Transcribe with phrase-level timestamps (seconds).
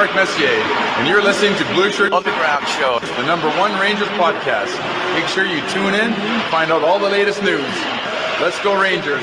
[0.00, 4.72] Mark Messier, and you're listening to Blueshirt Underground Show, the number one Rangers podcast.
[5.12, 6.14] Make sure you tune in
[6.50, 7.60] find out all the latest news.
[8.40, 9.22] Let's go, Rangers.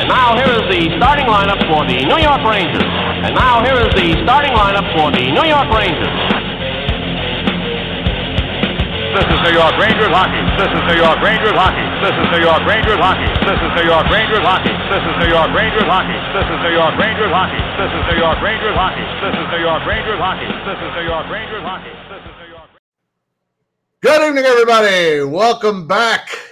[0.00, 2.88] And now here is the starting lineup for the New York Rangers.
[3.20, 6.08] And now here is the starting lineup for the New York Rangers.
[9.12, 10.40] This is New York Rangers hockey.
[10.56, 11.84] This is New York Rangers hockey.
[12.00, 13.28] This is New York Rangers hockey.
[13.44, 14.72] This is New York Rangers hockey.
[14.88, 16.16] This is New York Rangers hockey.
[16.32, 17.60] This is New York Rangers hockey.
[17.76, 19.04] This is New York Rangers hockey.
[19.20, 20.48] This is New York Rangers hockey.
[20.64, 21.92] This is New York Rangers hockey.
[22.08, 22.68] This is New York.
[24.00, 25.28] Good evening, everybody.
[25.28, 26.49] Welcome back.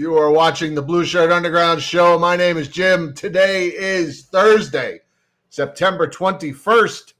[0.00, 2.18] You are watching the Blueshirt Underground show.
[2.18, 3.12] My name is Jim.
[3.12, 5.02] Today is Thursday,
[5.50, 7.12] September 21st.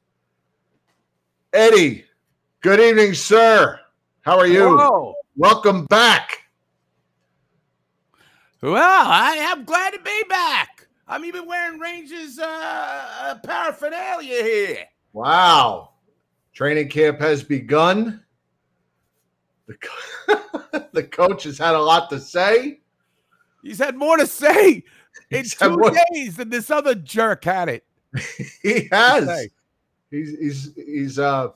[1.53, 2.07] Eddie,
[2.63, 3.79] good evening, sir.
[4.23, 4.63] How are you?
[4.63, 5.13] Hello.
[5.37, 6.45] Welcome back.
[8.63, 10.89] Well, I am glad to be back.
[11.07, 14.85] I'm even wearing Rangers uh, paraphernalia here.
[15.13, 15.91] Wow.
[16.55, 18.25] Training camp has begun.
[19.71, 22.81] The, co- the coach has had a lot to say.
[23.63, 24.83] He's had more to say
[25.31, 27.85] in He's two more- days than this other jerk had it.
[28.63, 29.49] He has.
[30.11, 31.51] He's he's he's uh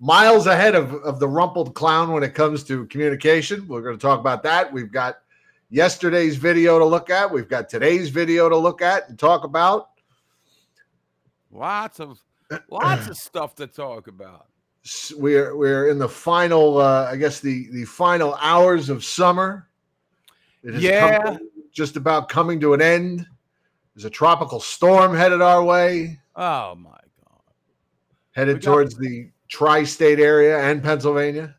[0.00, 3.66] miles ahead of, of the rumpled clown when it comes to communication.
[3.68, 4.72] We're going to talk about that.
[4.72, 5.18] We've got
[5.70, 7.30] yesterday's video to look at.
[7.30, 9.90] We've got today's video to look at and talk about.
[11.52, 12.20] Lots of
[12.68, 14.48] lots of stuff to talk about.
[15.16, 19.68] We're we're in the final, uh, I guess the the final hours of summer.
[20.62, 21.36] It has Yeah.
[21.72, 23.26] just about coming to an end.
[23.94, 27.40] There's a tropical storm headed our way, Oh my god.
[28.32, 31.54] headed got- towards the tri-state area and Pennsylvania.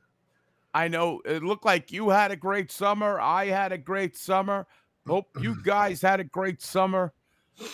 [0.73, 3.19] I know it looked like you had a great summer.
[3.19, 4.67] I had a great summer.
[5.07, 7.13] Hope you guys had a great summer.
[7.59, 7.65] I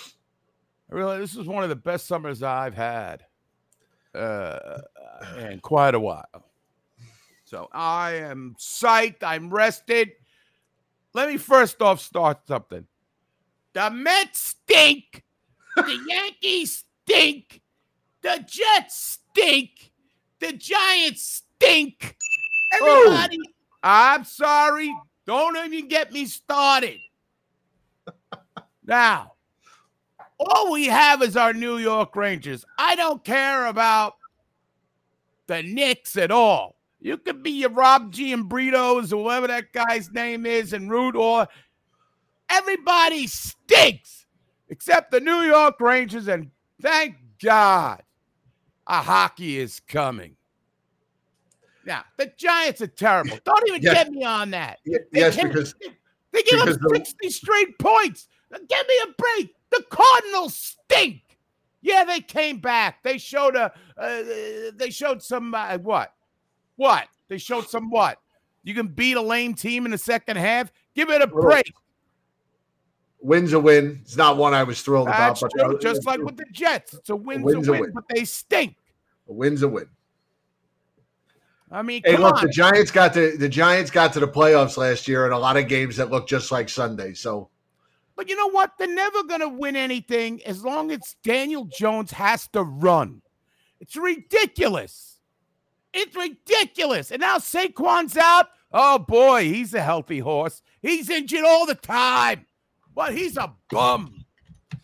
[0.90, 3.26] really, this is one of the best summers I've had
[4.16, 4.82] uh,
[5.38, 6.26] in quite a while.
[7.46, 9.24] So I am psyched.
[9.24, 10.12] I'm rested.
[11.14, 12.88] Let me first off start something.
[13.74, 15.24] The Mets stink.
[15.76, 17.62] The Yankees stink.
[18.22, 19.92] The Jets stink.
[20.40, 22.18] The Giants stink.
[22.74, 23.40] Everybody,
[23.84, 24.94] I'm sorry.
[25.26, 26.98] Don't even get me started.
[28.86, 29.33] now,
[30.50, 32.66] all we have is our New York Rangers.
[32.78, 34.14] I don't care about
[35.48, 36.76] the Knicks at all.
[37.00, 41.48] You could be your Rob Giambritos or whatever that guy's name is and root or
[42.50, 44.26] everybody stinks
[44.70, 46.28] except the New York Rangers.
[46.28, 48.02] And thank God
[48.88, 50.38] a hockey is coming.
[51.86, 53.38] Now, the Giants are terrible.
[53.46, 53.94] Don't even Yes.
[53.94, 54.80] get me on that.
[54.86, 55.76] Y- They yes, because
[56.32, 58.28] they give up because the- 60 straight points.
[58.52, 59.54] Give me a break.
[59.74, 61.22] The Cardinals stink.
[61.82, 63.04] Yeah, they came back.
[63.04, 63.74] They showed a.
[63.98, 66.14] Uh, they showed some uh, what?
[66.78, 67.08] What?
[67.28, 68.20] They showed some what?
[68.64, 70.72] You can beat a lame team in the second half.
[70.96, 71.74] Give it a break.
[73.20, 74.00] win's a win.
[74.04, 75.76] It's not one I was thrilled That's about, but true.
[75.76, 77.92] uh, Just like with the Jets, it's a win's, win's a a win, win.
[77.94, 78.78] but they stink.
[79.28, 79.88] a win's a win.
[81.72, 82.46] I mean, Hey, come look, on.
[82.46, 85.58] the Giants got to the Giants got to the playoffs last year in a lot
[85.58, 87.14] of games that looked just like Sunday.
[87.14, 87.50] So
[88.16, 88.74] But you know what?
[88.78, 93.22] They're never going to win anything as long as Daniel Jones has to run.
[93.80, 95.20] It's ridiculous.
[95.94, 97.12] It's ridiculous.
[97.12, 98.48] And now Saquon's out.
[98.72, 100.62] Oh boy, he's a healthy horse.
[100.82, 102.48] He's injured all the time,
[102.96, 104.26] but he's a bum.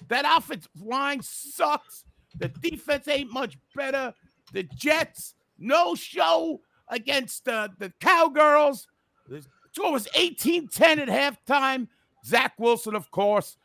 [0.09, 2.03] That offensive line sucks.
[2.37, 4.13] The defense ain't much better.
[4.53, 8.87] The Jets, no show against the, the Cowgirls.
[9.27, 11.87] The score was 18-10 at halftime.
[12.25, 13.57] Zach Wilson, of course,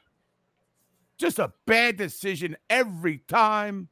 [1.19, 3.89] just a bad decision every time.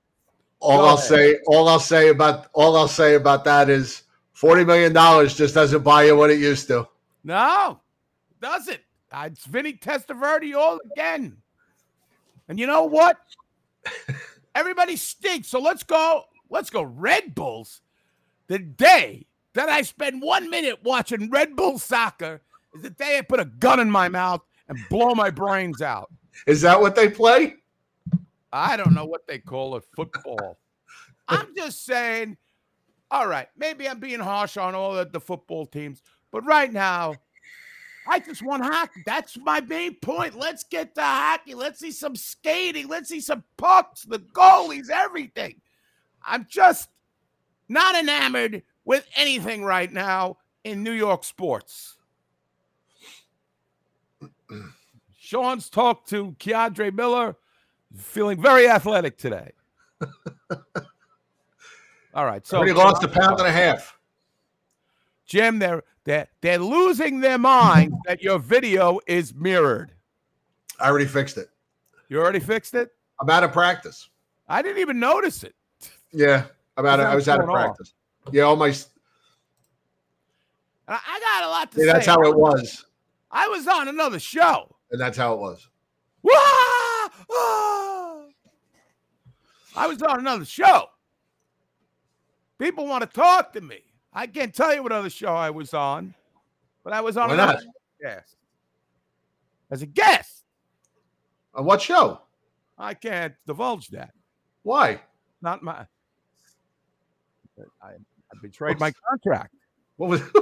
[0.60, 4.92] All I'll say, all I'll say about all I'll say about that is forty million
[4.92, 6.86] dollars just doesn't buy you what it used to.
[7.24, 7.80] No,
[8.40, 8.84] does it?
[9.10, 11.36] Uh, It's Vinny Testaverde all again.
[12.48, 13.16] And you know what?
[14.54, 15.48] Everybody stinks.
[15.48, 16.24] So let's go.
[16.50, 16.82] Let's go.
[16.82, 17.80] Red Bulls.
[18.48, 22.42] The day that I spend one minute watching Red Bull soccer
[22.74, 26.10] is the day I put a gun in my mouth and blow my brains out.
[26.46, 27.56] Is that what they play?
[28.52, 30.58] I don't know what they call it, football.
[31.28, 32.36] I'm just saying,
[33.10, 37.14] all right, maybe I'm being harsh on all of the football teams, but right now,
[38.08, 39.02] I just want hockey.
[39.06, 40.34] That's my main point.
[40.34, 41.54] Let's get to hockey.
[41.54, 42.88] Let's see some skating.
[42.88, 45.60] Let's see some pucks, the goalies, everything.
[46.26, 46.88] I'm just
[47.68, 51.96] not enamored with anything right now in New York sports.
[55.18, 57.36] Sean's talked to K'Andre Miller,
[57.96, 59.52] feeling very athletic today.
[62.14, 63.96] All right, so he lost a pound and a half.
[65.24, 69.92] Jim, they're they're they're losing their mind that your video is mirrored.
[70.78, 71.48] I already fixed it.
[72.08, 72.90] You already fixed it.
[73.20, 74.10] I'm out of practice.
[74.48, 75.54] I didn't even notice it.
[76.12, 76.44] Yeah,
[76.76, 77.94] I'm out of, I was out of practice.
[78.30, 78.74] Yeah, all my.
[80.88, 81.92] I I got a lot to Yeah, say.
[81.92, 82.84] that's how it was,
[83.32, 84.76] I was on another show.
[84.90, 85.68] and that's how it was.
[89.74, 90.86] I was on another show.
[92.58, 93.78] People want to talk to me.
[94.12, 96.14] I can't tell you what other show I was on,
[96.84, 97.62] but I was on Why another not?
[98.00, 98.36] guest.
[99.70, 100.44] As a guest,
[101.54, 102.20] On what show?
[102.76, 104.10] I can't divulge that.
[104.62, 105.00] Why?
[105.40, 105.86] Not my.
[107.82, 107.94] I, I
[108.42, 109.54] betrayed my contract.
[109.96, 110.20] What was?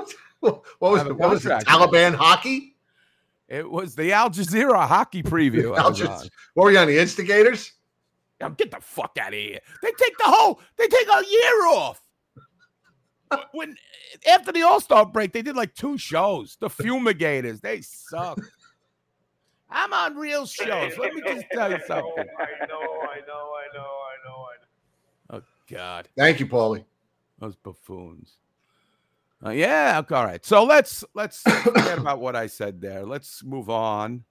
[0.41, 1.01] What was?
[1.01, 1.51] I have a What was it?
[1.51, 2.75] Taliban hockey?
[3.51, 5.77] It was the Al Jazeera hockey preview.
[5.79, 6.87] Al was Jaz- What were you on?
[6.87, 7.73] The instigators?
[8.41, 9.59] Now get the fuck out of here.
[9.83, 12.01] They take the whole, they take a year off.
[13.53, 13.77] When
[14.29, 16.57] after the All Star break, they did like two shows.
[16.61, 18.41] The Fumigators, they suck.
[19.71, 20.99] I'm on real shows.
[20.99, 22.25] Let me just tell you something.
[22.41, 24.67] I know, I know, I know, I know, I know.
[25.39, 26.85] Oh God, Thank you, Paulie.
[27.39, 28.33] those buffoons.
[29.45, 30.45] Uh, yeah, all right.
[30.45, 33.07] So let's let's forget about what I said there.
[33.07, 34.25] Let's move on.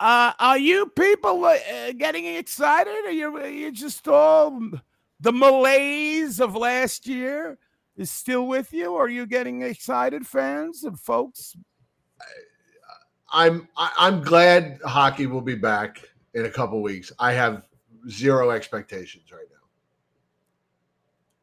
[0.00, 3.04] Uh, are you people uh, getting excited?
[3.06, 4.60] Are you, are you just all
[5.18, 7.58] the malaise of last year
[7.96, 8.94] is still with you?
[8.94, 11.56] Are you getting excited, fans and folks?
[13.32, 17.10] I'm I, I'm glad hockey will be back in a couple weeks.
[17.18, 17.64] I have
[18.08, 19.57] zero expectations right now.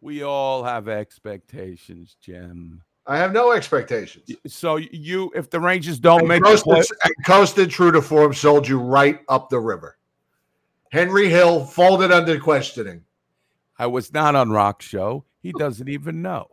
[0.06, 2.84] We all have expectations, Jim.
[3.08, 4.30] I have no expectations.
[4.46, 8.04] So you, if the Rangers don't And make the play, coasted, and coasted true to
[8.04, 9.98] form, sold you right up the river.
[10.92, 13.04] Henry Hill folded under questioning.
[13.80, 15.26] I was not on Rock Show.
[15.42, 16.50] He doesn't even know.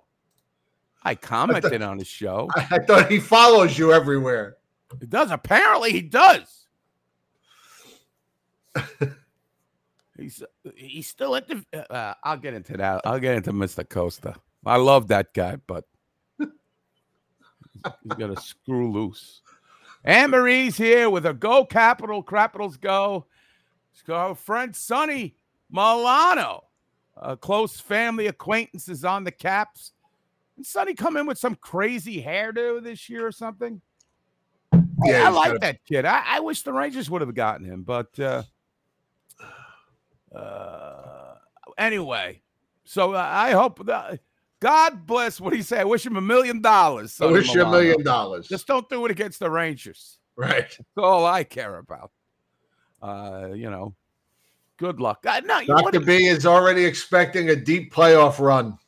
[1.02, 2.48] I commented on his show.
[2.56, 4.56] I, I thought he follows you everywhere.
[4.98, 5.30] He does.
[5.30, 6.66] Apparently, he does.
[10.16, 10.42] he's
[10.76, 11.64] he's still at the.
[11.90, 13.02] Uh, I'll get into that.
[13.04, 13.88] I'll get into Mr.
[13.88, 14.34] Costa.
[14.64, 15.84] I love that guy, but
[16.38, 19.42] he's got to screw loose.
[20.04, 22.22] Anne Marie's here with a Go Capital.
[22.22, 23.26] Capitals go.
[24.06, 25.36] Her friend Sonny
[25.70, 26.64] Milano.
[27.16, 29.92] A close family acquaintances on the Caps.
[30.56, 33.80] And Sonny come in with some crazy hairdo this year or something.
[35.04, 36.04] Yeah, I like that kid.
[36.04, 38.42] I, I wish the Rangers would have gotten him, but uh,
[40.34, 41.34] uh,
[41.78, 42.40] anyway.
[42.84, 44.20] So I hope that
[44.60, 45.40] God bless.
[45.40, 45.80] What you say?
[45.80, 47.20] I wish him a million dollars.
[47.20, 48.48] I wish you a million dollars.
[48.48, 50.18] Just don't do it against the Rangers.
[50.36, 50.68] Right.
[50.68, 52.10] That's all I care about.
[53.02, 53.94] Uh, you know,
[54.76, 55.24] good luck.
[55.26, 56.00] Uh, no, you Dr.
[56.00, 58.78] B is already expecting a deep playoff run.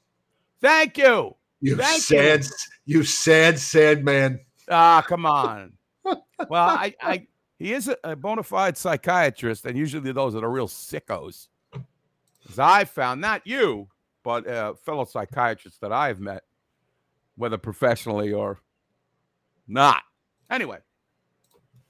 [0.60, 1.34] Thank you.
[1.60, 2.18] You Thank you.
[2.18, 2.46] sad,
[2.84, 4.38] you sad, sad man.
[4.70, 5.72] Ah, come on.
[6.04, 6.18] well,
[6.52, 7.26] I, I,
[7.64, 11.48] he is a, a bona fide psychiatrist, and usually those are the real sickos.
[12.50, 13.88] As I found, not you,
[14.22, 16.42] but uh, fellow psychiatrists that I've met,
[17.36, 18.60] whether professionally or
[19.66, 20.02] not.
[20.50, 20.76] Anyway,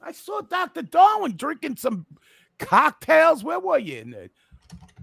[0.01, 0.83] I saw Dr.
[0.83, 2.07] Darwin drinking some
[2.61, 3.43] cocktails.
[3.43, 3.99] Where were you?
[3.99, 4.29] In uh,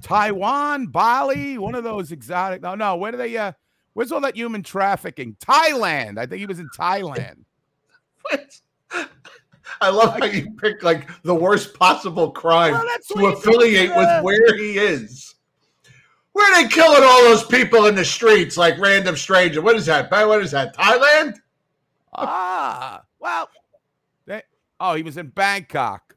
[0.02, 2.62] Taiwan, Bali, one of those exotic.
[2.62, 2.96] No, no.
[2.96, 3.36] Where do they?
[3.36, 3.52] Uh,
[3.92, 5.36] where's all that human trafficking?
[5.46, 6.18] Thailand.
[6.18, 7.44] I think he was in Thailand.
[9.80, 12.86] I love how you pick like the worst possible crime Well,
[13.16, 15.36] to affiliate with where he is.
[16.34, 19.62] Where are they killing all those people in the streets like random stranger?
[19.62, 20.10] What is that?
[20.12, 20.76] What is that?
[20.76, 21.36] Thailand?
[22.14, 23.50] Ah, well,
[24.26, 24.42] they,
[24.80, 26.16] oh, he was in Bangkok.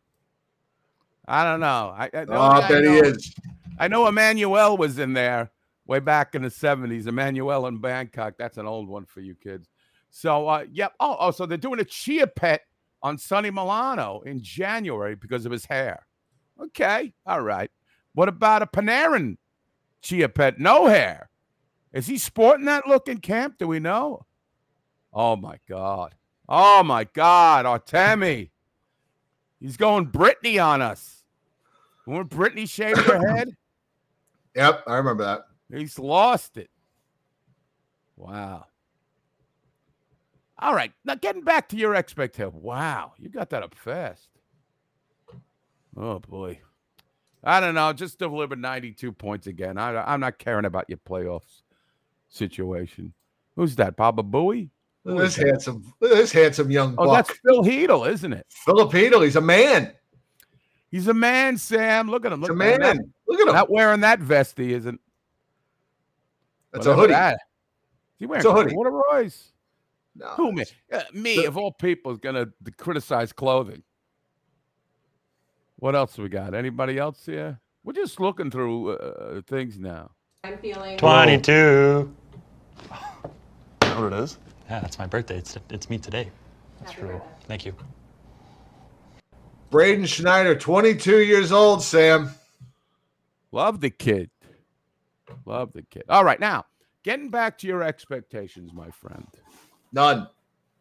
[1.26, 1.94] I don't know.
[1.96, 3.34] I, I, Oh, I I bet he know- is.
[3.78, 5.50] I know Emmanuel was in there
[5.86, 7.06] way back in the 70s.
[7.08, 8.34] Emmanuel in Bangkok.
[8.38, 9.68] That's an old one for you kids.
[10.10, 10.92] So, uh, yep.
[11.00, 12.60] Oh, oh, so they're doing a chia pet
[13.04, 16.06] on Sonny Milano in January because of his hair.
[16.60, 17.12] Okay.
[17.26, 17.70] All right.
[18.14, 19.36] What about a Panarin
[20.00, 20.58] chia pet?
[20.58, 21.28] No hair.
[21.92, 23.58] Is he sporting that look in camp?
[23.58, 24.24] Do we know?
[25.12, 26.14] Oh, my God.
[26.48, 27.66] Oh, my God.
[27.66, 28.50] Artemi.
[29.60, 31.24] He's going Britney on us.
[32.06, 33.50] When Britney shaved her head?
[34.56, 35.46] Yep, I remember that.
[35.76, 36.70] He's lost it.
[38.16, 38.66] Wow.
[40.58, 40.92] All right.
[41.04, 42.52] Now getting back to your expectation.
[42.54, 44.28] Wow, you got that up fast.
[45.96, 46.60] Oh boy.
[47.42, 47.92] I don't know.
[47.92, 49.76] Just delivered 92 points again.
[49.76, 51.62] I, I'm not caring about your playoffs
[52.28, 53.12] situation.
[53.56, 53.96] Who's that?
[53.96, 54.70] Baba Booey?
[55.04, 57.26] Look this handsome, this handsome young Oh, buck.
[57.26, 58.46] that's Phil Heedle, isn't it?
[58.48, 59.20] Filipino.
[59.20, 59.92] He's a man.
[60.90, 62.10] He's a man, Sam.
[62.10, 62.40] Look at him.
[62.40, 62.80] He's Look a at him.
[62.80, 63.12] man.
[63.28, 63.54] Look at him.
[63.54, 64.98] Not wearing that vest, he isn't.
[66.72, 67.12] That's a hoodie.
[67.12, 67.40] that- Is
[68.20, 68.74] he wearing It's a hoodie.
[68.74, 69.52] corduroys?
[70.16, 70.64] No, Who me?
[70.92, 73.82] Uh, me, the- of all people, is gonna criticize clothing.
[75.76, 76.54] What else we got?
[76.54, 77.60] Anybody else here?
[77.82, 80.12] We're just looking through uh, things now.
[80.44, 82.10] I'm feeling 22.
[83.94, 84.38] know what it is?
[84.68, 85.38] Yeah, that's my birthday.
[85.38, 86.30] It's, it's me today.
[86.84, 87.20] Happy birthday.
[87.46, 87.74] Thank you.
[89.70, 92.30] Braden Schneider, 22 years old, Sam.
[93.52, 94.30] Love the kid.
[95.44, 96.04] Love the kid.
[96.08, 96.64] All right, now
[97.02, 99.26] getting back to your expectations, my friend.
[99.94, 100.28] None.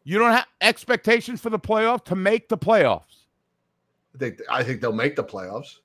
[0.02, 3.22] You don't have expectations for the playoff to make the playoffs.
[4.14, 5.76] I think I think they'll make the playoffs.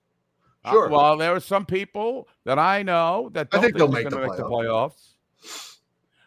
[0.65, 0.89] Uh, Sure.
[0.89, 4.09] well, there are some people that I know that I don't think they'll they're make
[4.09, 5.13] the gonna the playoffs.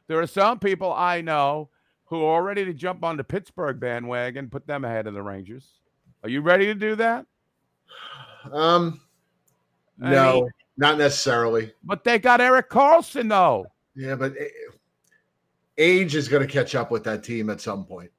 [0.07, 1.69] There are some people I know
[2.07, 5.67] who are ready to jump on the Pittsburgh bandwagon, put them ahead of the Rangers.
[6.23, 7.27] Are you ready to do that?
[8.51, 9.01] Um,
[10.01, 11.73] I no, mean- not necessarily.
[11.85, 13.67] But they got Erik Karlsson though.
[13.95, 14.47] Yeah, but eh,
[15.79, 18.11] age is going to catch up with that team at some point.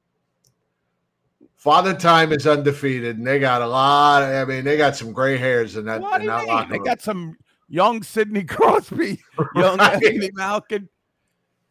[1.56, 4.22] Father Time is undefeated, and they got a lot.
[4.22, 6.78] Of, I mean, they got some gray hairs in that, What in that locker They
[6.78, 9.18] got some young Sidney Crosby,
[9.54, 9.94] young Right.
[9.94, 10.88] Anthony Malkin.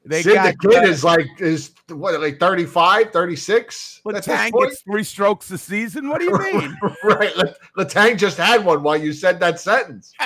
[0.06, 4.02] They Sid got the kid uh, is like is what like 35, 36?
[4.04, 6.10] That's his gets three strokes a season.
[6.10, 6.78] What do you mean?
[7.04, 7.32] right.
[7.78, 10.14] Letang just had one while you said that sentence.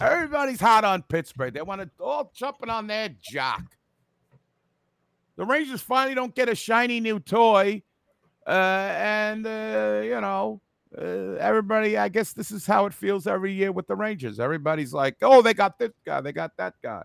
[0.00, 1.52] Everybody's hot on Pittsburgh.
[1.52, 3.62] They want to all jumping on their jock.
[5.36, 7.82] The Rangers finally don't get a shiny new toy,
[8.46, 10.60] uh, and uh, you know,
[10.96, 11.98] uh, everybody.
[11.98, 14.40] I guess this is how it feels every year with the Rangers.
[14.40, 17.04] Everybody's like, "Oh, they got this guy, they got that guy."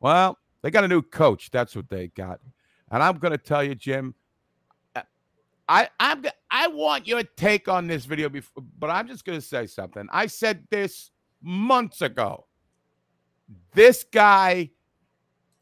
[0.00, 1.50] Well, they got a new coach.
[1.50, 2.40] That's what they got,
[2.90, 4.14] and I'm going to tell you, Jim.
[4.96, 5.02] uh,
[5.68, 9.46] I I'm I want your take on this video before, but I'm just going to
[9.46, 10.08] say something.
[10.12, 11.10] I said this
[11.44, 12.46] months ago.
[13.74, 14.70] This guy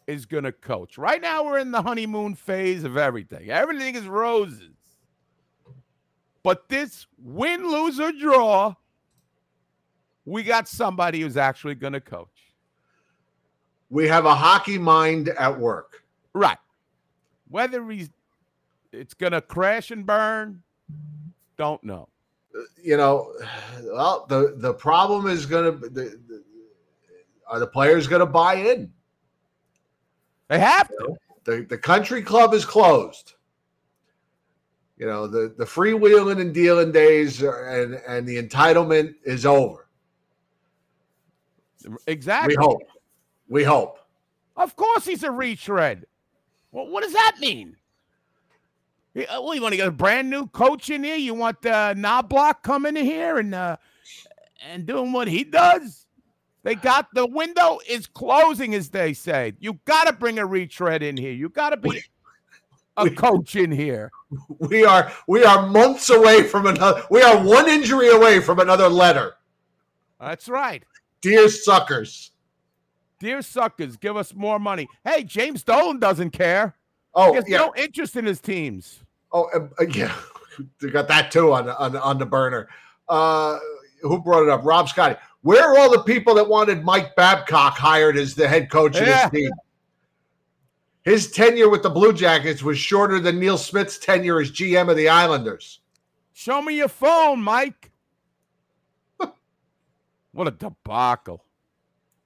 [0.06, 0.96] is going to coach.
[0.96, 3.50] Right now, we're in the honeymoon phase of everything.
[3.50, 4.70] Everything is roses.
[6.42, 8.74] But this win, lose, or draw,
[10.24, 12.28] we got somebody who's actually going to coach.
[13.90, 16.04] We have a hockey mind at work.
[16.32, 16.58] Right.
[17.48, 18.10] Whether he's
[18.92, 20.62] it's going to crash and burn,
[21.56, 22.08] don't know.
[22.82, 23.32] You know,
[23.84, 26.44] well, the the problem is going to the, the,
[27.46, 28.92] are the players going to buy in?
[30.48, 31.16] They have to.
[31.44, 33.34] The the country club is closed.
[34.98, 39.88] You know, the the freewheeling and dealing days are, and and the entitlement is over.
[42.06, 42.54] Exactly.
[42.56, 42.82] We hope.
[43.48, 43.98] We hope.
[44.56, 46.06] Of course, he's a retread.
[46.70, 47.76] Well, what does that mean?
[49.16, 51.16] Uh, Well, you want to get a brand new coach in here?
[51.16, 53.76] You want uh, Knoblauch coming in here and uh,
[54.70, 56.06] and doing what he does?
[56.62, 59.54] They got the window is closing, as they say.
[59.58, 61.32] You got to bring a retread in here.
[61.32, 62.02] You got to be
[62.96, 64.12] a coach in here.
[64.58, 67.02] We are we are months away from another.
[67.10, 69.34] We are one injury away from another letter.
[70.20, 70.84] That's right.
[71.20, 72.30] Dear suckers.
[73.18, 74.88] Dear suckers, give us more money.
[75.04, 76.74] Hey, James Dolan doesn't care.
[77.14, 77.58] Oh, he has yeah.
[77.58, 79.00] no interest in his teams.
[79.32, 80.14] Oh, uh, uh, yeah,
[80.80, 82.68] they got that too on the- on on the burner.
[83.08, 83.58] Uh,
[84.02, 84.64] who brought it up?
[84.64, 85.16] Rob Scotty.
[85.42, 89.06] Where are all the people that wanted Mike Babcock hired as the head coach of
[89.06, 89.50] his team?
[91.02, 94.96] His tenure with the Blue Jackets was shorter than Neil Smith's tenure as GM of
[94.96, 95.80] the Islanders.
[96.32, 97.90] Show me your phone, Mike.
[100.32, 101.44] What a debacle.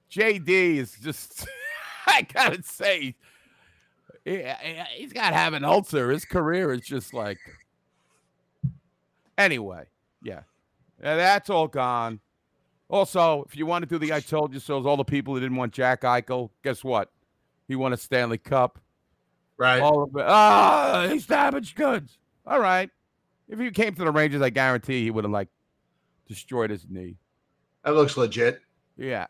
[0.09, 1.45] JD is just,
[2.07, 3.15] I gotta say,
[4.27, 4.43] he,
[4.95, 6.11] he's got to have an ulcer.
[6.11, 7.39] His career is just like.
[9.37, 9.85] Anyway,
[10.21, 10.41] yeah.
[11.01, 12.19] Yeah, that's all gone.
[12.89, 15.39] Also, if you want to do the I told you so's, all the people who
[15.39, 17.11] didn't want Jack Eichel, guess what?
[17.67, 18.79] He won a Stanley Cup.
[19.57, 19.81] Right.
[19.81, 20.25] All of it.
[20.25, 22.17] Ah, he's damaged goods.
[22.45, 22.89] All right.
[23.49, 25.49] If he came to the Rangers, I guarantee he would have like
[26.27, 27.17] destroyed his knee.
[27.83, 28.61] That looks legit.
[28.97, 29.27] Yeah.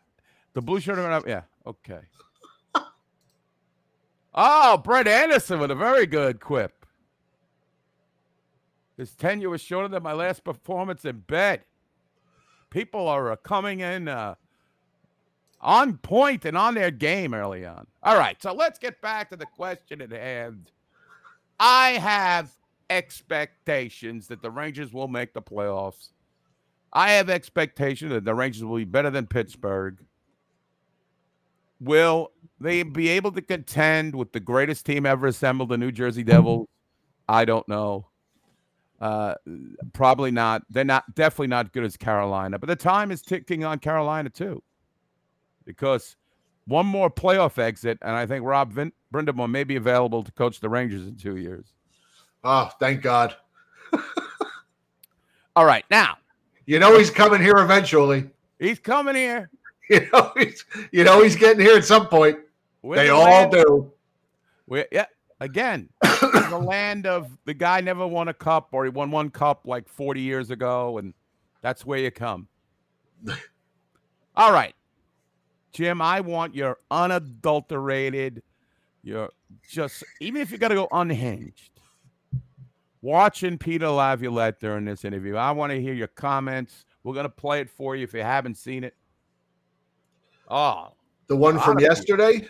[0.54, 2.00] The blue shirt yeah, okay.
[4.38, 6.86] Oh, Brett Anderson with a very good quip.
[8.96, 11.64] His tenure was shorter than my last performance in bed.
[12.70, 14.34] People are uh, coming in uh,
[15.60, 17.86] on point and on their game early on.
[18.02, 20.70] All right, so let's get back to the question at hand.
[21.60, 22.50] I have
[22.90, 26.10] expectations that the Rangers will make the playoffs.
[26.92, 29.98] I have expectation that the Rangers will be better than Pittsburgh.
[31.80, 36.24] Will they be able to contend with the greatest team ever assembled, the New Jersey
[36.24, 36.68] Devils?
[37.28, 38.06] I don't know.
[39.00, 39.34] Uh,
[39.92, 40.62] probably not.
[40.70, 44.60] They're not definitely not good as Carolina, but the time is ticking on Carolina too,
[45.64, 46.16] because
[46.64, 50.58] one more playoff exit, and I think Rob Vin- Brind'Amour may be available to coach
[50.58, 51.66] the Rangers in two years.
[52.42, 53.36] Oh, thank God.
[55.56, 56.18] All right, now
[56.66, 58.28] You know he's coming here eventually.
[58.58, 59.48] he's coming here.
[59.90, 62.38] You know he's you know he's getting here at some point.
[62.82, 63.92] We're they the all do.
[64.92, 65.06] Yeah,
[65.40, 69.62] again, the land of the guy never won a cup or he won one cup
[69.66, 71.14] like 40 years ago, and
[71.62, 72.48] that's where you come.
[74.36, 74.74] All right,
[75.72, 78.42] Jim, I want your unadulterated,
[79.02, 79.30] your
[79.68, 81.70] just, even if you got to go unhinged,
[83.00, 85.36] watching Peter Laviolette during this interview.
[85.36, 86.84] I want to hear your comments.
[87.02, 88.94] We're going to play it for you if you haven't seen it.
[90.50, 90.92] Oh,
[91.26, 92.48] The one from yesterday.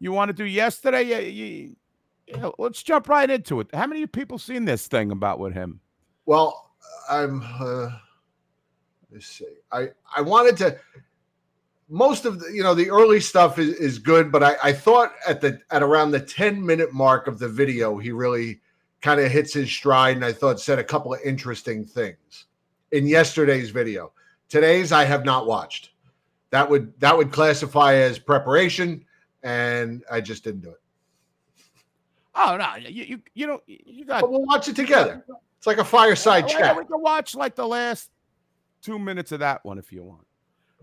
[0.00, 1.02] you want to do yesterday?
[1.02, 1.76] Yeah, you,
[2.26, 3.68] yeah, let's jump right into it.
[3.72, 5.80] How many people seen this thing about with him?
[6.26, 6.72] Well,
[7.08, 7.42] I'm.
[7.60, 7.90] Uh,
[9.12, 9.46] let's see.
[9.72, 10.78] I I wanted to.
[11.88, 15.12] Most of the you know the early stuff is, is good, but I, I thought
[15.26, 18.60] at the at around the ten minute mark of the video he really
[19.02, 22.46] kind of hits his stride, and I thought said a couple of interesting things
[22.92, 24.12] in yesterday's video.
[24.48, 25.89] Today's I have not watched.
[26.50, 29.04] That would that would classify as preparation,
[29.42, 30.80] and I just didn't do it.
[32.34, 34.22] Oh no, you you you don't you got.
[34.22, 35.24] But we'll watch it together.
[35.58, 36.76] It's like a fireside yeah, chat.
[36.76, 38.10] we can watch like the last
[38.82, 40.26] two minutes of that one if you want.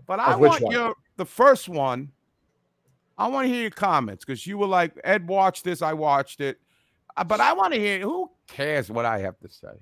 [0.06, 0.72] But I want one?
[0.72, 2.12] your the first one.
[3.18, 6.40] I want to hear your comments because you were like, Ed watched this, I watched
[6.40, 6.60] it.
[7.16, 9.72] Uh, But I want to hear who cares what I have to say.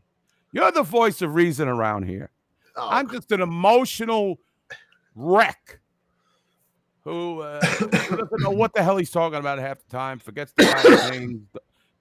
[0.52, 2.30] You're the voice of reason around here.
[2.76, 4.38] Oh, I'm just an emotional
[5.16, 5.80] wreck
[7.02, 10.52] who, uh, who doesn't know what the hell he's talking about half the time, forgets
[10.56, 11.46] the right names,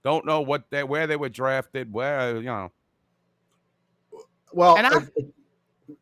[0.03, 2.71] don't know what they where they were drafted, where you know.
[4.51, 5.93] well, and I'm- uh,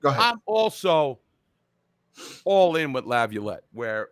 [0.00, 0.20] go ahead.
[0.22, 1.18] I'm also
[2.44, 4.08] all in with Laviolette, where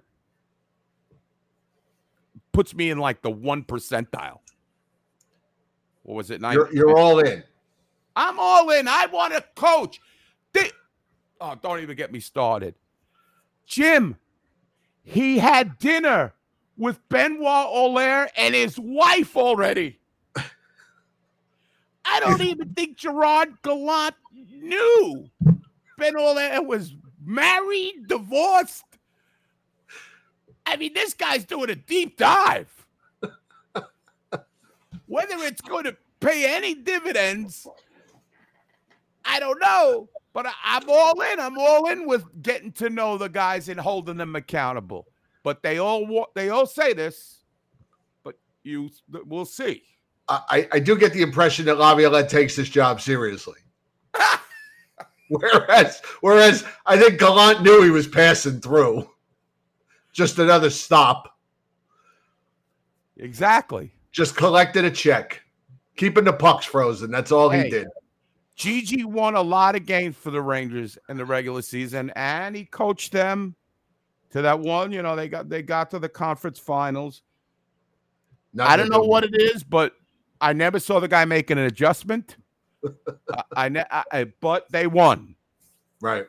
[2.52, 4.38] puts me in like the one percentile.
[6.02, 6.40] What was it?
[6.40, 7.44] Nine- you're, you're all in.
[8.16, 8.88] I'm all in.
[8.88, 10.00] I want to coach.
[11.40, 12.74] Oh, don't even get me started.
[13.66, 14.16] Jim,
[15.02, 16.34] he had dinner
[16.76, 19.98] with Benoit Allaire and his wife already.
[22.04, 25.30] I don't even think Gerard Gallant knew
[25.96, 28.84] Ben Allaire was married, divorced.
[30.66, 32.86] I mean, this guy's doing a deep dive.
[35.06, 37.66] Whether it's going to pay any dividends,
[39.24, 40.08] I don't know.
[40.32, 41.40] But I'm all in.
[41.40, 45.08] I'm all in with getting to know the guys and holding them accountable.
[45.42, 47.44] But they all they all say this.
[48.22, 48.90] But you,
[49.24, 49.82] we'll see.
[50.28, 53.58] I, I do get the impression that Laviolette takes this job seriously.
[55.28, 59.10] whereas, whereas I think Gallant knew he was passing through.
[60.12, 61.36] Just another stop.
[63.16, 63.92] Exactly.
[64.12, 65.42] Just collected a check,
[65.96, 67.10] keeping the pucks frozen.
[67.10, 67.64] That's all Hey.
[67.64, 67.88] he did.
[68.60, 72.66] Gigi won a lot of games for the Rangers in the regular season, and he
[72.66, 73.54] coached them
[74.32, 74.92] to that one.
[74.92, 77.22] You know, they got they got to the conference finals.
[78.52, 79.94] Not I don't know what it is, but
[80.42, 82.36] I never saw the guy making an adjustment.
[83.56, 85.36] I, I, I, but they won.
[86.02, 86.26] Right.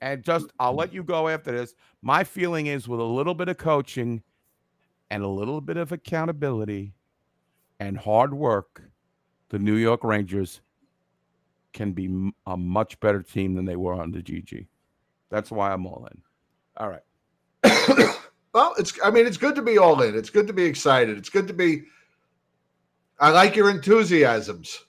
[0.00, 1.74] And just I'll let you go after this.
[2.02, 4.22] My feeling is with a little bit of coaching
[5.10, 6.94] and a little bit of accountability
[7.80, 8.84] and hard work,
[9.48, 10.60] the New York Rangers
[11.76, 14.66] can be a much better team than they were under GG.
[15.30, 16.20] That's why I'm all in.
[16.76, 17.02] All right.
[18.52, 20.16] Well, it's I mean, it's good to be all in.
[20.16, 21.18] It's good to be excited.
[21.18, 21.82] It's good to be
[23.20, 24.80] I like your enthusiasms.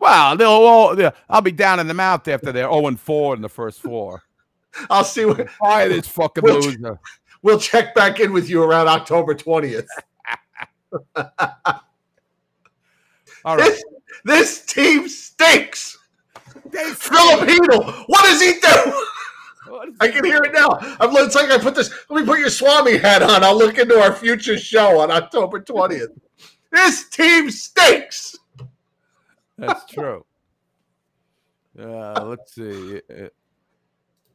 [0.00, 0.96] Well, they'll all.
[0.96, 3.80] They'll, I'll be down in the mouth after they're 0 and 4 in the first
[3.80, 4.24] four.
[4.90, 6.98] I'll see what Fire this fucking We'll- loser.
[7.42, 9.86] we'll check back in with you around October 20th.
[13.44, 13.58] All right.
[13.58, 13.84] This,
[14.24, 15.98] this team stinks.
[16.70, 19.06] They Filipino, what does he do?
[20.00, 20.78] I can hear it now.
[21.00, 21.92] I'm, it's like I put this.
[22.08, 23.42] Let me put your Swami hat on.
[23.42, 26.18] I'll look into our future show on October 20th.
[26.70, 28.36] This team stinks.
[29.58, 30.24] That's true.
[31.78, 33.00] Uh, let's see.
[33.10, 33.28] Uh,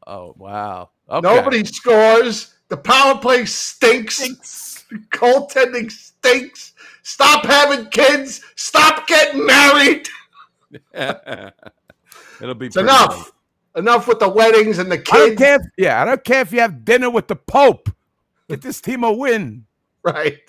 [0.07, 0.89] Oh wow.
[1.09, 1.21] Okay.
[1.21, 2.55] Nobody scores.
[2.69, 4.85] The power play stinks.
[5.11, 6.73] Goaltending stinks.
[7.03, 8.41] Stop having kids.
[8.55, 10.07] Stop getting married.
[10.93, 13.31] It'll be It's pretty enough.
[13.75, 15.41] Enough with the weddings and the I don't kids.
[15.41, 15.55] care.
[15.55, 17.89] If, yeah, I don't care if you have dinner with the Pope.
[18.49, 19.65] Get this team a win.
[20.03, 20.39] Right.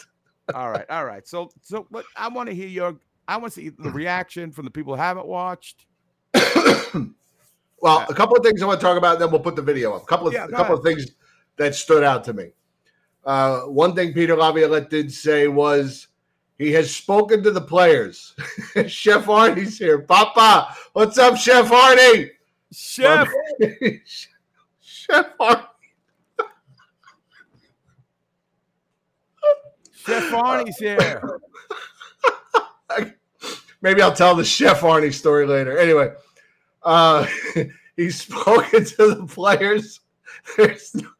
[0.55, 1.27] All right, all right.
[1.29, 2.97] So, so but I want to hear your.
[3.27, 5.85] I want to see the reaction from the people who haven't watched.
[7.81, 9.95] Well, a couple of things I want to talk about, then we'll put the video
[9.95, 10.03] up.
[10.03, 11.07] A couple of Yeah, a go couple of things
[11.59, 12.51] that stood out to me.
[13.25, 16.09] Uh, one thing Peter Laviolette did say was
[16.57, 18.35] he has spoken to the players.
[18.87, 20.01] Chef Arnie's here.
[20.01, 22.31] Papa, what's up, Chef Arnie?
[22.73, 23.29] Chef,
[24.81, 25.65] Chef Arnie.
[29.93, 31.41] Chef Arnie's here.
[33.83, 35.79] Maybe I'll tell the Chef Arnie story later.
[35.79, 36.13] Anyway,
[36.83, 37.27] uh,
[37.97, 40.01] he's spoken to the players.
[40.57, 41.11] There's no-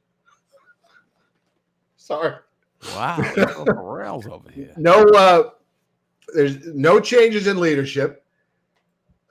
[2.09, 2.37] Sorry.
[2.95, 4.73] Wow, it's off the rails over here.
[4.79, 5.51] no uh
[6.35, 8.25] there's no changes in leadership.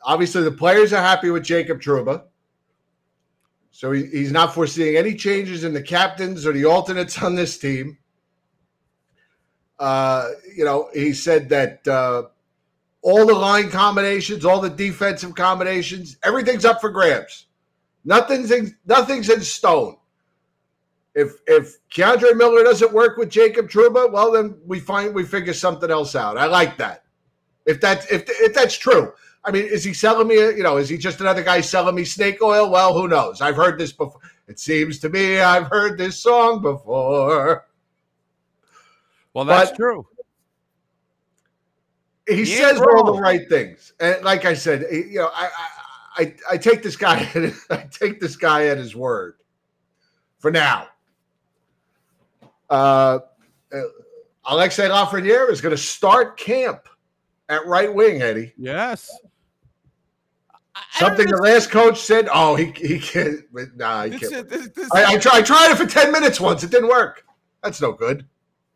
[0.04, 2.26] Obviously the players are happy with jacob trouba.
[3.72, 7.58] So he, he's not foreseeing any changes in the captains or the alternates on this
[7.58, 7.98] team.
[9.80, 12.26] Uh you know he said that uh
[13.02, 17.48] all the line combinations all the defensive combinations everything's up for grabs.
[18.06, 19.98] Nothing's in, nothing's in stone
[21.18, 25.54] if if K'Andre Miller doesn't work with Jacob Trouba, well then we find we figure
[25.54, 26.38] something else out.
[26.38, 27.04] I like that.
[27.66, 29.12] If that's if if that's true,
[29.44, 30.36] I mean, is he selling me?
[30.36, 32.70] You know, is he just another guy selling me snake oil?
[32.70, 33.42] Well, who knows?
[33.42, 34.22] I've heard this before.
[34.48, 37.66] It seems to me I've heard this song before.
[39.34, 40.08] Well, that's But- true.
[42.28, 46.24] He, He says all the right things, and like I said, you know, I I
[46.24, 47.28] I, I take this guy
[47.72, 49.36] I take this guy at his word
[50.40, 50.88] for now.
[52.70, 53.20] Uh,
[53.74, 53.82] uh,
[54.46, 56.88] Alexis Lafreniere is going to start camp
[57.50, 58.54] at right wing, Eddie.
[58.58, 59.10] Yes.
[60.92, 62.28] Something the last coach said.
[62.32, 63.40] Oh, he he can't.
[63.76, 64.52] Nah, he This, can't.
[64.52, 66.64] is- this, this, I, I, tried, I tried it for ten minutes once.
[66.64, 67.26] It didn't work.
[67.64, 68.26] That's no good.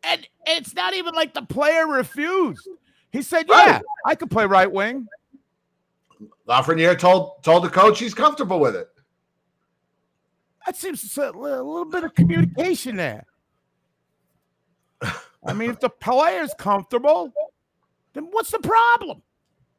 [0.02, 2.66] and it's not even like the player refused.
[3.12, 3.66] He said, Right.
[3.68, 5.06] "Yeah, I could play right wing."
[6.48, 8.88] Lafreniere told told the coach he's comfortable with it.
[10.66, 13.26] That seems a li- a little bit of communication there.
[15.44, 17.32] I mean, if the player's comfortable,
[18.12, 19.22] then what's the problem?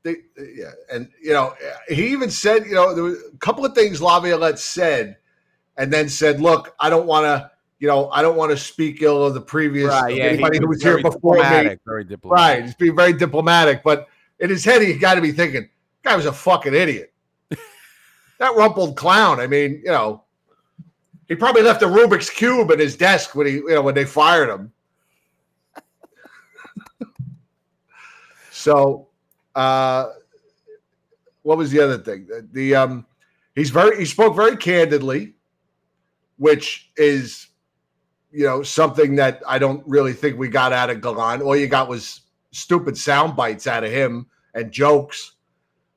[0.03, 1.53] They, yeah, and you know,
[1.87, 5.15] he even said, you know, there was a couple of things Laviolette said,
[5.77, 7.49] and then said, "Look, I don't want to,
[7.79, 10.83] you know, I don't want to speak ill of the previous of anybody who was
[10.83, 12.23] here before me." Very diplomatic.
[12.23, 15.69] Right, he's being very diplomatic, but in his head, he got to be thinking,
[16.03, 17.13] "Guy was a fucking idiot."
[18.39, 19.39] that rumpled clown.
[19.39, 20.23] I mean, you know,
[21.29, 24.05] he probably left a Rubik's cube in his desk when he, you know, when they
[24.05, 24.73] fired him.
[28.67, 29.07] So,
[29.55, 30.07] uh,
[31.41, 32.27] what was the other thing?
[32.53, 33.05] The, um,
[33.55, 35.33] he's very he spoke very candidly,
[36.37, 37.47] which is,
[38.31, 41.41] you know, something that I don't really think we got out of Gallant.
[41.43, 42.21] All you got was
[42.51, 45.33] stupid sound bites out of him and jokes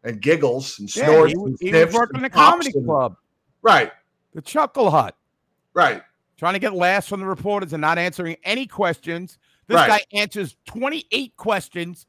[0.03, 1.33] and giggles and Yeah, snorts.
[1.61, 3.17] he, and he was working the comedy and- club,
[3.63, 3.93] Right,
[4.35, 5.17] the Chuckle Hut,
[5.73, 6.03] right.
[6.37, 9.39] trying to get laughs from the reporters and not answering any questions.
[9.69, 9.89] This Right.
[9.89, 12.07] guy answers 28 questions,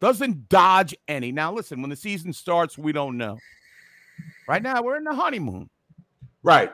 [0.00, 1.32] doesn't dodge any.
[1.32, 3.38] Now, listen, when the season starts, we don't know.
[4.46, 5.68] Right now, we're in the honeymoon,
[6.42, 6.72] Right.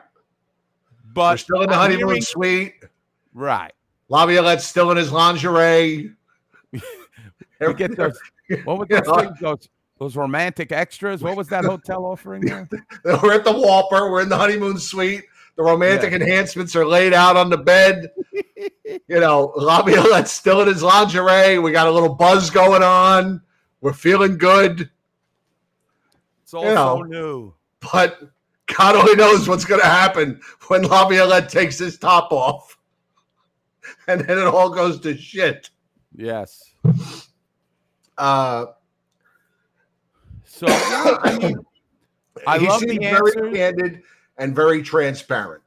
[1.13, 2.73] but We're still in the I'm honeymoon hearing- suite.
[3.33, 3.71] right.
[4.09, 6.11] Laviolette's still in his lingerie.
[7.61, 8.19] We get those.
[8.65, 9.39] What were those things?
[9.39, 11.21] Those, those romantic extras.
[11.23, 12.67] What was that hotel offering there?
[13.05, 14.11] We're at the Walper.
[14.11, 15.23] We're in the honeymoon suite.
[15.55, 18.11] The romantic enhancements are laid out on the bed.
[18.85, 21.59] you know, Laviolette's still in his lingerie.
[21.59, 23.41] We got a little buzz going on.
[23.81, 24.89] We're feeling good.
[26.43, 27.53] It's all You so new.
[27.93, 28.19] But
[28.67, 32.77] God only knows what's going to happen when Laviolette takes his top off,
[34.07, 35.69] and then it all goes to shit.
[36.15, 36.71] Yes.
[38.17, 38.65] Uh,
[40.45, 41.57] So I mean,
[42.47, 43.53] I love the very answers.
[43.53, 44.03] candid
[44.37, 45.61] and very transparent.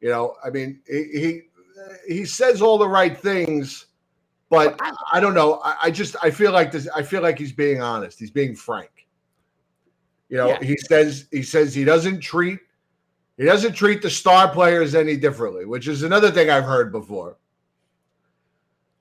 [0.00, 1.40] You know, I mean, he he,
[2.14, 3.86] he says all the right things,
[4.48, 5.60] but I, I don't know.
[5.64, 6.88] I, I just I feel like this.
[6.94, 8.18] I feel like he's being honest.
[8.18, 8.90] He's being frank.
[10.28, 10.62] You know, Yeah.
[10.62, 12.60] he says he says he doesn't treat
[13.38, 17.36] he doesn't treat the star players any differently, which is another thing I've heard before.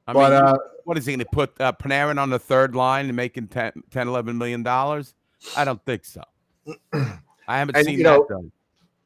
[0.08, 2.76] I but mean, uh, what is he going to put uh, Panarin on the third
[2.76, 5.16] line and making 10, 10 11 million dollars?
[5.56, 6.22] I don't think so.
[6.94, 8.52] I haven't And, seen you that done.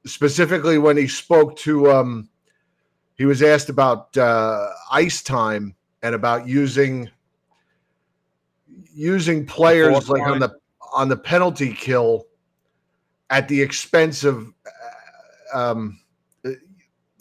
[0.06, 2.30] Specifically when he spoke to um
[3.16, 7.10] he was asked about uh ice time and about using
[8.94, 10.54] using players like on the
[10.94, 12.26] on the penalty kill
[13.30, 14.52] at the expense of
[15.54, 16.00] uh, um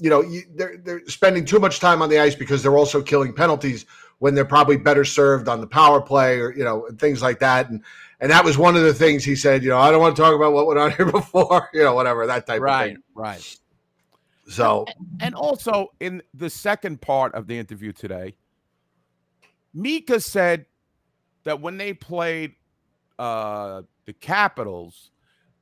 [0.01, 3.03] you know you, they're they're spending too much time on the ice because they're also
[3.03, 3.85] killing penalties
[4.21, 7.39] when they're probably better served on the power play or you know and things like
[7.41, 7.69] that.
[7.69, 7.83] And
[8.21, 10.23] and that was one of the things he said you know I don't want to
[10.23, 13.03] talk about what went on here before you know whatever that type of Right, thing
[13.15, 13.57] right.
[14.49, 14.87] so
[15.21, 18.35] And also in the second part of the interview today,
[19.75, 20.67] Mika said
[21.45, 22.55] that when they played
[23.19, 25.11] uh, the Capitals,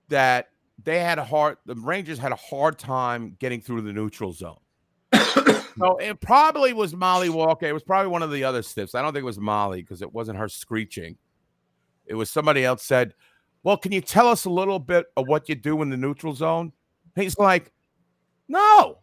[0.09, 0.49] that
[0.83, 4.59] they had a hard the Rangers had a hard time getting through the neutral zone.
[5.13, 7.67] so it probably was Mollie Walker.
[7.67, 8.95] It was probably one of the other stiffs.
[8.95, 11.17] I don't think it was Mollie because it wasn't her screeching.
[12.09, 13.15] It was somebody else said,
[13.63, 16.35] Well, can you tell us a little bit of what you do in the neutral
[16.35, 16.73] zone?
[17.15, 17.73] And he's like,
[18.49, 18.99] No.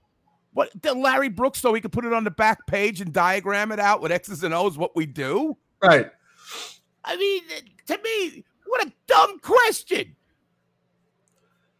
[0.53, 3.73] What did Larry Brooks so he could put it on the back page and diagram
[3.73, 5.57] it out with X's and O's what we do?
[5.83, 6.09] right
[7.03, 10.15] I mean, eh, to me, what a dumb question.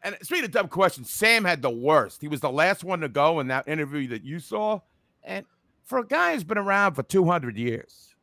[0.03, 2.21] And speaking of dumb questions, Sam had the worst.
[2.21, 4.81] He was the last one to go in that interview that you saw.
[5.23, 5.45] And
[5.83, 8.14] for a guy who's been around for 200 years,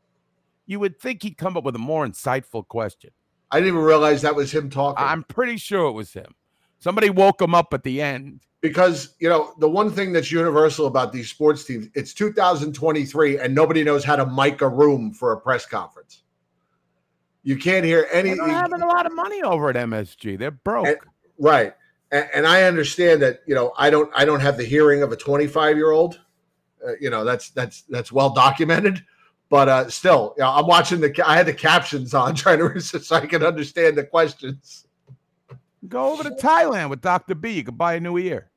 [0.66, 3.10] you would think he'd come up with a more insightful question.
[3.50, 5.04] I didn't even realize that was him talking.
[5.04, 6.34] I'm pretty sure it was him.
[6.78, 8.40] Somebody woke him up at the end.
[8.60, 13.54] because you know the one thing that's universal about these sports teams, it's 2023 and
[13.54, 16.22] nobody knows how to mic a room for a press conference.
[17.42, 20.38] You can't hear any They're having a lot of money over at MSG.
[20.38, 20.86] They're broke.
[20.86, 20.98] And-
[21.38, 21.74] right.
[22.12, 25.12] And, and I understand that you know I don't I don't have the hearing of
[25.12, 26.20] a 25 year old.
[26.86, 29.04] Uh, you know that's that's that's well documented.
[29.52, 31.12] But uh, still, you know, I'm watching the.
[31.28, 34.86] I had the captions on trying to so I can understand the questions.
[35.88, 37.34] Go over to Thailand with Dr.
[37.34, 37.50] B.
[37.50, 38.50] You can buy a new ear.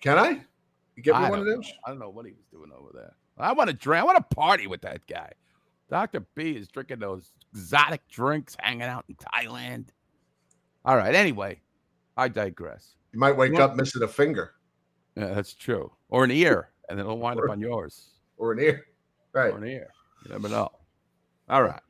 [0.00, 0.40] Can I?
[0.96, 1.66] You get me I one of those?
[1.66, 1.72] know.
[1.84, 3.12] I don't know what he was doing over there.
[3.36, 4.00] I want to drink.
[4.00, 5.30] I want to party with that guy.
[5.90, 6.20] Dr.
[6.34, 9.88] B is drinking those exotic drinks, hanging out in Thailand.
[10.86, 11.14] All right.
[11.14, 11.60] Anyway,
[12.16, 12.94] I digress.
[13.12, 14.54] You might wake Well- up missing a finger
[15.14, 15.92] Yeah, that's true.
[16.08, 18.12] Or an ear, and it'll wind up on yours.
[18.38, 18.86] or an ear.
[19.34, 19.52] Right.
[19.52, 19.88] Or an ear.
[20.24, 20.70] You never know.
[21.48, 21.80] All right.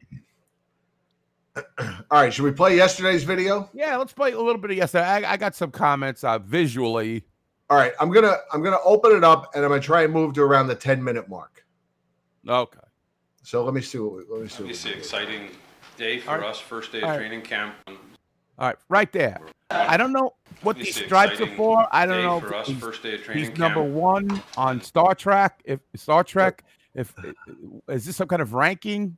[1.81, 2.33] All right.
[2.33, 3.69] Should we play yesterday's video?
[3.73, 5.05] Yeah, let's play a little bit of yesterday.
[5.05, 7.25] I, I got some comments uh, visually.
[7.71, 7.93] All right.
[8.01, 10.69] I'm gonna I'm gonna open it up and I'm gonna try and move to around
[10.69, 11.64] the 10 minute mark.
[12.49, 12.79] Okay.
[13.43, 14.62] So let me see what we, let me see.
[14.62, 14.99] Obviously, do.
[14.99, 15.49] exciting
[15.97, 16.51] day for All right.
[16.51, 16.61] us.
[16.61, 17.19] First day All of right.
[17.19, 17.75] training camp.
[17.87, 17.97] All
[18.69, 18.77] right.
[18.88, 19.41] Right there.
[19.71, 21.87] I don't know what these stripes are for.
[21.93, 22.41] I don't know.
[22.41, 22.67] for if us.
[22.69, 25.61] he's- First day of training He's number one on Star Trek.
[25.64, 26.64] If Star Trek,
[26.99, 27.15] if
[27.89, 29.17] is this some kind of ranking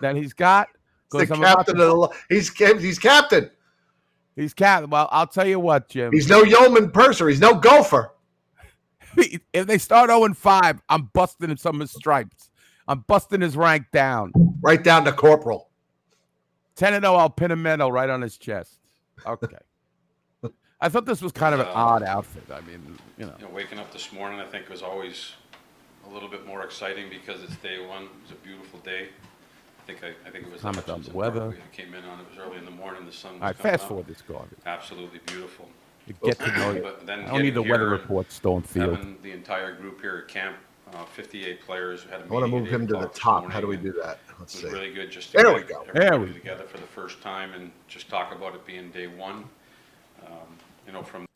[0.00, 0.68] that he's got?
[1.12, 2.48] He's 'Cause the I'm captain to- of the he's
[2.80, 3.50] he's captain.
[4.36, 4.90] he's captain.
[4.90, 6.12] Well, I'll tell you what, Jim.
[6.12, 7.28] He's no yeoman purser.
[7.28, 8.12] He's no gopher.
[9.16, 12.50] if they start 0 and 5, I'm busting some of his stripes.
[12.88, 14.32] I'm busting his rank down.
[14.60, 15.70] Right down to corporal.
[16.76, 18.78] 10 and 0, I'll pin a medal right on his chest.
[19.24, 19.56] Okay.
[20.80, 22.42] I thought this was kind of an Uh, odd outfit.
[22.52, 23.34] I mean, you know.
[23.38, 25.32] You know, waking up this morning, I think was always
[26.08, 28.04] a little bit more exciting because it's day one.
[28.04, 29.08] It was a beautiful day.
[29.82, 31.40] I think I, I think it was Comment on Hutchinson the weather.
[31.40, 32.20] Park we came in on.
[32.20, 33.04] It was early in the morning.
[33.06, 33.34] The sun.
[33.34, 33.88] Was All right, coming fast up.
[33.88, 34.58] forward this garbage.
[34.66, 35.68] Absolutely beautiful.
[36.06, 36.82] You get to know you.
[36.82, 38.96] But then I don't need the getting weather here report, Stonefield.
[38.96, 40.56] Having the entire group here at camp,
[40.94, 42.04] uh, 58 players.
[42.06, 43.50] We had a I want to meeting move at him to the o'clock this top.
[43.50, 44.18] How do we morning, do that?
[44.38, 44.66] Let's It see.
[44.68, 45.84] really good just to There get we go.
[45.92, 49.06] There everybody we- together for the first time and just talk about it being day
[49.06, 49.44] one.
[50.26, 50.32] Um,
[50.86, 51.26] you know, from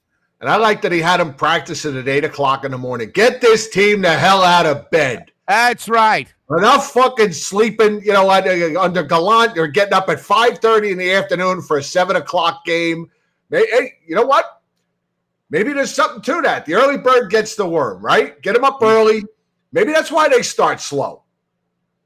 [0.40, 3.10] And I like that he had him practicing at eight o'clock in the morning.
[3.12, 5.32] Get this team the hell out of bed.
[5.48, 6.32] That's right.
[6.56, 9.56] Enough fucking sleeping, you know, under, under Gallant.
[9.56, 13.10] You're getting up at five thirty in the afternoon for a seven o'clock game.
[13.50, 14.62] Hey, you know what?
[15.50, 16.66] Maybe there's something to that.
[16.66, 18.40] The early bird gets the worm, right?
[18.42, 19.24] Get them up early.
[19.72, 21.24] Maybe that's why they start slow,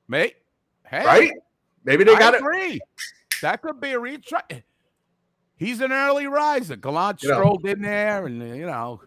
[0.09, 0.37] Mate.
[0.88, 1.05] Hey.
[1.05, 1.33] right?
[1.85, 2.83] Maybe they got it.
[3.42, 4.62] That could be a retry.
[5.62, 6.75] He's an early riser.
[6.75, 9.01] Gallant know- strolled in there, and you know,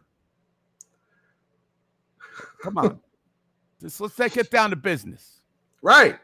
[2.62, 3.00] come on,
[3.82, 5.41] just let's take it down to business.
[5.82, 6.18] Right.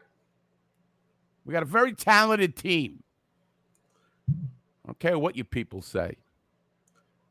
[1.44, 3.02] We got a very talented team.
[4.30, 6.16] I don't care what you people say.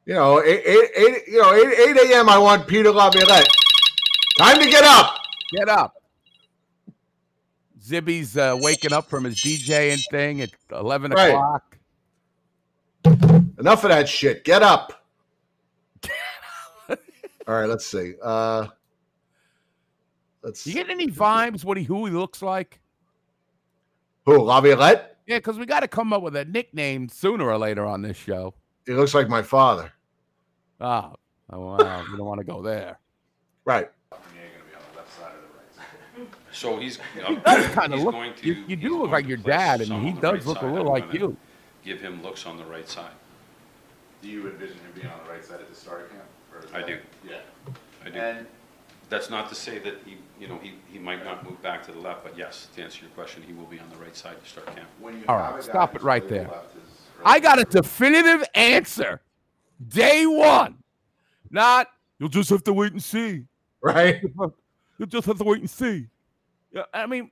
[0.06, 2.30] You know, eight, eight, eight, you know, 8, 8 a.m.
[2.30, 3.48] I want Peter Laviolette.
[4.38, 5.16] Time to get up.
[5.52, 5.94] Get up.
[7.82, 11.30] Zibby's uh, waking up from his DJing thing at 11 Right.
[11.30, 11.71] o'clock.
[13.06, 14.44] Enough of that shit.
[14.44, 15.06] Get up.
[16.90, 16.98] All
[17.48, 18.14] right, let's see.
[18.22, 18.68] Uh
[20.44, 22.80] let's You get any vibes what he who he looks like?
[24.26, 25.18] who Laviolette?
[25.28, 28.18] Yeah, because we got to come up with a nickname sooner or later on this
[28.18, 28.54] show.
[28.86, 29.92] He looks like my father.
[30.80, 31.16] Oh,
[31.52, 33.00] oh wow, we don't want to go there.
[33.66, 33.90] Right.
[36.52, 37.00] So he's.
[37.16, 38.14] He kind of he's look.
[38.14, 40.68] going to- You, you do look going like your dad, and he does look a
[40.68, 41.38] little like gonna you.
[41.84, 43.12] Give him looks on the right side.
[44.22, 46.24] Do you envision him being on the right side at the start of camp?
[46.54, 46.98] or is I that- do.
[47.28, 47.40] Yeah.
[48.06, 48.20] I do.
[48.20, 48.48] And
[49.10, 51.92] That's not to say that he, you know, he, he might not move back to
[51.92, 54.42] the left, but yes, to answer your question, he will be on the right side
[54.42, 54.88] to start camp.
[55.00, 56.54] when you All have right, a guy stop who's it right clearly there.
[56.54, 56.84] left his
[57.26, 59.22] I got a definitive answer.
[59.88, 60.78] Day one.
[61.50, 61.88] Not
[62.20, 63.46] you'll just have to wait and see.
[63.82, 64.22] Right.
[65.00, 66.08] You'll just have to wait and see.
[66.72, 67.32] Yeah, I mean,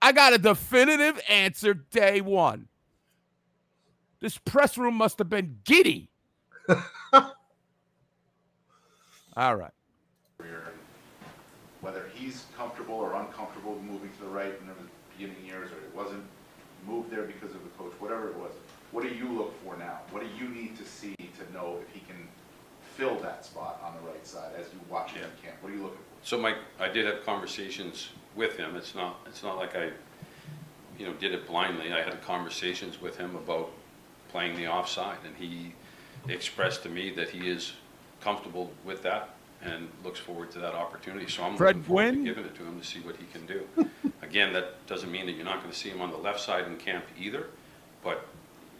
[0.00, 2.68] I got a definitive answer day one.
[4.20, 6.10] This press room must have been giddy.
[9.36, 9.72] All right.
[11.80, 14.74] whether he's comfortable or uncomfortable moving to the right in the
[15.16, 16.22] beginning years, or it wasn't
[16.86, 18.52] moved there because of the coach, whatever it was.
[18.92, 20.00] What do you look for now?
[20.10, 22.28] What do you need to see to know if he can
[22.96, 25.56] fill that spot on the right side as you watch him in camp?
[25.62, 26.26] What are you looking for?
[26.26, 28.76] So Mike, I did have conversations with him.
[28.76, 29.90] It's not, it's not like I,
[30.98, 31.92] you know, did it blindly.
[31.92, 33.70] I had conversations with him about
[34.30, 35.72] playing the offside, and he
[36.32, 37.72] expressed to me that he is
[38.20, 39.30] comfortable with that
[39.62, 41.28] and looks forward to that opportunity.
[41.28, 42.24] So I'm Fred looking forward to Gwynn?
[42.24, 43.62] giving it to him to see what he can do.
[44.22, 46.66] Again, that doesn't mean that you're not going to see him on the left side
[46.66, 47.46] in camp either,
[48.02, 48.26] but,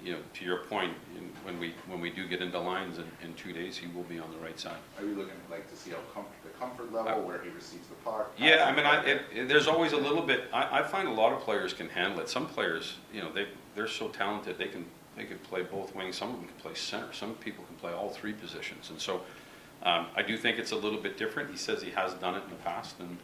[0.03, 3.05] you know, to your point, in- when we, when we do get into lines in,
[3.23, 4.77] in two days, he will be on the right side.
[4.99, 7.87] Are you looking like to see how comfort, the comfort level, uh, where he receives
[7.89, 8.31] the puck?
[8.39, 11.13] Yeah, I mean, I, it, it- there's always a little bit, I, I find a
[11.13, 12.29] lot of players can handle it.
[12.29, 14.85] Some players, you know, they, they're so talented, they can,
[15.17, 17.93] they could play both wings, some of them can play center, some people can play
[17.93, 18.91] all three positions.
[18.91, 19.23] And so,
[19.83, 21.51] um, I do think it's a little bit different.
[21.51, 23.19] He says he has done it in the past, and,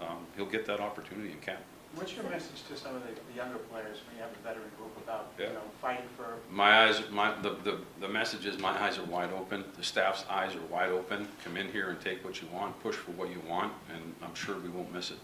[0.00, 1.60] um, he'll get that opportunity in camp.
[1.94, 4.68] What's your message to some of the the younger players when you have a veteran
[4.76, 8.70] group about, you know, fighting for, My eyes, my, the, the, the message is my
[8.82, 11.28] eyes are wide open, the staff's eyes are wide open.
[11.44, 14.34] Come in here and take what you want, push for what you want, and I'm
[14.34, 15.18] sure we won't miss it.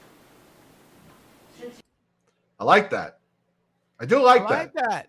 [2.61, 3.18] I like that.
[3.99, 4.51] I do like I that.
[4.51, 5.09] like that.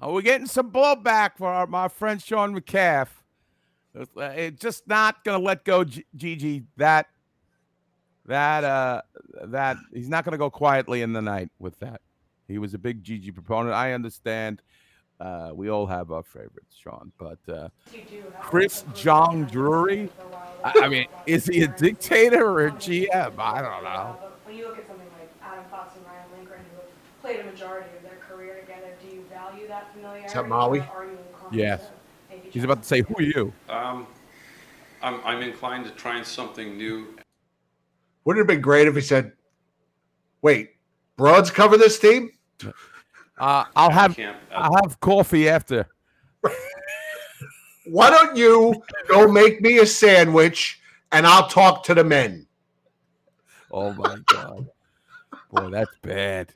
[0.00, 3.08] Oh, we're getting some blowback for our, my friend Sean McCaff.
[3.94, 6.62] It's, uh, just not going to let go, Gigi.
[6.76, 7.08] That,
[8.26, 9.02] that, uh,
[9.44, 12.00] that he's not going to go quietly in the night with that.
[12.46, 13.74] He was a big Gigi proponent.
[13.74, 14.62] I understand.
[15.20, 17.68] Uh, we all have our favorites, Sean, but uh,
[18.40, 20.10] Chris John Drury.
[20.62, 23.36] I, mean, is he a dictator or a GM?
[23.36, 24.16] I don't know.
[24.44, 26.82] When you look at something like Adam Fox and Ryan Lindgren, who
[27.20, 29.66] played a majority of their career together, do you value
[30.26, 30.32] that familiarity?
[30.32, 30.78] that Maui?
[30.80, 31.90] or Are you inclined Yes.
[32.50, 34.06] He's about to say, "Who are you?" Um,
[35.02, 37.14] I'm, I'm inclined to trying something new.
[38.24, 39.32] Wouldn't it have been great if he said,
[40.42, 40.70] "Wait,
[41.16, 42.30] Broads cover this team"?
[43.40, 45.86] Uh, I'll have Camp, I'll have coffee after.
[47.86, 50.80] Why don't you go make me a sandwich
[51.12, 52.48] and I'll talk to the men?
[53.70, 54.68] Oh my god,
[55.52, 56.52] boy, that's bad.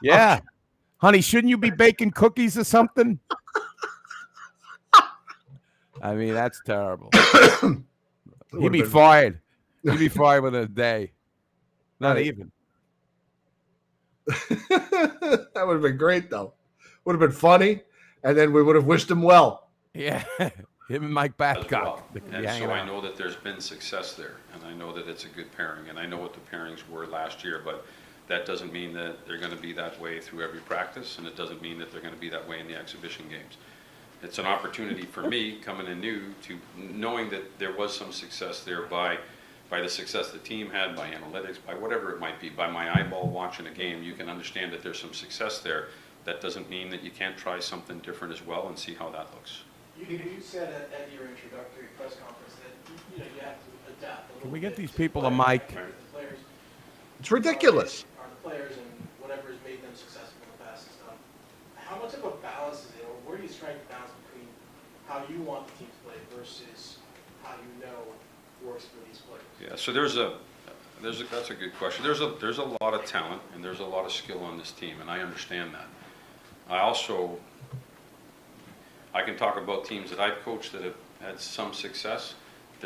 [0.00, 0.40] Yeah,
[0.98, 3.18] honey, shouldn't you be baking cookies or something?
[6.02, 7.10] I mean, that's terrible.
[8.58, 9.40] He'd be been- fired.
[9.82, 11.12] He'd be fired within a day.
[12.00, 12.52] Not even.
[14.26, 16.52] that would have been great, though.
[17.04, 17.80] Would have been funny,
[18.24, 19.68] and then we would have wished him well.
[19.94, 20.52] Yeah, him
[21.04, 21.70] and Mike as Babcock.
[21.84, 22.02] well.
[22.12, 22.86] they could be And hanging so I out.
[22.86, 25.98] know that there's been success there, and I know that it's a good pairing, and
[25.98, 27.86] I know what the pairings were last year, but
[28.28, 31.62] that doesn't mean that they're gonna be that way through every practice, and it doesn't
[31.62, 33.56] mean that they're gonna be that way in the exhibition games.
[34.22, 38.64] It's an opportunity for me, coming in new, to, knowing that there was some success
[38.64, 39.18] there by,
[39.68, 42.92] by the success the team had, by analytics, by whatever it might be, by my
[42.98, 45.88] eyeball watching a game, you can understand that there's some success there.
[46.24, 49.32] That doesn't mean that you can't try something different as well and see how that
[49.34, 49.62] looks.
[49.98, 53.92] You, you said at, at your introductory press conference that, you know, you have to
[53.98, 55.60] adapt a little Can we get bit these people a players.
[55.60, 55.68] mic?
[55.68, 55.80] The
[57.20, 58.04] It's ridiculous.
[58.46, 58.86] Players and
[59.18, 61.18] whatever has made them successful in the past and stuff.
[61.74, 64.46] how much of a balance is it, or where do you strike the balance between
[65.08, 66.98] how you want the team to play versus
[67.42, 68.06] how you know
[68.64, 69.42] works for these players?
[69.60, 70.38] Yeah, so there's a,
[71.02, 72.04] there's a, that's a good question.
[72.04, 74.70] There's a, there's a lot of talent and there's a lot of skill on this
[74.70, 75.88] team, and I understand that.
[76.70, 77.40] I also,
[79.12, 82.34] I can talk about teams that I've coached that have had some success.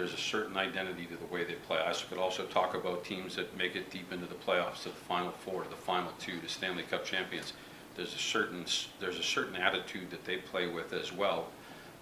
[0.00, 1.76] There's a certain identity to the way they play.
[1.76, 4.94] I could also talk about teams that make it deep into the playoffs, to the
[4.94, 7.52] Final Four, to the Final Two, to Stanley Cup champions.
[7.96, 8.64] There's a certain,
[8.98, 11.48] there's a certain attitude that they play with as well.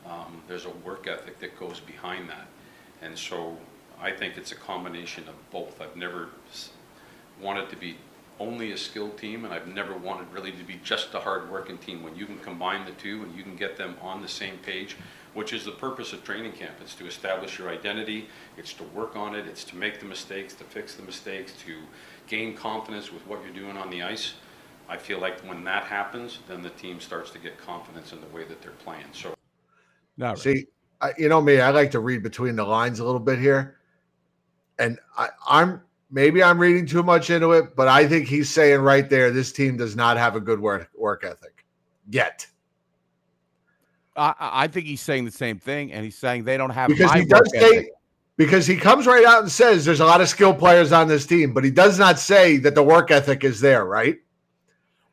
[0.06, 2.46] Um, There's a work ethic that goes behind that.
[3.02, 3.56] And so
[4.00, 5.80] I think it's a combination of both.
[5.80, 6.28] I've never
[7.42, 7.96] wanted to be
[8.38, 12.04] only a skilled team, and I've never wanted really to be just a hard-working team.
[12.04, 14.94] When you can combine the two and you can get them on the same page,
[15.38, 18.26] which is the purpose of training camp, it's to establish your identity,
[18.56, 21.76] it's to work on it, it's to make the mistakes, to fix the mistakes, to
[22.26, 24.34] gain confidence with what you're doing on the ice.
[24.88, 28.26] I feel like when that happens, then the team starts to get confidence in the
[28.34, 29.04] way that they're playing.
[29.12, 29.36] So
[30.16, 30.66] No, See,
[31.00, 33.76] I, you know me, I like to read between the lines a little bit here.
[34.80, 35.80] And I, I'm
[36.10, 39.52] maybe I'm reading too much into it, but I think he's saying right there this
[39.52, 41.64] team does not have a good work work ethic
[42.10, 42.44] yet.
[44.18, 46.88] I, I I think he's saying the same thing, and he's saying they don't have
[46.88, 47.90] Because my he does work say
[48.38, 51.26] because he comes right out and says there's a lot of skilled players on this
[51.26, 54.16] team, but he does not say that the work ethic is there, right?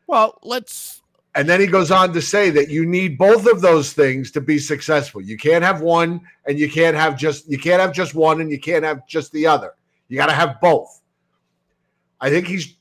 [0.07, 1.01] Well, let's
[1.33, 4.41] And then he goes on to say that you need both of those things to
[4.41, 5.21] be successful.
[5.21, 8.51] You can't have one and you can't have just you can't have just one and
[8.51, 9.73] you can't have just the other.
[10.07, 11.01] You got to have both.
[12.21, 12.75] I think he's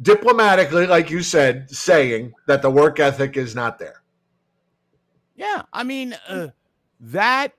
[0.00, 4.03] diplomatically like you said saying that the work ethic is not there.
[5.36, 6.48] Yeah, I mean uh,
[7.00, 7.52] that,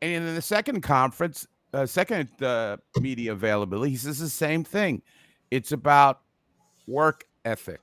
[0.00, 5.02] and in the second conference, uh, second uh, media availability, he says the same thing.
[5.50, 6.20] It's about
[6.86, 7.80] work ethic.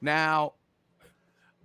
[0.00, 0.54] Now,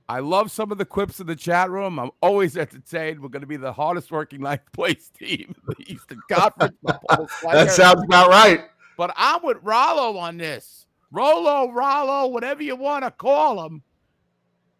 [0.09, 1.99] I love some of the quips in the chat room.
[1.99, 3.19] I'm always entertained.
[3.21, 6.75] We're going to be the hardest working ninth place team in the Eastern Conference.
[6.83, 7.65] by Paul Slater.
[7.65, 8.65] That sounds about right.
[8.97, 10.87] But I'm with Rollo on this.
[11.11, 13.83] Rolo, Rollo, whatever you want to call him.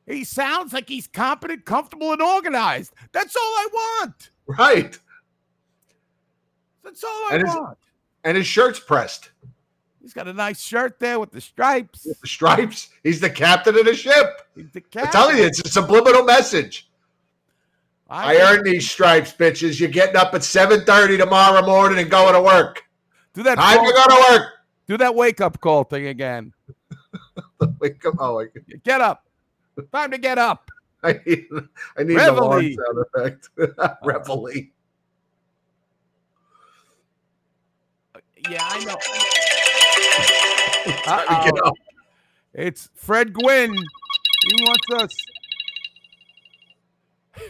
[0.05, 2.93] He sounds like he's competent, comfortable, and organized.
[3.13, 4.29] That's all I want.
[4.47, 4.99] Right.
[6.83, 7.77] That's all I And his, want.
[8.23, 9.31] and his shirt's pressed.
[10.01, 12.03] He's got a nice shirt there with the stripes.
[12.03, 12.89] The stripes.
[13.03, 14.41] He's the captain of the ship.
[14.55, 15.61] He's the I'm telling you, captain.
[15.61, 16.89] it's a subliminal message.
[18.09, 19.79] I, think- earned these stripes, bitches.
[19.79, 22.83] You're getting up at 7:30 tomorrow morning and going to work.
[23.33, 23.55] Do that.
[23.55, 24.49] Time to go to work.
[24.87, 26.53] Do that wake up call thing again.
[27.79, 28.15] Wake up.
[28.19, 28.47] Oh, I,
[28.83, 29.25] Get up.
[29.91, 30.69] Time to get up.
[31.03, 31.45] I need,
[31.97, 32.75] I need the Reveille.
[32.77, 33.49] sound effect.
[34.03, 34.67] Reveille.
[38.49, 38.97] Yeah, I know.
[41.03, 41.73] Time to get up.
[42.53, 43.73] It's Fred Gwynne.
[43.73, 45.15] He wants us.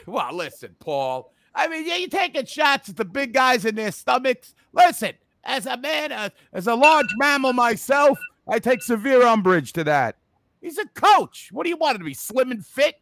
[0.06, 1.34] Well, listen, Paul.
[1.54, 4.56] I mean, yeah, you're taking shots at the big guys in their stomachs.
[4.72, 5.12] Listen,
[5.44, 8.18] as a man, uh, as a large mammal myself,
[8.48, 10.16] I take severe umbrage to that.
[10.64, 11.50] He's a coach.
[11.52, 12.96] What do you want him to be slim and fit?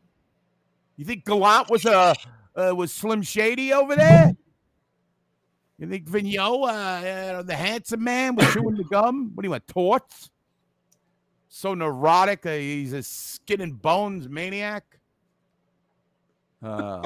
[0.98, 2.16] You think Gallant was a
[2.56, 4.36] uh, was Slim Shady over there?
[5.78, 9.32] You think Vigneault, uh, uh, the handsome man, was chewing the gum?
[9.34, 10.30] What do you want, torts?
[11.50, 14.84] So neurotic, uh, he's a skin and bones maniac.
[16.64, 17.02] Uh,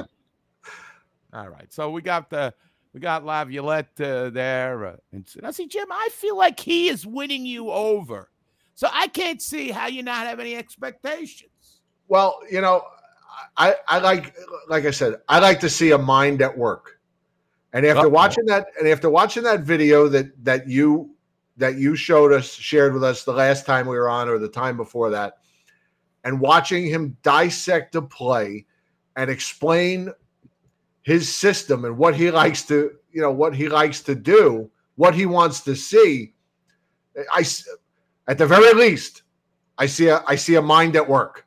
[1.32, 2.52] all right, so we got the
[2.92, 4.86] we got Laviolette uh, there.
[4.86, 8.30] Uh, and now, see, Jim, I feel like he is winning you over,
[8.76, 11.80] so I can't see how you not have any expectations.
[12.06, 12.84] Well, you know,
[13.56, 14.36] I, I like,
[14.68, 17.00] like I said, I like to see a mind at work.
[17.72, 18.10] And after Uh-oh.
[18.10, 21.10] watching that, and after watching that video that that you
[21.56, 24.48] that you showed us, shared with us the last time we were on, or the
[24.48, 25.38] time before that,
[26.24, 28.66] and watching him dissect a play
[29.16, 30.12] and explain
[31.02, 35.14] his system and what he likes to, you know, what he likes to do, what
[35.14, 36.34] he wants to see.
[37.32, 37.44] I,
[38.28, 39.22] at the very least,
[39.78, 41.46] I see a I see a mind at work.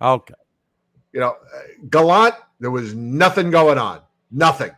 [0.00, 0.34] Okay.
[1.12, 1.36] You know,
[1.88, 4.00] Gallant, there was nothing going on.
[4.30, 4.70] Nothing.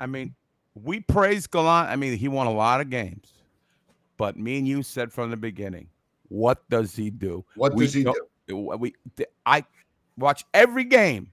[0.00, 0.34] I mean,
[0.74, 1.88] we praise Gallant.
[1.88, 3.32] I mean, he won a lot of games,
[4.16, 5.88] but me and you said from the beginning,
[6.28, 7.44] what does he do?
[7.54, 8.94] What We does he don't- We,
[9.44, 9.64] I
[10.18, 11.32] watch every game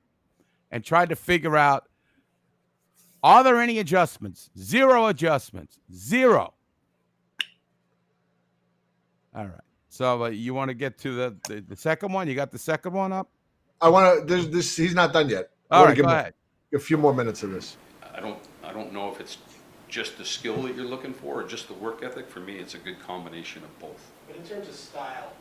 [0.72, 1.88] and tried to figure out
[3.24, 4.50] are there any adjustments?
[4.58, 5.80] Zero adjustments.
[5.94, 6.54] Zero.
[9.36, 9.54] All right.
[9.90, 12.28] So uh, you want to get to the, the the second one?
[12.28, 13.30] You got the second one up?
[13.82, 14.26] I want to.
[14.26, 14.76] There's this.
[14.76, 15.50] He's not done yet.
[15.70, 16.34] I All wanna give go him a- ahead.
[16.74, 17.78] A few more minutes of this.
[18.16, 19.38] I don't, I don't know if it's
[19.90, 22.28] just the skill that you're looking for or just the work ethic.
[22.30, 24.12] For me, it's a good combination of both.
[24.28, 25.34] But in terms of style,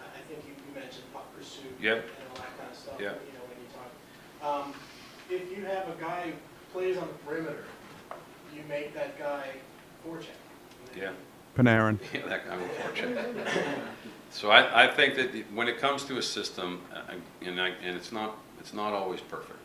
[0.00, 1.76] I I think you you mentioned puck pursuit.
[1.80, 1.96] Yep.
[1.96, 3.20] And all that kind of stuff, Yep.
[3.26, 4.66] you know, when you talk.
[4.66, 4.74] Um,
[5.30, 6.32] if you have a guy who
[6.72, 7.64] plays on the perimeter,
[8.54, 9.48] you make that guy
[10.06, 10.38] forecheck.
[10.96, 11.10] Yeah.
[11.56, 11.98] Panarin.
[12.14, 13.16] Yeah, that guy will fortune.
[14.30, 17.68] So I, I think that it- when it comes to a system, uh, and I,
[17.82, 19.58] and it's not, it's not always perfect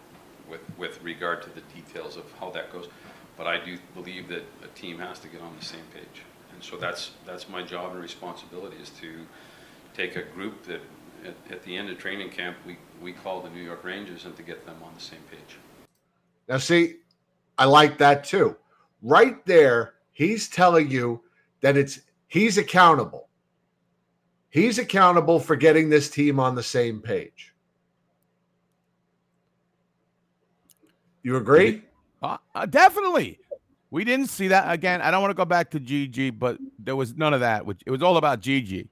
[0.50, 2.88] with, with regard to the details of how that goes,
[3.38, 6.24] but I do believe that a team has to get on the same page.
[6.54, 9.26] And so that's, that's my job and responsibility is to
[9.94, 10.82] take a group that,
[11.26, 14.36] at, at the end of training camp, we, we call the New York Rangers and
[14.38, 15.58] to get them on the same page.
[16.48, 16.96] Now, see,
[17.58, 18.56] I like that too.
[19.02, 21.22] Right there, he's telling you
[21.64, 23.30] that it's he's accountable.
[24.52, 27.56] He's accountable for getting this team on the same page.
[31.24, 31.82] You agree?
[32.22, 33.40] Uh, uh, definitely.
[33.90, 35.02] We didn't see that again.
[35.02, 37.66] I don't want to go back to GG, but there was none of that.
[37.66, 38.90] Which it was all about GG.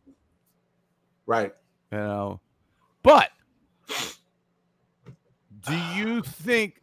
[1.27, 1.53] Right.
[1.91, 2.41] You know,
[3.03, 3.29] but
[5.67, 6.81] do you think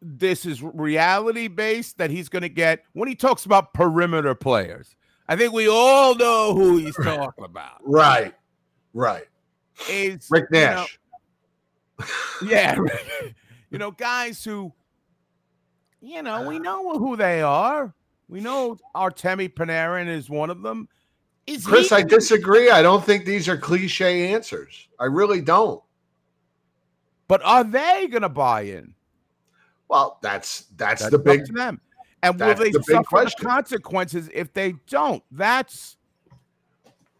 [0.00, 4.96] this is reality based that he's going to get when he talks about perimeter players?
[5.32, 7.78] I think we all know who he's talking about.
[7.86, 8.34] Right.
[8.92, 9.24] Right.
[9.88, 10.98] Is Rick you know- Nash.
[12.44, 12.76] yeah,
[13.70, 14.72] you know, guys who,
[16.02, 17.94] you know, we know who they are.
[18.28, 20.88] We know Artemi Panarin is one of them.
[21.46, 22.70] Is Chris, he, I disagree.
[22.70, 24.88] I don't think these are cliche answers.
[25.00, 25.82] I really don't.
[27.26, 28.94] But are they going to buy in?
[29.88, 31.80] Well, that's that's, That's the big to them.
[32.22, 35.22] And will they the suffer the consequences if they don't?
[35.30, 35.96] That's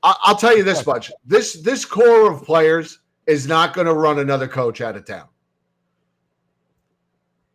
[0.02, 4.18] I'll tell you this much: this this core of players is not going to run
[4.18, 5.28] another coach out of town.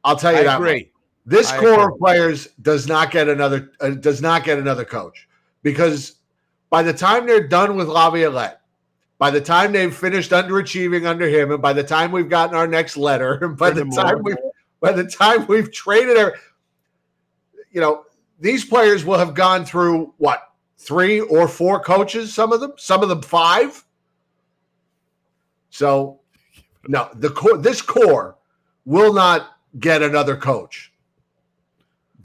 [0.03, 0.59] I'll tell you I that.
[0.61, 0.69] much.
[0.69, 0.91] agree.
[1.25, 1.93] This I core agree.
[1.93, 5.27] of players does not get another uh, does not get another coach
[5.63, 6.15] because
[6.69, 8.61] by the time they're done with Laviolette,
[9.17, 12.67] by the time they've finished underachieving under him, and by the time we've gotten our
[12.67, 14.35] next letter, and by the time we
[14.79, 16.39] by the time we've traded, every-
[17.77, 18.05] you know,
[18.39, 22.33] these players will have gone through what three or four coaches.
[22.33, 23.85] Some of them, some of them five.
[25.69, 26.19] So,
[26.87, 28.35] no, the core this core
[28.85, 30.91] will not get another coach.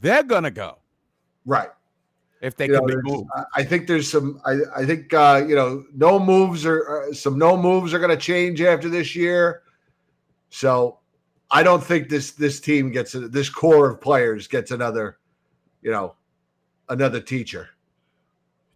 [0.01, 0.79] they're going to go
[1.45, 1.69] Right.
[2.41, 3.29] if they You can know, be moved.
[3.55, 4.41] I- think there's some.
[4.43, 8.09] I, I think uh, you know, no moves are uh, some no moves are going
[8.09, 9.61] to change after this year.
[10.49, 10.97] So,
[11.51, 15.19] I don't think this this team gets this core of players gets another,
[15.83, 16.15] you know,
[16.89, 17.69] another teacher.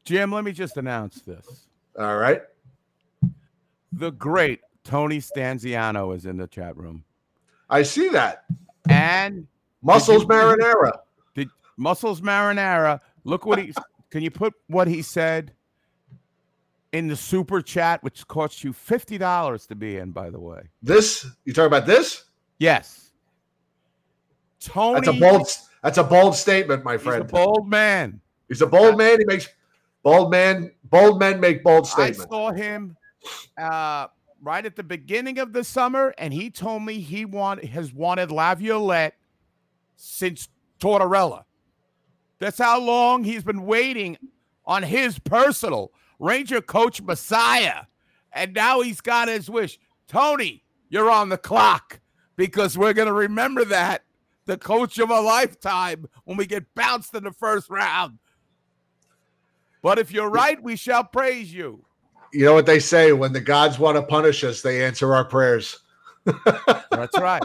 [0.03, 1.67] Jim, let me just announce this.
[1.97, 2.41] All right.
[3.93, 7.03] The great Tony Stanziano is in the chat room.
[7.69, 8.45] I see that.
[8.89, 9.47] And
[9.81, 10.91] Muscles Did you- marinara.
[11.35, 12.99] Did Muscles Marinara?
[13.23, 13.73] Look what he
[14.09, 15.53] can you put what he said
[16.93, 20.61] in the super chat, which costs you fifty dollars to be in, by the way.
[20.81, 22.25] This you talking about this?
[22.59, 23.11] Yes.
[24.59, 25.47] Tony That's a bold.
[25.83, 27.23] That's a bold statement, my friend.
[27.23, 28.21] he's a bold man.
[28.47, 29.19] He's a bold man.
[29.19, 29.47] He makes
[30.03, 30.71] bold man.
[30.85, 32.21] Bold men make bold statements.
[32.21, 32.95] I saw him
[33.57, 34.07] uh,
[34.41, 38.31] right at the beginning of the summer, and he told me he want has wanted
[38.31, 39.15] Laviolette
[39.95, 40.49] since
[40.79, 41.43] Tortorella.
[42.39, 44.17] That's how long he's been waiting
[44.65, 47.83] on his personal Ranger coach Messiah,
[48.31, 49.79] and now he's got his wish.
[50.07, 51.99] Tony, you're on the clock
[52.35, 54.03] because we're going to remember that
[54.47, 58.17] the coach of a lifetime when we get bounced in the first round.
[59.83, 61.85] But if you're right, we shall praise you.
[62.33, 65.23] You know what they say: when the gods want to punish us, they answer our
[65.25, 65.79] prayers.
[66.91, 67.43] That's right.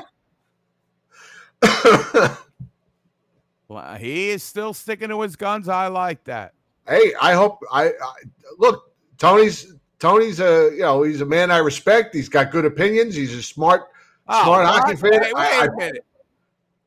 [3.69, 5.69] Well, he is still sticking to his guns.
[5.69, 6.53] I like that.
[6.89, 8.13] hey, I hope I, I
[8.59, 8.93] look.
[9.19, 12.15] Tony's Tony's a you know he's a man I respect.
[12.15, 13.15] He's got good opinions.
[13.15, 13.83] He's a smart
[14.29, 15.11] Oh, smart hockey fan.
[15.13, 16.05] Wait, wait I- a minute.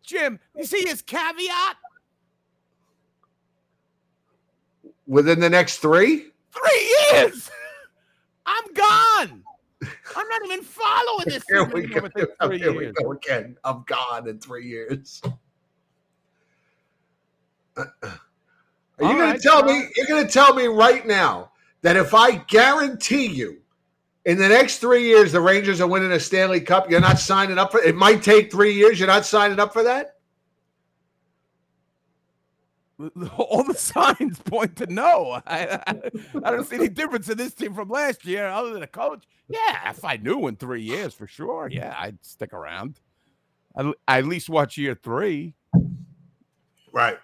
[0.05, 1.77] Jim, you see his caveat?
[5.07, 6.31] within the next three.
[6.51, 7.49] Three years.
[8.45, 9.43] I'm gone.
[10.15, 12.07] I'm not even following this Here we go.
[12.51, 12.95] Here we years.
[13.01, 13.57] go again.
[13.63, 15.21] I'm gone in three years.
[17.77, 17.85] Are
[18.99, 19.79] you All going right, to tell John.
[19.79, 19.89] me?
[19.95, 21.51] You're going to tell me right now
[21.81, 23.61] that if I guarantee you,
[24.25, 27.57] in the next three years, the Rangers are winning a Stanley Cup, you're not signing
[27.59, 27.95] up for it.
[27.95, 28.99] Might take three years.
[28.99, 30.15] You're not signing up for that.
[33.37, 35.41] All the signs point to no.
[35.45, 36.01] I, I,
[36.43, 39.25] I don't see any difference in this team from last year, other than a coach.
[39.47, 42.99] Yeah, if I knew in three years for sure, yeah, I'd stick around.
[43.77, 45.55] I I at least watch year three.
[46.91, 47.17] Right.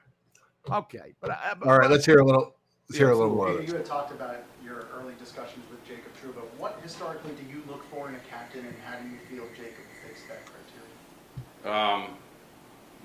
[0.69, 1.89] Okay, but I, All right.
[1.89, 2.55] Let's hear a little.
[2.89, 6.10] Let's hear a little more You you had talked about your early discussions with Jacob
[6.21, 6.41] Trouba.
[6.57, 9.85] What historically do you look for in a captain, and how do you feel Jacob
[10.05, 11.81] fits that criteria?
[11.81, 12.17] Um,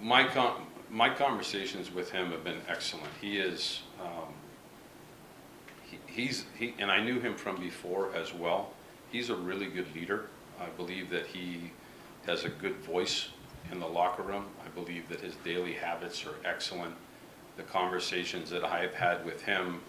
[0.03, 3.09] my con- my conversations with him have been excellent.
[3.21, 4.33] He is, um,
[5.83, 8.73] he, he's, he, and I knew him from before as well.
[9.11, 10.27] He's a really good leader.
[10.61, 11.73] I believe that he
[12.27, 13.29] has a good voice
[13.73, 14.47] in the locker room.
[14.65, 16.95] I believe that his daily habits are excellent.
[17.57, 19.81] The conversations that I've had with him,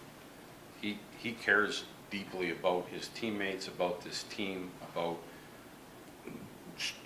[0.80, 5.18] he, he cares deeply about his teammates, about this team, about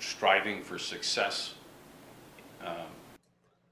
[0.00, 1.55] striving for success
[2.64, 2.76] um,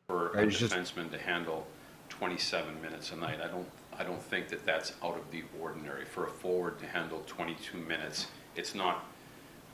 [0.06, 1.66] for a Right, just- defenseman to handle
[2.08, 3.40] 27 minutes a night.
[3.42, 3.68] I don't,
[3.98, 6.04] I don't think that that's out of the ordinary.
[6.04, 8.26] For a forward to handle 22 minutes,
[8.56, 9.04] it's not,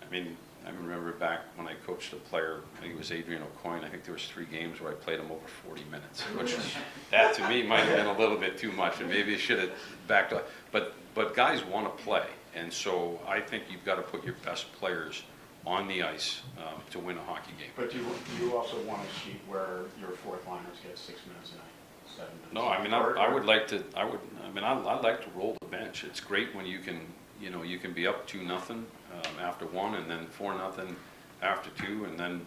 [0.06, 0.36] I mean,
[0.66, 3.88] I remember back when I coached a player, I think it was Adrian Aucoin, I
[3.88, 6.56] think there was three games where I played him over 40 minutes, which
[7.12, 9.60] that to me might have been a little bit too much, and maybe I should
[9.60, 9.70] have
[10.08, 10.48] backed up.
[10.72, 14.36] But, but guys want to play, and so I think you've got to put your
[14.44, 15.22] best players
[15.66, 17.70] on the ice um, to win a hockey game.
[17.74, 21.18] But do you, do you also want a sheet where your fourth liners get six
[21.26, 22.54] minutes a night, seven minutes?
[22.54, 25.24] No, I mean, I, I would like to, I would, I mean, I, I'd like
[25.24, 26.04] to roll the bench.
[26.04, 27.00] It's great when you can,
[27.40, 30.94] you know, you can be up two, nothing, um, after one, and then four, nothing
[31.42, 32.42] after two, and then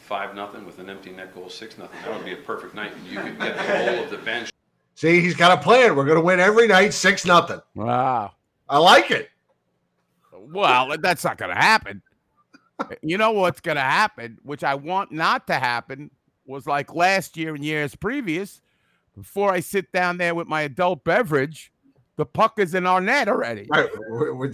[0.00, 2.00] five, nothing with an empty net goal, six, nothing.
[2.04, 4.51] That would be a perfect night, you could get the whole of the bench.
[5.02, 5.96] See, he's got a plan.
[5.96, 7.60] We're going to win every night, six nothing.
[7.74, 8.34] Wow.
[8.68, 9.30] I like it.
[10.32, 12.02] Well, that's not going to happen.
[13.02, 16.12] You know what's going to happen, which I want not to happen,
[16.46, 18.60] was like last year and years previous.
[19.16, 21.72] Before I sit down there with my adult beverage,
[22.14, 23.66] the puck is in our net already.
[23.68, 24.52] Right, we're, we're,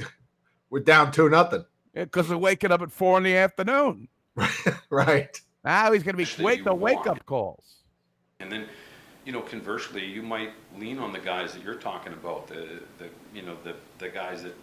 [0.71, 1.67] we're down two nothing.
[1.93, 4.09] Because we're waking up at four in the afternoon.
[4.89, 5.39] right.
[5.63, 7.83] Now he's going to be That wake you the wake up calls.
[8.41, 8.67] And then,
[9.25, 13.09] you know, conversely, you might lean on the guys that you're talking about, the, the,
[13.35, 14.55] you know, the, the guys that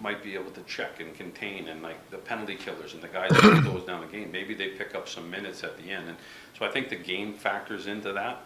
[0.00, 3.30] might be able to check and contain and like the penalty killers and the guys
[3.30, 4.30] that close down the game.
[4.30, 6.08] Maybe they pick up some minutes at the end.
[6.08, 6.16] And
[6.58, 8.42] so I think the game factors into that,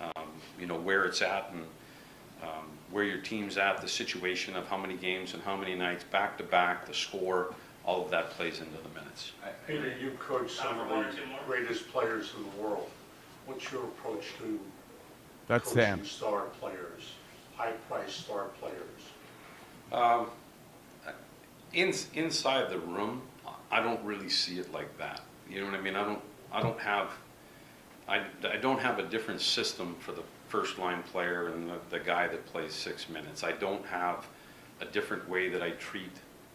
[0.00, 0.26] um,
[0.58, 1.64] you know, where it's at and
[2.42, 6.04] um, where your team's at, the situation of how many games and how many nights
[6.04, 7.54] back to back, the score,
[7.84, 9.32] all of that plays into the minutes.
[9.66, 11.06] Peter, you coach some of the
[11.46, 12.90] greatest players in the world.
[13.46, 14.60] What's your approach to
[15.52, 16.04] That's coaching Sam.
[16.06, 17.12] star players,
[17.56, 19.02] high-priced star players?
[19.92, 20.30] Um,
[21.74, 23.20] in, inside the room,
[23.70, 25.20] I don't really see it like that.
[25.50, 25.94] You know what I mean?
[25.94, 27.10] I don't, I don't have,
[28.08, 31.98] I, I don't have a different system for the first line player and the, the
[31.98, 33.44] guy that plays six minutes.
[33.44, 34.26] I don't have
[34.80, 36.12] a different way that I treat,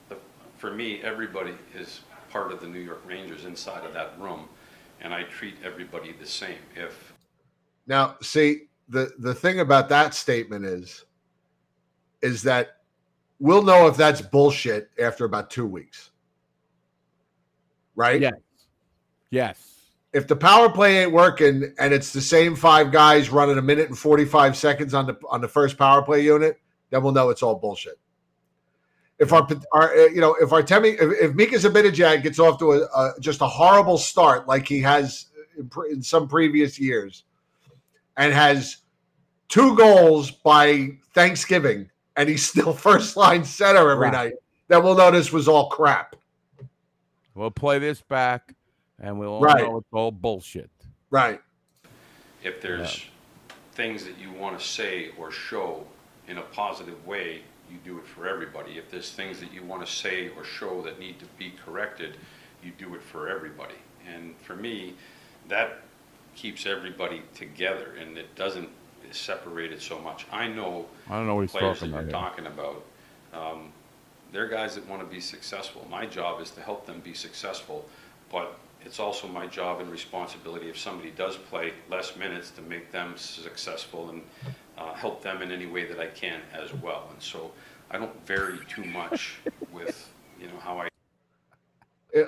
[0.10, 0.18] the,
[0.58, 4.50] for me, everybody is part of the New York Rangers inside of that room,
[5.02, 6.58] and I treat everybody the same.
[6.76, 7.14] If,
[7.86, 11.06] Now, see, the the thing about that statement is
[12.22, 12.78] is that
[13.40, 16.10] we'll know if that's bullshit after about 2 weeks.
[17.96, 18.20] Right?
[18.20, 18.34] Yes.
[19.30, 19.74] Yes.
[20.14, 23.90] If the power play ain't working and it's the same five guys running a minute
[23.90, 26.60] and 45 seconds on the on the first power play unit,
[26.90, 28.00] then we'll know it's all bullshit.
[29.20, 32.74] If our, our uh, you know, if Artemi, if, if Mika Zibanejad gets off to
[32.74, 35.28] a, a just a horrible start like he has
[35.58, 37.24] in, in some previous years,
[38.18, 38.78] and has
[39.50, 44.12] two goals by Thanksgiving, and he's still first line center every Right.
[44.12, 44.34] night,
[44.68, 46.16] then we'll know this was all crap.
[47.36, 48.56] We'll play this back,
[49.00, 49.60] and we'll all Right.
[49.60, 50.72] know it's all bullshit.
[51.10, 51.40] Right.
[52.44, 53.06] if there's
[53.74, 55.86] things that you want to say or show
[56.28, 58.78] in a positive way, you do it for everybody.
[58.78, 62.18] If there's things that you want to say or show that need to be corrected,
[62.64, 63.76] you do it for everybody.
[64.08, 64.96] And for me,
[65.50, 65.82] that
[66.38, 68.70] keeps everybody together and it doesn't
[69.12, 70.26] separate it so much.
[70.32, 72.84] I know I don't know what he's players talking that you're about talking about.
[73.34, 73.72] Um,
[74.32, 75.86] they're guys that want to be successful.
[75.90, 77.88] My job is to help them be successful,
[78.32, 82.92] but it's also my job and responsibility if somebody does play less minutes to make
[82.92, 84.22] them successful and
[84.78, 87.08] uh, help them in any way that I can as well.
[87.12, 87.52] And so
[87.90, 89.38] I don't vary too much
[89.74, 90.10] with,
[90.40, 90.88] you know, how I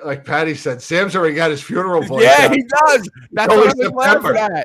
[0.04, 2.24] like Patty said, Sam's already got his funeral voice.
[2.24, 2.54] Yeah, out.
[2.54, 3.06] he does.
[3.06, 4.64] It's That's only what I was.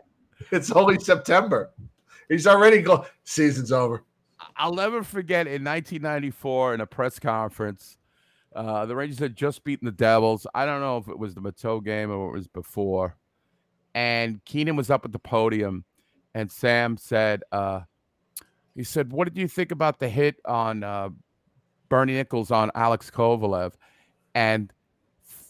[0.51, 1.71] It's only September.
[2.29, 3.05] He's already go.
[3.23, 4.03] Season's over.
[4.57, 7.97] I'll never forget in 1994 in a press conference,
[8.55, 10.47] uh, the Rangers had just beaten the Devils.
[10.53, 13.17] I don't know if it was the Matteau game or it was before.
[13.93, 15.85] And Keenan was up at the podium,
[16.33, 17.81] and Sam said, uh,
[18.75, 21.09] he said, What did you think about the hit on uh,
[21.87, 23.73] Bernie Nicholls on Alex Kovalev?
[24.33, 24.71] And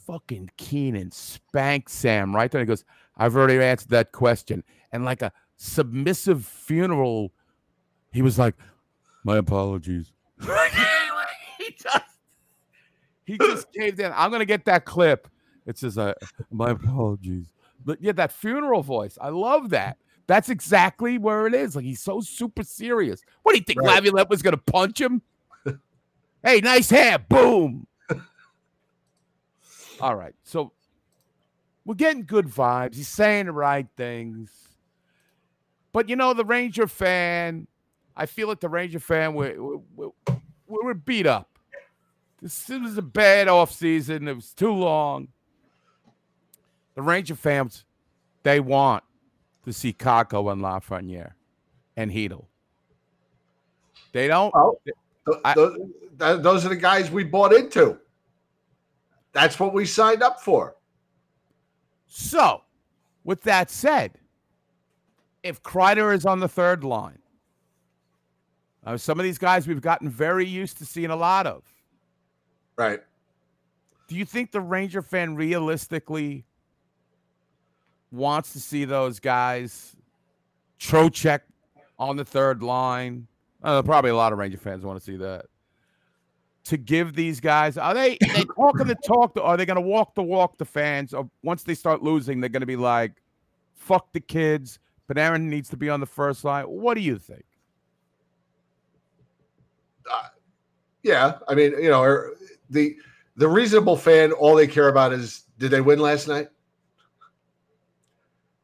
[0.05, 2.61] fucking Keenan spanked Sam right there.
[2.61, 2.85] He goes,
[3.17, 4.63] I've already answered that question.
[4.91, 7.31] And like a submissive funeral
[8.11, 8.55] He was like,
[9.23, 12.05] "My apologies." he just
[13.25, 14.11] he just caved in.
[14.15, 15.27] I'm gonna get that clip.
[15.65, 16.13] It says, uh,
[16.51, 17.53] "My apologies."
[17.83, 19.17] But yeah, that funeral voice.
[19.19, 19.97] I love that.
[20.27, 21.75] That's exactly where it is.
[21.75, 23.21] Like he's so super serious.
[23.43, 23.81] What do you think?
[23.81, 23.95] Right.
[23.95, 25.21] Laviolette was gonna punch him?
[26.43, 27.19] hey, nice hair.
[27.19, 27.87] Boom.
[30.01, 30.33] All right.
[30.43, 30.71] So
[31.85, 32.95] we're getting good vibes.
[32.95, 34.51] He's saying the right things.
[35.93, 37.67] But you know, the Ranger fan,
[38.15, 40.09] I feel like the Ranger fan, we're, we're,
[40.67, 41.49] we're- beat up.
[42.41, 44.27] This was a bad offseason.
[44.27, 45.29] It was too long.
[46.95, 47.85] The Ranger fans,
[48.43, 49.03] they want
[49.63, 51.31] to see Kakko and Lafreniere
[51.97, 52.45] and Chytil.
[54.11, 54.53] They don't.
[54.85, 55.69] Th- th-
[56.19, 57.97] th- those are the guys we bought into.
[59.36, 60.77] That's what we signed up for.
[62.07, 62.61] So,
[63.25, 64.17] with that said,
[65.43, 67.19] if Kreider is on the third line,
[68.86, 71.63] uh, some of these guys we've gotten very used to seeing a lot of.
[72.77, 73.01] Right.
[74.07, 76.45] Do you think the Ranger fan realistically
[78.11, 79.97] wants to see those guys?
[80.79, 81.41] Trocheck
[81.99, 83.27] on the third line.
[83.61, 85.47] Uh, probably a lot of Ranger fans want to see that.
[86.66, 89.36] To give these guys, are they are they talking the talk?
[89.36, 90.57] To, are they going to walk the walk?
[90.57, 93.22] The fans, or once they start losing, they're going to be like,
[93.76, 96.66] "Fuck the kids." Panarin needs to be on the first line.
[96.66, 97.45] What do you think?
[101.03, 102.36] Yeah, I mean, you know, er,
[102.72, 102.97] the
[103.36, 106.47] the reasonable fan, all they care about is did they win last night?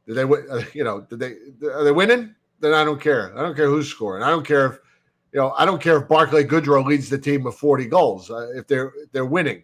[0.07, 0.47] Did they win?
[0.49, 1.35] uh, You know, did they
[1.67, 2.33] are they winning?
[2.59, 3.37] Then I don't care.
[3.37, 4.23] I don't care who's scoring.
[4.23, 4.79] I don't care if
[5.33, 5.51] you know.
[5.57, 8.29] I don't care if Barclay Goodrow leads the team with forty goals.
[8.29, 9.63] Uh, if they're they're winning,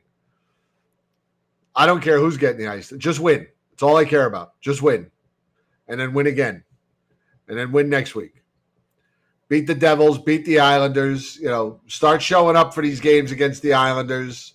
[1.75, 2.93] I don't care who's getting the ice.
[2.97, 3.47] Just win.
[3.71, 4.59] That's all I care about.
[4.61, 5.09] Just win,
[5.87, 6.63] and then win again,
[7.47, 8.37] and then win next week
[9.49, 11.37] beat the Devils, beat the Islanders.
[11.37, 14.53] You know, start showing up for these games against the Islanders.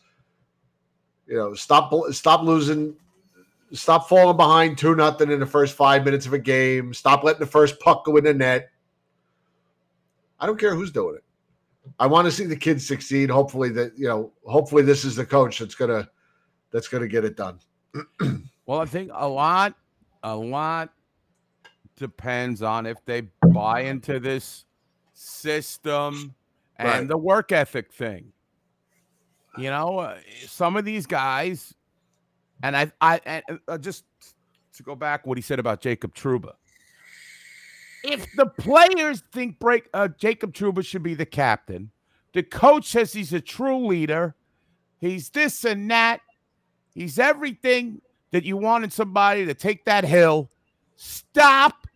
[1.26, 2.94] You know, stop stop losing,
[3.72, 6.92] stop falling behind two nothing in the first five minutes of a game.
[6.92, 8.70] Stop letting the first puck go in the net.
[10.42, 11.24] I don't care who's doing it.
[11.98, 13.30] I want to see the kids succeed.
[13.30, 14.32] Hopefully that you know.
[14.44, 16.08] Hopefully this is the coach that's gonna
[16.72, 17.58] that's gonna get it done.
[18.64, 19.74] Well, I think a lot,
[20.22, 20.92] a lot
[21.96, 23.22] depends on if they
[23.52, 24.64] buy into this
[25.14, 26.32] system
[26.76, 27.08] and Right.
[27.08, 28.32] the work ethic thing.
[29.58, 31.74] You know, uh, some of these guys,
[32.62, 34.04] and I, I, and uh, just
[34.74, 36.52] to go back what he said about Jacob Trouba.
[38.04, 41.90] If the players think break uh, Jacob Trouba should be the captain,
[42.32, 44.34] the coach says he's a true leader.
[44.98, 46.20] He's this and that.
[46.94, 48.00] He's everything
[48.32, 50.50] that you wanted somebody to take that hill.
[50.96, 51.86] Stop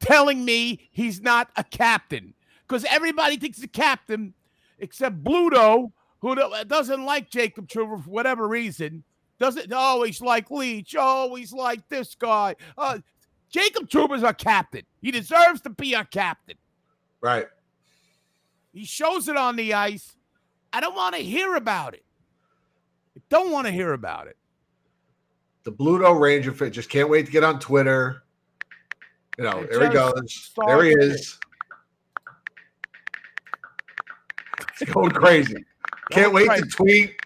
[0.00, 2.34] telling me he's not a captain
[2.66, 4.34] because everybody thinks he's the captain
[4.78, 6.36] except Bluto, who
[6.66, 9.04] doesn't like Jacob Trouba for whatever reason.
[9.38, 12.56] Doesn't always like Leach, always like this guy.
[12.78, 12.98] Uh,
[13.56, 14.82] Jacob Trouba's our captain.
[15.00, 16.56] He deserves to be our captain.
[17.22, 17.46] Right.
[18.74, 20.14] He shows it on the ice.
[20.74, 22.04] I don't want to hear about it.
[23.16, 24.36] I don't want to hear about it.
[25.62, 28.24] The Bluto Ranger fit just can't wait to get on Twitter.
[29.38, 30.50] You know, It there he goes.
[30.66, 31.38] There he is.
[34.78, 35.64] It's going crazy.
[36.10, 36.62] Can't Going wait crazy.
[36.62, 37.16] to tweet.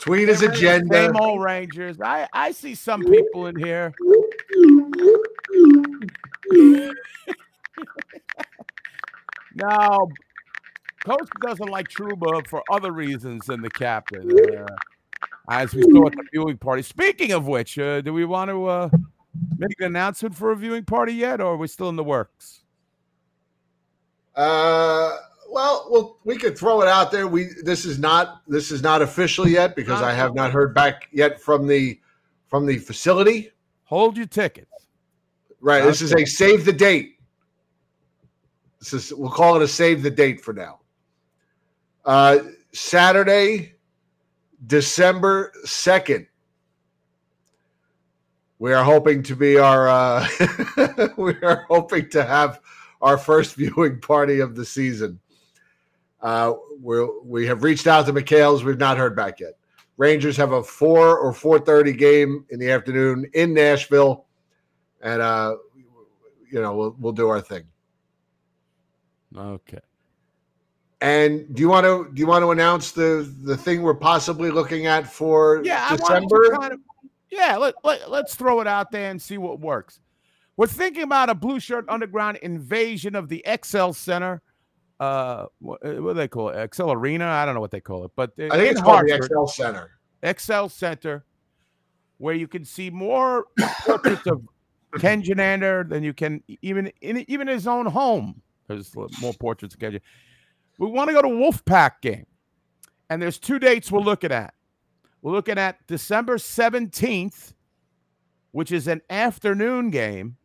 [0.00, 0.94] Tweet his agenda.
[0.94, 2.00] Same old Rangers.
[2.00, 3.92] I, I see some people in here.
[9.54, 10.08] now,
[11.04, 14.30] coach doesn't like Trouba for other reasons than the captain.
[14.56, 14.66] Uh,
[15.50, 16.82] as we saw at the viewing party.
[16.82, 18.88] Speaking of which, uh, do we want to uh,
[19.58, 22.60] make an announcement for a viewing party yet, or are we still in the works?
[24.34, 25.18] Uh,
[25.50, 27.26] well, well, we could throw it out there.
[27.26, 31.08] We this is not this is not official yet because I have not heard back
[31.12, 32.00] yet from the
[32.46, 33.50] from the facility.
[33.84, 34.70] Hold your tickets.
[35.60, 35.82] Right.
[35.82, 37.18] This is a save the date.
[38.78, 40.80] This is we'll call it a save the date for now.
[42.04, 42.38] Uh
[42.72, 43.74] Saturday,
[44.68, 46.28] December 2nd.
[48.60, 50.28] We are hoping to be our uh
[51.16, 52.60] we are hoping to have
[53.02, 55.18] our first viewing party of the season.
[56.22, 58.62] Uh we we have reached out to McHale's.
[58.64, 59.54] We've not heard back yet.
[59.96, 64.26] Rangers have a 4 or 4:30 game in the afternoon in Nashville
[65.02, 65.56] and uh
[66.50, 67.64] you know we'll we'll do our thing
[69.36, 69.78] Okay.
[71.00, 74.50] and do you want to do you want to announce the the thing we're possibly
[74.50, 76.80] looking at for Yeah, I wanted to december kind of-
[77.30, 80.00] yeah, let, let, let's throw it out there and see what works.
[80.56, 84.42] We're thinking about a Blueshirt Underground invasion of the XL Center
[85.00, 86.60] uh, what, uh, what do they call it?
[86.60, 87.26] Excel Arena?
[87.26, 89.90] I don't know what they call it, but I think it's called the XL Center.
[90.38, 91.24] XL Center,
[92.18, 93.46] where you can see more
[93.80, 94.46] portraits of
[94.98, 98.42] Ken Gernander than you can even in even his own home.
[98.68, 99.98] There's more portraits of Ken.
[100.78, 102.26] We want to go to Wolfpack game,
[103.08, 104.52] and there's two dates we're looking at.
[105.22, 107.54] We're looking at December 17th,
[108.52, 110.36] which is an afternoon game.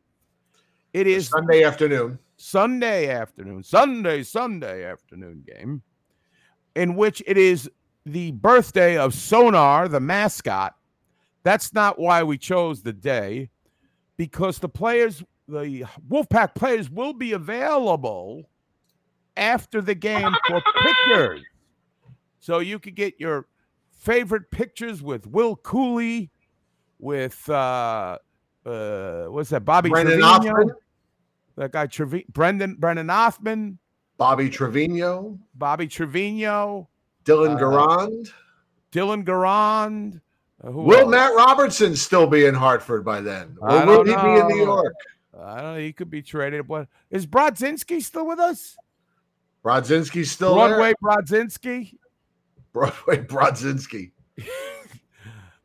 [0.93, 2.19] It is Sunday afternoon.
[2.45, 5.81] Sunday afternoon, Sunday, Sunday afternoon game,
[6.75, 7.67] in which it is
[8.05, 10.75] the birthday of Sonar, the mascot.
[11.41, 13.49] That's not why we chose the day,
[14.15, 18.47] because the players, the Wolfpack players, will be available
[19.35, 21.41] after the game for pictures.
[22.39, 23.47] So you could get your
[23.91, 26.29] favorite pictures with Will Cuylle,
[26.99, 28.19] with uh,
[28.67, 30.69] uh, what's that, Bobby Brennan Trivigno, Othmann.
[31.57, 33.77] That guy Trevi- Brendan Brennan Othmann,
[34.17, 36.87] Bobby Trivigno, Bobby Trivigno,
[37.23, 38.31] Dylan Uh, Garand.
[38.91, 40.21] Dylan Garand.
[40.65, 41.09] uh, Will else?
[41.11, 43.57] Matt Robertson still be in Hartford by then?
[43.61, 44.65] Or will he be in New.
[44.65, 44.93] York?
[45.37, 45.79] I don't know.
[45.79, 46.67] He could be traded.
[46.67, 48.77] But is Brodzinski still with us?
[49.63, 51.17] Brodzinski's still Broadway there.
[51.17, 51.97] Brodzinski.
[52.73, 54.11] Broadway Brodzinski.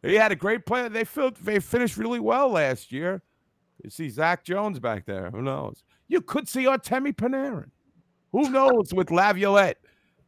[0.02, 0.88] He had a great play.
[0.88, 3.20] They filled, they finished really well last year.
[3.82, 5.30] You see Zach Jones back there.
[5.30, 5.82] Who knows?
[6.08, 7.70] You could see Artemi Panarin.
[8.32, 9.78] Who knows with Laviolette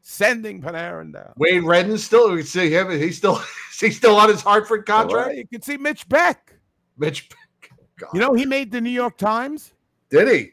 [0.01, 1.33] sending Panarin down.
[1.37, 2.33] Wade Redden still.
[2.33, 2.91] We see him.
[2.91, 3.41] He's still.
[3.81, 5.27] He's still on his Hartford contract.
[5.27, 6.55] right, You could see Mitch Beck.
[6.99, 7.29] Mitch.
[7.29, 8.09] Beck.
[8.15, 9.73] You know, he made the New York Times.
[10.09, 10.51] Did he?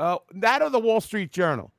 [0.00, 1.70] Uh, that or the Wall Street Journal.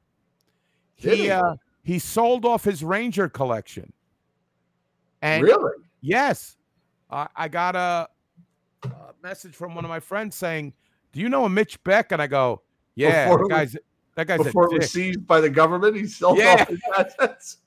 [1.02, 1.30] Did he he?
[1.32, 3.92] uh, he sold off his Ranger collection.
[5.22, 5.74] And Really?
[6.00, 6.56] Yes,
[7.10, 8.08] I, I got a
[9.26, 10.72] message from one of my friends saying,
[11.12, 12.62] "Do you know a Mitch Beck?" And I go,
[12.94, 13.78] "Yeah, Before that guy's
[14.16, 16.54] that guy's Before a it was seized by the government, he sold Yeah.
[16.54, 17.58] off his assets.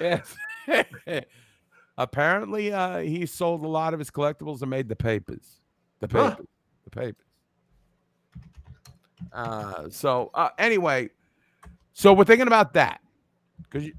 [0.00, 0.36] Yes.
[1.98, 5.60] Apparently, uh, he sold a lot of his collectibles and made the papers.
[6.00, 6.36] The Huh.
[6.84, 7.24] The papers.
[9.32, 11.10] Uh, so uh, anyway,
[11.92, 13.00] so we're thinking about that
[13.62, 13.94] because you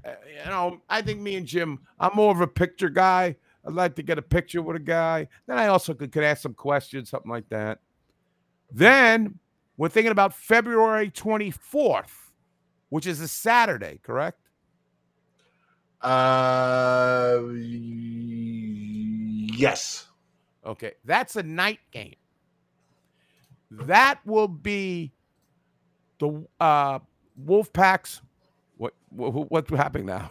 [0.46, 3.36] know I think me and Jim, I'm more of a picture guy.
[3.66, 5.28] I'd like to get a picture with a guy.
[5.46, 7.78] Then I also could, could ask some questions, something like that.
[8.72, 9.38] Then
[9.76, 12.10] we're thinking about February 24th,
[12.88, 14.38] which is a Saturday, correct?
[16.00, 17.40] Uh,
[19.52, 20.06] yes.
[20.64, 22.14] Okay, that's a night game.
[23.70, 25.12] That will be
[26.18, 26.98] the uh
[27.42, 28.22] Wolfpack's.
[28.76, 30.30] What what what's happening now?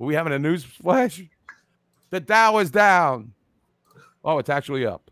[0.00, 1.22] Are we having a news flash?
[2.14, 3.32] The Dow is down.
[4.24, 5.10] Oh, it's actually up.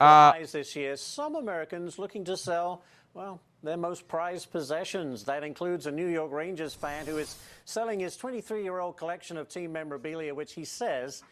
[0.00, 0.96] Uh, this year.
[0.96, 2.82] Some Americans looking to sell,
[3.14, 5.22] well, their most prized possessions.
[5.26, 9.36] That includes a New York Rangers fan who is selling his 23 year old collection
[9.36, 11.22] of team memorabilia, which he says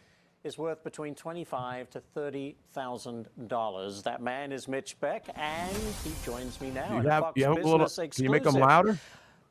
[0.44, 4.04] is worth between twenty-five to thirty thousand dollars.
[4.04, 7.00] That man is Mitch Beck, and he joins me now.
[7.00, 9.00] you have, Fox you have a little, can you make them louder?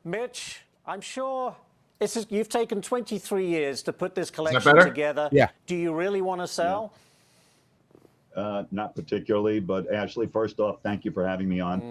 [0.05, 1.57] Mitch, I'm sure
[1.99, 4.87] this is, you've taken 23 years to put this collection better?
[4.87, 5.29] together.
[5.31, 5.49] Yeah.
[5.65, 6.93] Do you really want to sell?
[8.35, 11.81] Uh, not particularly, but Ashley, first off, thank you for having me on.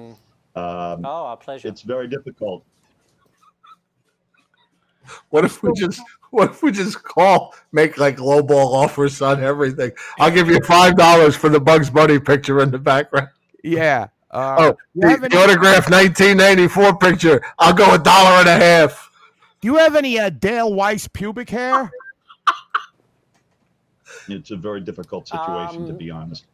[0.55, 1.69] Um, Oh, our pleasure.
[1.69, 2.65] It's very difficult.
[5.31, 6.01] What if we just
[6.31, 9.93] what if we just call make like low ball offers on everything?
[10.19, 13.29] I'll give you five dollars for the Bugs Bunny picture in the background.
[13.63, 14.09] Yeah.
[14.31, 17.41] Uh, oh, you the, the autograph 1994 picture.
[17.59, 19.06] I'll go a dollar and a half.
[19.67, 21.91] Do you have any uh, Dale Weiss pubic hair?
[24.29, 26.45] It's a very difficult situation, to Um, be honest.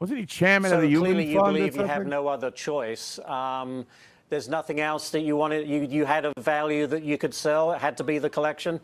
[0.00, 1.48] Wasn't he chairman so of the clearly Human you Fund?
[1.48, 3.18] or believe you have no other choice.
[3.18, 3.84] Um,
[4.30, 5.68] there's nothing else that you wanted.
[5.68, 7.72] You you had a value that you could sell.
[7.72, 8.80] It had to be the collection.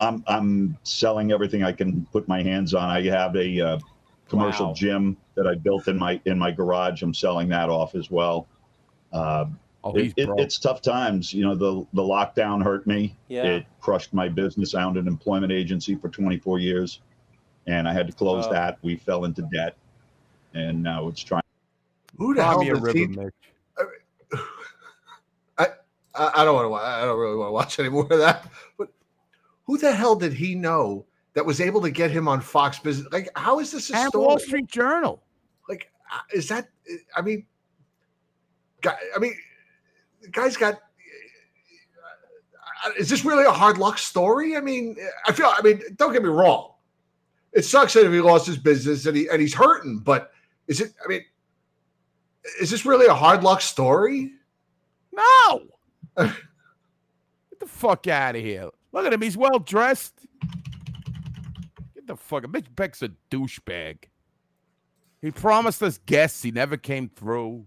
[0.00, 2.88] I'm I'm selling everything I can put my hands on.
[2.90, 3.78] I have a uh,
[4.28, 4.74] commercial Wow.
[4.74, 7.02] gym that I built in my in my garage.
[7.02, 8.46] I'm selling that off as well.
[9.12, 9.46] Uh,
[9.84, 11.32] Oh, it- it- it's tough times.
[11.34, 13.16] You know, the the lockdown hurt me.
[13.28, 13.42] Yeah.
[13.44, 14.74] It crushed my business.
[14.74, 17.00] I owned an employment agency for 24 years,
[17.66, 18.52] and I had to close Oh.
[18.52, 18.78] that.
[18.82, 19.76] We fell into debt,
[20.54, 21.42] and now it's trying.
[22.16, 23.06] Who the Buy hell me a does he?
[23.08, 23.34] Mitch.
[25.58, 25.66] I,
[26.14, 26.70] I I don't want to.
[26.70, 28.48] wa- I don't really want to watch any more of that.
[28.78, 28.88] But
[29.64, 31.04] who the hell did he know
[31.34, 33.12] that was able to get him on Fox Business?
[33.12, 34.26] Like, how is this a And story?
[34.26, 35.22] Wall Street Journal.
[35.68, 36.68] Like, uh, is that?
[37.16, 37.44] I mean,
[38.80, 38.96] guy.
[39.14, 39.34] I mean,
[40.24, 40.74] the guy's got.
[40.74, 40.78] uh,
[42.98, 44.56] Is this really a hard luck story?
[44.56, 44.96] I mean,
[45.26, 45.46] I feel.
[45.46, 46.72] I mean, don't get me wrong.
[47.52, 50.32] It sucks that he lost his business and he and he's hurting, but
[50.66, 50.92] is it?
[51.04, 51.22] I mean,
[52.60, 54.32] is this really a hard luck story?
[55.12, 55.62] No.
[56.16, 58.68] Get the fuck out of here.
[58.92, 59.22] Look at him.
[59.22, 60.14] He's well dressed.
[61.94, 62.48] Get the fuck.
[62.50, 63.98] Mitch Beck's a douchebag.
[65.22, 66.42] He promised us guests.
[66.42, 67.64] He never came through.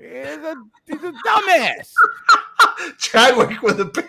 [0.00, 0.54] He's a,
[0.86, 1.92] he's a dumbass.
[2.98, 4.08] Chadwick with a.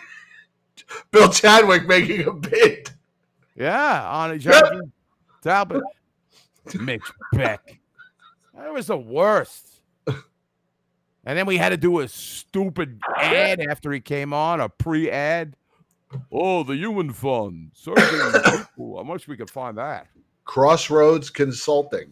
[1.11, 2.89] Bill Chadwick making a bid.
[3.55, 4.81] Yeah, on a Judge
[5.41, 5.83] Talbot.
[6.79, 7.01] Mitch
[7.33, 7.79] Beck.
[8.55, 9.67] That was the worst.
[11.23, 15.55] And then we had to do a stupid ad after he came on, a pre-ad.
[16.31, 17.71] Oh, the human fund.
[17.73, 18.03] Serving
[18.43, 18.97] people.
[18.97, 20.07] How much we could find that?
[20.45, 22.11] Crossroads Consulting.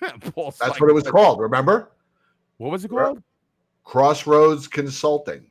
[0.00, 1.40] That's like, what it was called.
[1.40, 1.90] Remember?
[2.58, 3.22] What was it called?
[3.84, 5.46] Crossroads Consulting.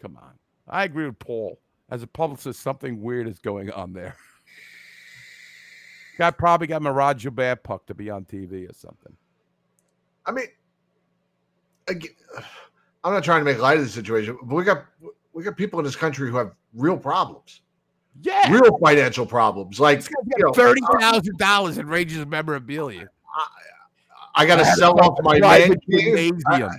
[0.00, 0.32] Come on.
[0.68, 1.58] I agree with Paul.
[1.90, 4.16] As a publicist, something weird is going on there.
[6.18, 9.14] Guy probably got Mirage Joubert Puck to be on TV or something.
[10.24, 10.46] I mean,
[11.88, 12.16] ag-
[13.04, 14.84] I'm not trying to make light of the situation, but we got
[15.32, 17.60] we got people in this country who have real problems.
[18.22, 19.78] Yeah, real financial problems.
[19.78, 23.08] Like you know, Thirty uh, thousand dollars in Rangers memorabilia.
[24.34, 26.34] I got to sell off my man cave.
[26.48, 26.62] I.
[26.62, 26.70] I-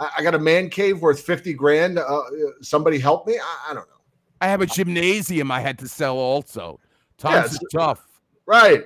[0.00, 1.98] I got a man cave worth fifty grand.
[1.98, 2.20] Uh,
[2.60, 3.36] somebody help me.
[3.36, 3.96] I, I don't know.
[4.40, 6.78] I have a gymnasium I had to sell also.
[7.16, 8.06] Times it's- is tough.
[8.46, 8.84] Right.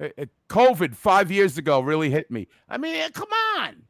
[0.00, 2.46] Uh, uh, COVID five years ago really hit me.
[2.68, 3.28] I mean, uh, come
[3.58, 3.82] on.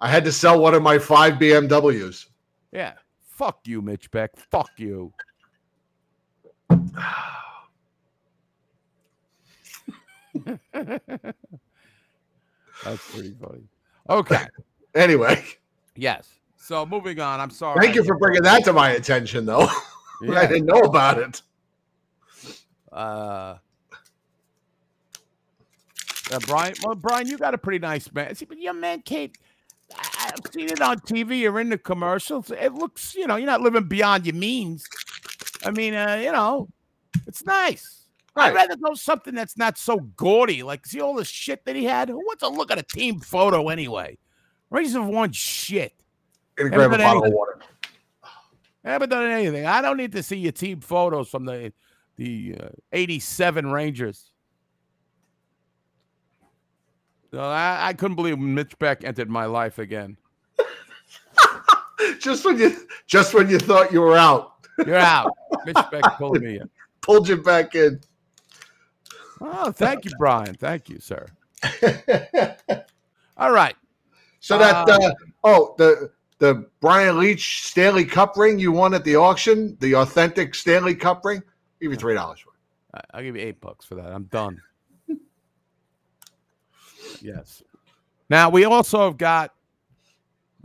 [0.00, 2.26] I had to sell one of my five BMWs.
[2.72, 2.94] Yeah.
[3.20, 4.36] Fuck you, Mitch Beck.
[4.36, 5.12] Fuck you.
[12.84, 13.64] That's pretty funny.
[14.08, 14.44] Okay.
[14.94, 15.44] Anyway,
[15.94, 16.28] Yes.
[16.56, 17.40] So moving on.
[17.40, 17.80] I'm sorry.
[17.80, 19.68] thank you for bringing that to my attention, though.
[20.28, 21.42] I didn't know about it.
[22.90, 23.56] Uh,
[26.30, 28.34] uh, Brian, well, Brian, you got a pretty nice man.
[28.34, 29.32] See, but your man cave,
[29.94, 31.40] I, I've seen it on TV.
[31.40, 32.50] You're in the commercials.
[32.50, 34.86] It looks, you know, you're not living beyond your means.
[35.64, 36.68] I mean, uh, you know,
[37.26, 37.97] it's nice.
[38.38, 40.62] I'd rather go something that's not so gaudy.
[40.62, 42.08] Like, see all the shit that he had?
[42.08, 44.18] Who wants to look at a team photo anyway?
[44.70, 45.92] Rangers have won shit.
[46.56, 47.36] Gonna grab a bottle of anything.
[47.36, 47.58] water.
[48.84, 49.66] I haven't done anything.
[49.66, 51.72] I don't need to see your team photos from the
[52.16, 54.30] the uh, 87 Rangers.
[57.30, 60.16] So I, I couldn't believe Mitch Beck entered my life again.
[62.18, 62.74] Just when you
[63.06, 64.54] just when you thought you were out,
[64.86, 65.32] You're out.
[65.66, 66.70] Mitch Beck pulled me in.
[67.02, 68.00] pulled you back in.
[69.40, 70.54] Oh, thank you, Brian.
[70.54, 71.26] Thank you, sir.
[73.36, 73.76] All right.
[74.40, 75.10] So that Uh, uh,
[75.44, 80.54] oh the the Brian Leetch Stanley Cup ring you won at the auction, the authentic
[80.54, 81.42] Stanley Cup ring,
[81.80, 83.04] give you three dollars for it.
[83.12, 84.06] I'll give you eight bucks for that.
[84.06, 84.60] I'm done.
[87.20, 87.62] yes.
[88.30, 89.54] Now we also have got.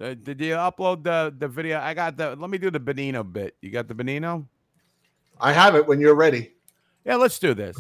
[0.01, 1.79] Uh, did you upload the the video?
[1.79, 2.35] I got the.
[2.35, 3.55] Let me do the Bonino bit.
[3.61, 4.45] You got the Bonino?
[5.39, 6.53] I have it when you're ready.
[7.05, 7.75] Yeah, let's do this.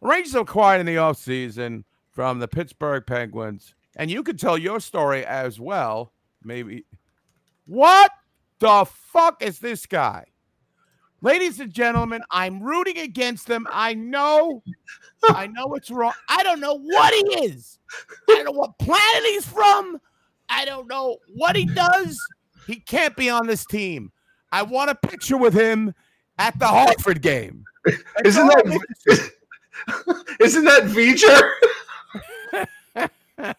[0.00, 5.24] Rangers quiet in the offseason from the Pittsburgh Penguins, and you could tell your story
[5.24, 6.12] as well.
[6.42, 6.84] Maybe.
[7.66, 8.10] What
[8.60, 10.26] the fuck is this guy?
[11.20, 13.66] Ladies and gentlemen, I'm rooting against them.
[13.72, 14.62] I know,
[15.30, 16.12] I know it's wrong.
[16.28, 17.80] I don't know what he is.
[18.30, 20.00] I don't know what planet he's from.
[20.48, 22.16] I don't know what he does.
[22.68, 24.12] He can't be on this team.
[24.52, 25.92] I want a picture with him
[26.38, 27.64] at the Hartford game.
[28.24, 29.30] Isn't that
[30.40, 31.52] isn't that feature?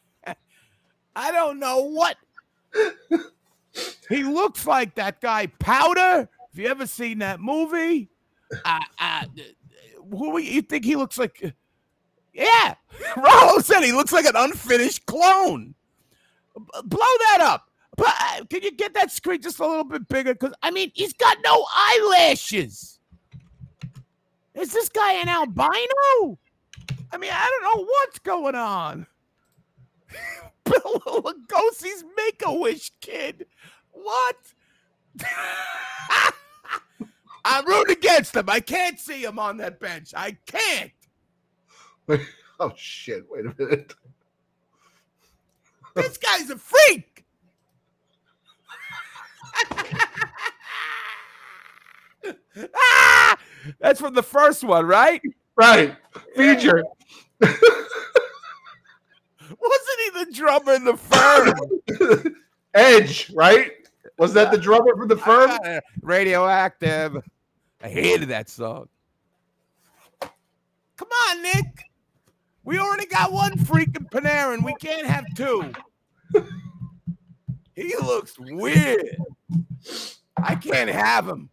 [1.15, 2.17] I don't know what.
[4.09, 6.29] he looks like that guy Powder.
[6.51, 8.09] Have you ever seen that movie?
[8.65, 9.25] Uh, uh,
[10.11, 11.53] who you think he looks like?
[12.33, 12.75] Yeah,
[13.17, 15.75] Rollo said he looks like an unfinished clone.
[16.55, 17.65] Blow that up.
[17.95, 20.33] But uh, can you get that screen just a little bit bigger?
[20.33, 22.98] Because I mean, he's got no eyelashes.
[24.59, 26.37] Is this guy an albino?
[27.11, 29.07] I mean, I don't know what's going on.
[30.65, 33.45] Bela Lugosi's Make a Wish kid.
[33.91, 34.35] What?
[37.45, 38.49] I'm rooting against him.
[38.49, 40.13] I can't see him on that bench.
[40.15, 40.91] I can't.
[42.59, 43.23] oh shit!
[43.29, 43.93] Wait a minute.
[45.95, 47.23] This guy's a freak.
[52.75, 53.37] Ah!
[53.79, 55.21] That's from the first one, right?
[55.55, 55.95] Right.
[56.35, 56.83] Feature.
[57.41, 57.59] Wasn't
[59.59, 62.35] he the drummer in the firm?
[62.73, 63.71] Edge, right?
[64.17, 65.51] Was that the drummer from the firm?
[65.65, 67.17] Uh, Radioactive.
[67.81, 68.89] I hated that song.
[70.19, 71.85] Come on, Nick.
[72.63, 74.63] We already got one freaking Panarin.
[74.63, 75.71] We can't have two.
[77.73, 79.17] He looks weird.
[80.37, 81.49] I can't have him.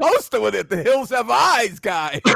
[0.00, 0.70] Costa with it.
[0.70, 2.20] The hills have eyes, guy.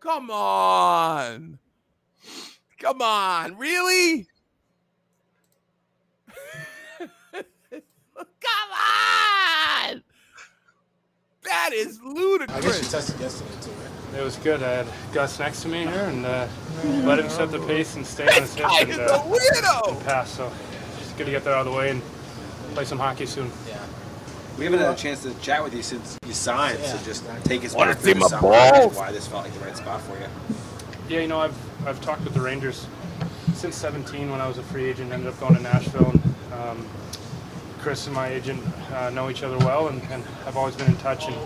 [0.00, 1.58] Come on.
[2.78, 3.56] Come on.
[3.56, 4.28] Really?
[7.32, 10.02] Come on.
[11.42, 12.56] That is ludicrous.
[12.56, 14.20] I guess you tested yesterday too, right?
[14.20, 14.62] It was good.
[14.62, 16.46] I had Gus next to me here and uh,
[17.04, 19.22] let him set the pace and stay on his hip and, uh,
[19.88, 20.30] and pass.
[20.30, 20.50] So
[20.98, 22.02] just good to get that out of the way and
[22.76, 23.50] play some hockey soon.
[23.66, 23.78] Yeah.
[24.58, 27.64] We haven't had a chance to chat with you since you signed, so just take
[27.64, 28.84] us Wanna back see to my the summer balls?
[28.88, 30.26] and why this felt like the right spot for you.
[31.08, 31.56] Yeah, you know, I've
[31.86, 32.86] I've talked with the Rangers
[33.54, 35.10] since 17 when I was a free agent.
[35.10, 36.10] Ended up going to Nashville.
[36.10, 36.86] And, um,
[37.78, 38.62] Chris and my agent
[38.92, 41.28] uh, know each other well, and, and have always been in touch.
[41.28, 41.36] And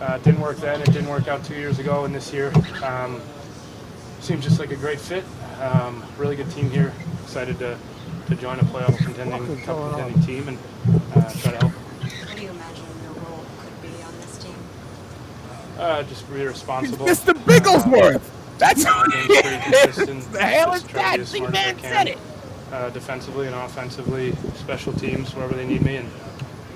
[0.00, 0.80] uh, it didn't work then.
[0.80, 2.52] It didn't work out two years ago, and this year
[2.82, 3.20] um,
[4.20, 5.22] seems just like a great fit.
[5.60, 6.92] Um, really good team here.
[7.22, 7.78] Excited to,
[8.26, 10.58] to join a playoff contending, cup contending team and
[11.14, 11.72] uh, try to help.
[11.72, 14.54] What do you imagine your role could be on this team?
[15.78, 17.06] Uh, just be responsible.
[17.06, 17.34] Mr.
[17.44, 18.22] Bigglesworth.
[18.58, 19.94] That's Being who he pretty is.
[19.94, 21.20] consistent, The hell is to be that?
[21.20, 22.18] as Big smart as I man said it.
[22.72, 26.12] Uh, defensively and offensively, special teams wherever they need me, and um,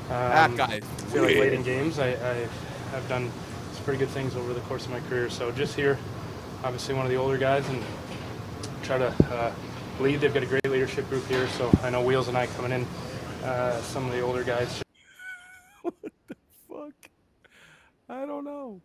[0.08, 1.52] That guy's I feel like late weird.
[1.54, 2.46] in games, I, I
[2.92, 3.30] have done
[3.72, 5.30] some pretty good things over the course of my career.
[5.30, 5.98] So just here,
[6.62, 7.82] obviously one of the older guys, and
[8.82, 9.52] try to uh,
[10.00, 10.20] lead.
[10.20, 12.86] They've got a great leadership group here, so I know Wheels and I coming in,
[13.44, 14.82] uh, some of the older guys.
[15.82, 16.34] What the
[16.68, 17.10] fuck.
[18.08, 18.80] I don't know.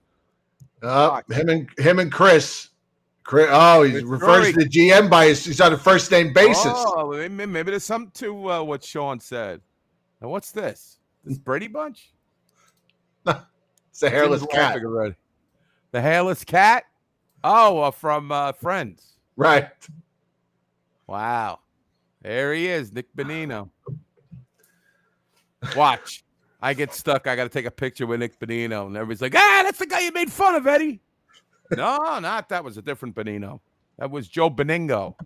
[0.82, 2.70] Uh, him and him and Chris.
[3.24, 5.44] Chris oh, he refers to the GM by his.
[5.44, 6.72] He's on a first name basis.
[6.74, 9.62] Oh, maybe, maybe there's something to uh, what Sean said.
[10.22, 11.00] Now, what's this?
[11.24, 12.14] This Brady Bunch?
[13.96, 14.84] It's a hairless Tim's cat.
[14.84, 15.16] already.
[15.92, 16.84] The hairless cat?
[17.46, 19.14] Oh, uh, from uh, Friends.
[19.38, 19.70] Right.
[21.08, 21.60] Wow.
[22.22, 23.70] There he is, Nick Bonino.
[25.76, 26.24] Watch.
[26.62, 27.28] I get stuck.
[27.28, 28.88] I got to take a picture with Nick Bonino.
[28.88, 31.02] And everybody's like, ah, that's the guy you made fun of, Eddie.
[31.72, 33.60] no, not that was a different Benino.
[33.98, 35.16] That was Joe Benigno.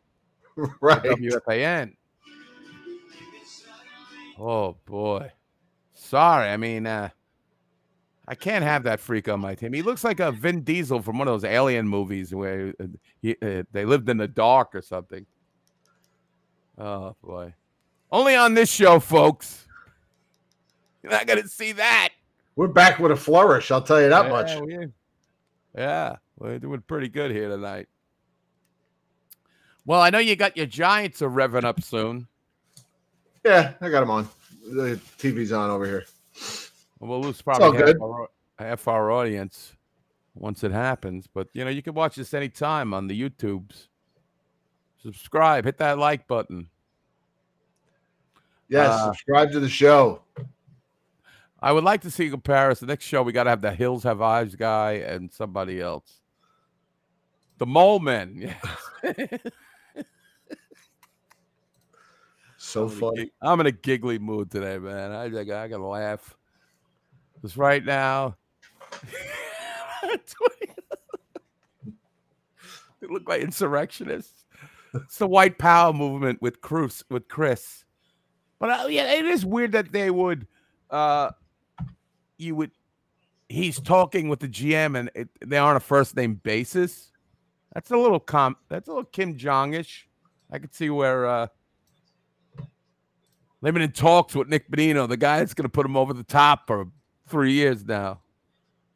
[0.81, 1.01] Right.
[1.01, 1.93] WFAN.
[4.37, 5.31] Oh, boy.
[5.93, 6.49] Sorry.
[6.49, 7.09] I mean, uh,
[8.27, 9.71] I can't have that freak on my team.
[9.71, 12.87] He looks like a Vin Diesel from one of those alien movies where uh,
[13.21, 15.25] he, uh, they lived in the dark or something.
[16.79, 17.53] Oh boy!
[18.11, 19.67] Only on this show, folks.
[21.03, 22.09] You're not gonna see that.
[22.55, 23.69] We're back with a flourish.
[23.71, 24.59] I'll tell you that Yeah, much.
[24.61, 24.87] we-
[25.75, 27.87] Yeah, we're doing pretty good here tonight.
[29.85, 32.27] Well, I know you got your Giants are revving up soon.
[33.45, 34.29] Yeah, I got them on.
[34.71, 36.05] The TV's on over here.
[36.99, 39.73] We'll lose probably half our, half our audience
[40.35, 41.27] once it happens.
[41.27, 43.87] But you know, you can watch this anytime on the YouTubes.
[45.01, 46.69] Subscribe, hit that like button.
[48.67, 50.21] Yes, Uh, subscribe to the show.
[51.61, 52.87] I would like to see a comparison.
[52.87, 56.21] Next show, we got to have the Hills Have Eyes guy and somebody else.
[57.57, 58.55] The Mole Men.
[59.01, 59.41] Yes.
[62.61, 63.15] So I'm in a funny.
[63.15, 65.11] gig- I'm in a giggly mood today, man.
[65.13, 66.35] I, I, I gotta laugh.
[67.35, 68.35] Because right now,
[72.99, 74.38] they look like insurrectionists.
[74.93, 77.03] It's the white power movement with Chris.
[77.09, 77.85] With Chris,
[78.59, 80.47] but uh, yeah, it is weird that they would.
[80.89, 81.31] Uh,
[82.37, 82.71] you would.
[83.47, 87.11] He's talking with the GM, and it, they are on a first name basis.
[87.73, 88.57] That's a little com.
[88.69, 90.07] That's a little Kim Jong ish.
[90.51, 91.25] I could see where.
[91.25, 91.47] uh
[93.61, 96.13] They've been in talks with Nick Bonino, the guy that's going to put him over
[96.13, 96.87] the top for
[97.27, 98.21] three years now.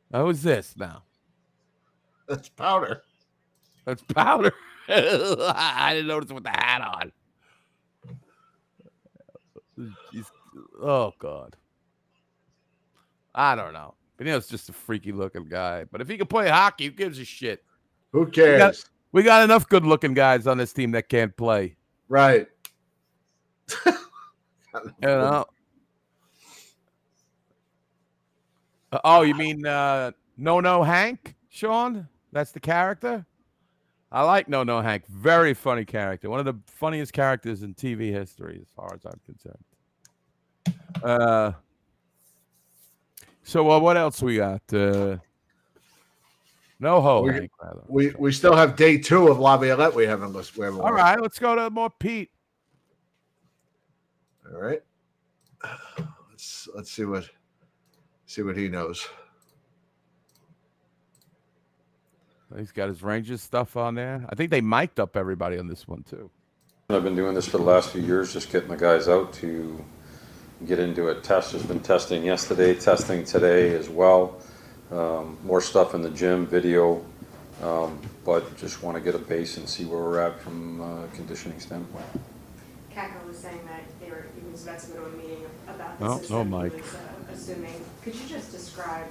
[0.09, 1.03] Now, who's this now?
[2.27, 3.03] That's powder.
[3.85, 4.53] That's powder.
[4.89, 7.11] I didn't notice with the hat on.
[10.11, 10.31] He's-
[10.81, 11.55] oh God.
[13.35, 13.95] I don't know.
[14.19, 15.85] Bonino's just a freaky looking guy.
[15.85, 17.63] But if he can play hockey, who gives a shit?
[18.11, 18.85] Who We got, cares?
[19.11, 21.75] we got enough good looking guys on this team that can't play.
[22.09, 22.47] Right.
[24.75, 25.45] You know.
[28.91, 32.07] Uh, oh, you mean uh, No No Hank, Sean?
[32.31, 33.23] That's the character.
[34.13, 35.05] I like No No Hank.
[35.07, 36.29] Very funny character.
[36.29, 39.63] One of the funniest characters in TV history, as far as I'm concerned.
[41.03, 41.51] Uh,
[43.43, 44.61] so uh, what else we got?
[44.71, 45.17] Uh,
[46.79, 47.51] no ho, We, Hank.
[47.87, 50.59] We we still have day two of Laviolette we haven't listened.
[50.59, 52.29] We haven't All right, let's go to more Pete.
[54.53, 54.81] All right.
[56.29, 57.27] Let's let's see what
[58.33, 59.07] See what he knows.
[62.57, 64.25] He's got his Rangers stuff on there.
[64.29, 66.29] I think they mic'd up everybody on this one too.
[66.89, 69.83] I've been doing this for the last few years, just getting the guys out to
[70.67, 71.23] get into it.
[71.23, 74.37] Test has been testing yesterday, testing today as well.
[74.91, 77.03] Um, more stuff in the gym, video,
[77.63, 81.07] um, but just want to get a base and see where we're at from a
[81.15, 82.05] conditioning standpoint.
[82.93, 85.99] Kakko was saying that they were, he was about to go to a meeting about
[85.99, 86.51] No, the no system.
[86.51, 86.73] He mic.
[86.73, 86.99] was, uh,
[87.33, 89.07] Assuming, could you just describe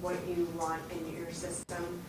[0.00, 2.02] what you want in your system?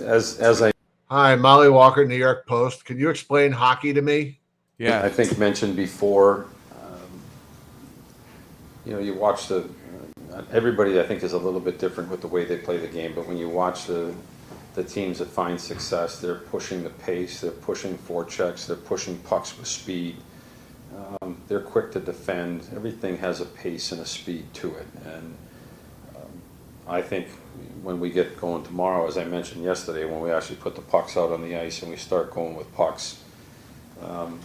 [0.02, 0.72] as, as I
[1.10, 2.84] Hi, Mollie Walker, New York Post.
[2.84, 4.38] Can you explain hockey to me?
[4.78, 5.02] Yeah.
[5.02, 6.46] I think mentioned before,
[6.80, 7.20] um,
[8.86, 9.68] you know, you watch the,
[10.32, 12.86] uh, everybody I think is a little bit different with the way they play the
[12.86, 14.14] game, but when you watch the,
[14.76, 19.58] the teams that find success, they're pushing the pace, they're pushing forechecks, they're pushing pucks
[19.58, 20.16] with speed.
[20.96, 22.66] Um, they're quick to defend.
[22.74, 24.86] Everything has a pace and a speed to it.
[25.04, 25.36] And
[26.16, 26.42] um,
[26.88, 27.28] I think
[27.82, 31.16] when we get going tomorrow, as I mentioned yesterday, when we actually put the pucks
[31.16, 33.22] out on the ice and we start going with pucks,
[34.02, 34.40] um,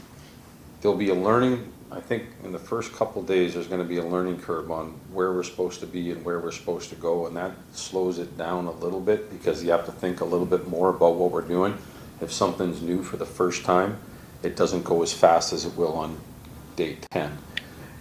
[0.81, 1.71] there'll be a learning.
[1.91, 4.99] I think in the first couple days, there's going to be a learning curve on
[5.11, 8.37] where we're supposed to be and where we're supposed to go, and that slows it
[8.37, 11.31] down a little bit because you have to think a little bit more about what
[11.31, 11.77] we're doing.
[12.21, 13.99] If something's new for the first time,
[14.43, 16.17] it doesn't go as fast as it will on
[16.75, 17.37] day 10.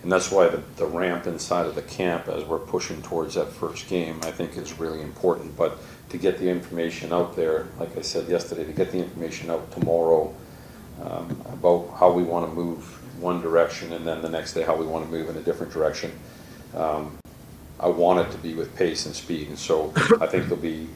[0.02, 3.50] And that's why the, the ramp inside of the camp as we're pushing towards that
[3.50, 5.56] first game, I think is really important.
[5.56, 5.78] But
[6.10, 9.72] to get the information out there, like I said yesterday, to get the information out
[9.72, 10.34] tomorrow
[11.02, 12.82] um, about how we want to move
[13.20, 15.72] one direction and then the next day how we want to move in a different
[15.72, 16.12] direction.
[16.74, 17.18] Um,
[17.80, 20.88] I want it to be with pace and speed, and so I think there'll be,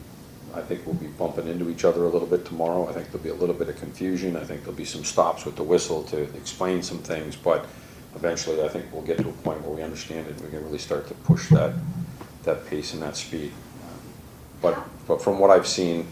[0.55, 2.87] I think we'll be bumping into each other a little bit tomorrow.
[2.89, 4.35] I think there'll be a little bit of confusion.
[4.35, 7.65] I think there'll be some stops with the whistle to explain some things, but
[8.15, 10.63] eventually I think we'll get to a point where we understand it and we can
[10.63, 11.73] really start to push that,
[12.43, 13.51] that pace and that speed.
[14.61, 14.77] But,
[15.07, 16.07] but from what I've seen,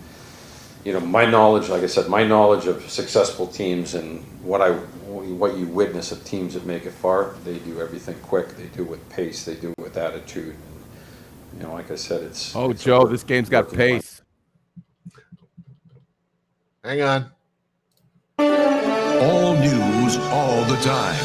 [0.85, 4.71] you know, my knowledge, like I said, my knowledge of successful teams and what I,
[4.71, 8.83] what you witness of teams that make it far, they do everything quick, they do
[8.83, 10.55] it with pace, they do it with attitude.
[10.55, 12.55] And, You know, like I said, it's.
[12.55, 13.89] Oh, it's Joe, work- this game's got working line.
[13.99, 14.16] pace.
[16.87, 17.31] Hang on.
[18.39, 21.19] All news, all the time.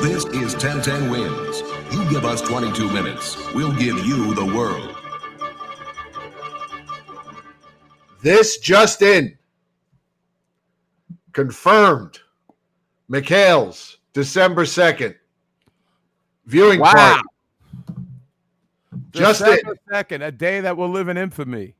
[0.00, 1.60] This is 1010 Wins.
[1.92, 4.96] You give us 22 minutes, we'll give you the world.
[8.22, 9.36] This just in.
[11.32, 12.20] Confirmed.
[13.10, 15.16] McHale's, December 2nd.
[16.46, 16.92] Viewing Wow.
[16.92, 17.28] party.
[19.10, 19.58] Just in.
[19.90, 21.74] Second, a day that will live in infamy.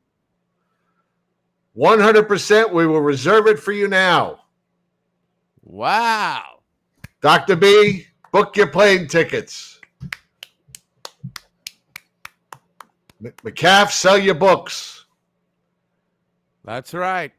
[1.76, 4.40] 100% we will reserve it for you now.
[5.62, 6.60] Wow.
[7.20, 7.56] Dr.
[7.56, 9.80] B, book your plane tickets.
[13.22, 15.06] McCaff, sell your books.
[16.64, 17.32] That's right.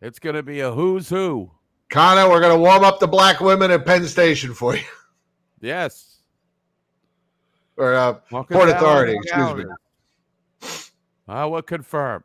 [0.00, 1.50] It's going to be a who's who.
[1.88, 4.82] Connor, we're going to warm up the black women at Penn Station for you.
[5.60, 6.16] Yes.
[7.76, 9.64] Or uh, Port Authority, excuse me.
[11.28, 12.24] I will what confirmed?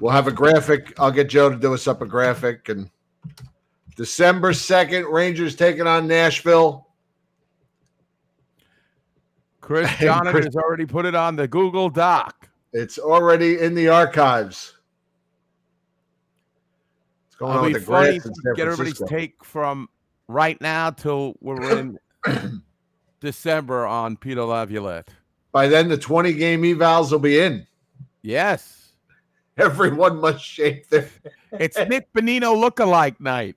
[0.00, 0.98] We'll have a graphic.
[0.98, 2.68] I'll get Joe to do us up a graphic.
[2.68, 2.90] And
[3.96, 6.88] December 2nd, Rangers taking on Nashville.
[9.60, 12.48] Chris Jonathan Chris- has already put it on the Google Doc.
[12.72, 14.74] It's already in the archives.
[17.26, 19.88] What's going It'll on be with the funny to get everybody's take from
[20.28, 21.78] right now till we're
[22.26, 22.62] in
[23.20, 25.08] December on Peter Laviolette.
[25.52, 27.66] By then, the 20 game evals will be in.
[28.22, 28.83] Yes.
[29.56, 31.08] Everyone must shave their.
[31.60, 33.54] It's Nick Bonino lookalike night.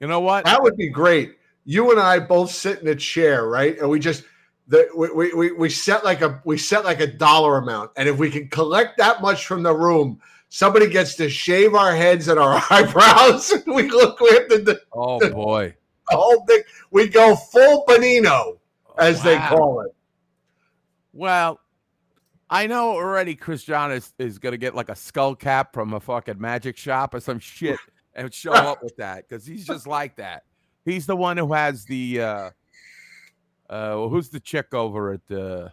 [0.00, 0.44] You know what?
[0.46, 1.36] That would be great.
[1.66, 3.78] You and I both sit in a chair, right?
[3.78, 4.24] And we just
[4.68, 7.90] the we, we, we, we set like a we set like a dollar amount.
[7.96, 10.18] And if we can collect that much from the room,
[10.48, 13.50] somebody gets to shave our heads and our eyebrows.
[13.50, 15.74] and we look we have to do Oh boy.
[16.08, 16.62] the whole thing.
[16.90, 18.56] We go full Bonino,
[18.98, 19.94] as they call it.
[21.18, 21.58] Well,
[22.48, 25.98] I know already Chris John is, is gonna get like a skull cap from a
[25.98, 27.76] fucking magic shop or some shit
[28.14, 30.44] and show up with that because he's just like that.
[30.84, 32.50] He's the one who has the uh uh
[33.68, 35.70] well, who's the chick over at uh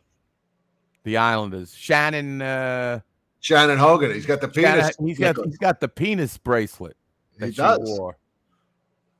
[1.04, 1.76] the Islanders?
[1.76, 3.02] Shannon uh
[3.40, 4.16] Shannon Hogan.
[4.16, 4.98] He's got the Shannon- penis.
[5.00, 6.98] he's got he's got the penis bracelet.
[7.40, 7.80] He does.
[7.84, 8.18] wore.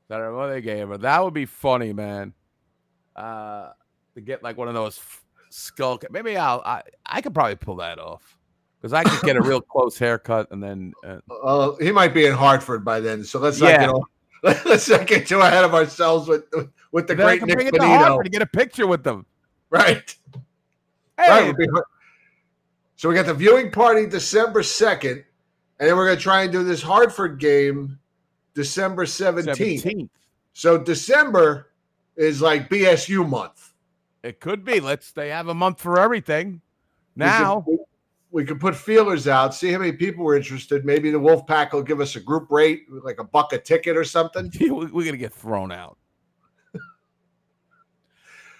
[0.08, 0.98] That her mother gave her.
[0.98, 2.34] That would be funny, man.
[3.14, 3.70] Uh
[4.16, 4.98] to get like one of those
[5.56, 6.00] skull.
[6.10, 6.62] Maybe I'll.
[6.64, 8.36] I, I could probably pull that off
[8.80, 10.92] because I could get a real close haircut and then.
[11.04, 14.06] Uh, Uh, he might be in Hartford by then, so let's not get all,
[14.42, 16.44] let's not get too ahead of ourselves with
[16.92, 19.02] with the then I great can Nick bring it to Hartford get a picture with
[19.02, 19.26] them.
[19.70, 20.14] Right.
[21.18, 21.84] Hey, Right.
[22.98, 25.24] So we got the viewing party December second,
[25.78, 27.98] and then we're gonna try and do this Hartford game
[28.54, 29.84] December seventeenth.
[29.84, 30.08] 17th.
[30.54, 31.72] So December
[32.16, 33.65] is like BSU month.
[34.26, 34.80] It could be.
[34.80, 35.12] Let's.
[35.12, 36.60] They have a month for everything.
[37.16, 37.64] We could- Now,
[38.32, 40.84] we, could put feelers out, see how many people were interested.
[40.84, 43.96] Maybe the Wolf Pack will give us a group rate, like a buck a ticket
[43.96, 44.50] or something.
[44.60, 45.96] we- we're gonna get thrown out.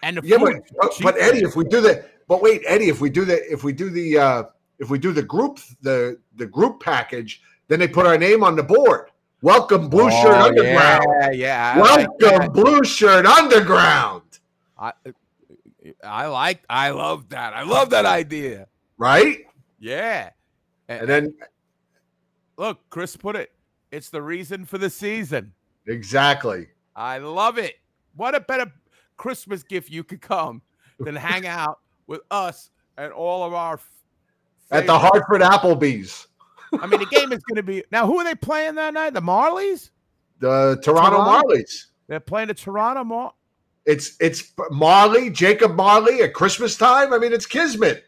[0.02, 0.54] And Yeah, but,
[1.02, 3.72] but, Eddie, if we do that, but wait, Eddie, if we do that, if we
[3.72, 4.42] do the uh
[4.78, 8.54] if we do the group the the group package, then they put our name on
[8.54, 9.10] the board.
[9.42, 11.04] Welcome Blue Shirt Oh, Underground.
[11.22, 11.80] Yeah, yeah.
[11.80, 12.52] Welcome that.
[12.52, 14.22] Blue Shirt Underground.
[14.78, 14.92] I,
[16.06, 16.64] I like.
[16.68, 17.54] I love that.
[17.54, 18.68] I love that idea.
[18.98, 19.46] Right?
[19.78, 20.30] Yeah.
[20.88, 21.34] And then
[22.56, 23.52] look, Chris put it.
[23.90, 25.52] It's the reason for the season.
[25.86, 26.68] exactly.
[26.94, 27.74] I love it.
[28.16, 28.72] What a better
[29.16, 30.62] Christmas gift you could come
[30.98, 33.78] than hang out with us and all of our.
[34.70, 36.26] At the Hartford Applebee's.
[36.80, 38.06] I mean, the game is going to be now.
[38.06, 39.14] Who are they playing that night?
[39.14, 39.90] The Marlies.
[40.40, 41.48] The Toronto Toronto?
[41.48, 41.86] Marlies.
[42.08, 43.32] They're playing the Toronto Mar.
[43.86, 47.12] It's it's Marley, Jacob Marley at Christmas time.
[47.12, 48.04] I mean, it's Kismet.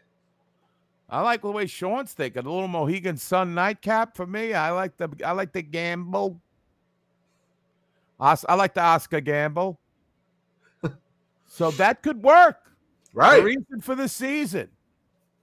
[1.09, 2.45] I like the way Sean's thinking.
[2.45, 4.53] A little Mohegan Sun nightcap for me.
[4.53, 6.41] I like the I like the gamble.
[8.19, 9.79] I like the Oscar Gamble.
[11.47, 12.57] so that could work.
[13.13, 13.37] Right.
[13.37, 14.69] The reason for the season.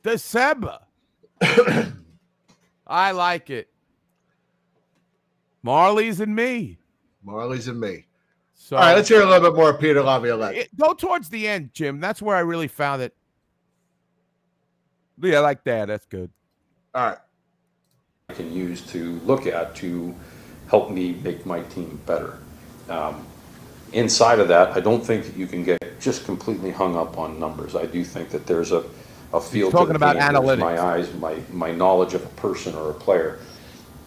[0.02, 0.78] December.
[2.86, 3.68] I like it.
[5.62, 6.78] Marley's and me.
[7.24, 8.05] Marley's and me.
[8.66, 10.56] So All right, let's hear a little bit more of Peter Laviolette.
[10.56, 12.00] it- go towards the end, Jim.
[12.00, 13.14] That's where I really found it.
[15.22, 15.86] Yeah, I like that.
[15.86, 16.32] That's good.
[16.92, 17.18] All right.
[18.28, 20.12] I can use to look at to
[20.68, 22.38] help me make my team better.
[22.90, 23.24] Um,
[23.92, 27.38] Inside of that, I don't think that you can get just completely hung up on
[27.38, 27.76] numbers.
[27.76, 28.82] I do think that there's a,
[29.32, 30.32] a field to talking about game.
[30.32, 30.58] There's analytics.
[30.58, 33.38] My eyes, my, my knowledge of a person or a player.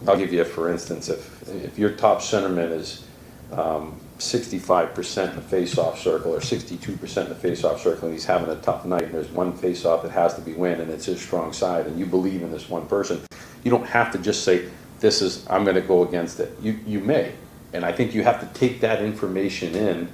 [0.05, 3.07] I'll give you, a for instance, if, if your top centerman is
[3.53, 8.13] um, sixty-five percent in the face-off circle or sixty-two percent in the face-off circle, and
[8.13, 10.91] he's having a tough night, and there's one face-off that has to be win, and
[10.91, 13.21] it's his strong side, and you believe in this one person,
[13.63, 14.69] you don't have to just say,
[14.99, 16.51] this is, I'm gonna go against it.
[16.61, 17.31] You, you may,
[17.73, 20.09] and I think you have to take that information in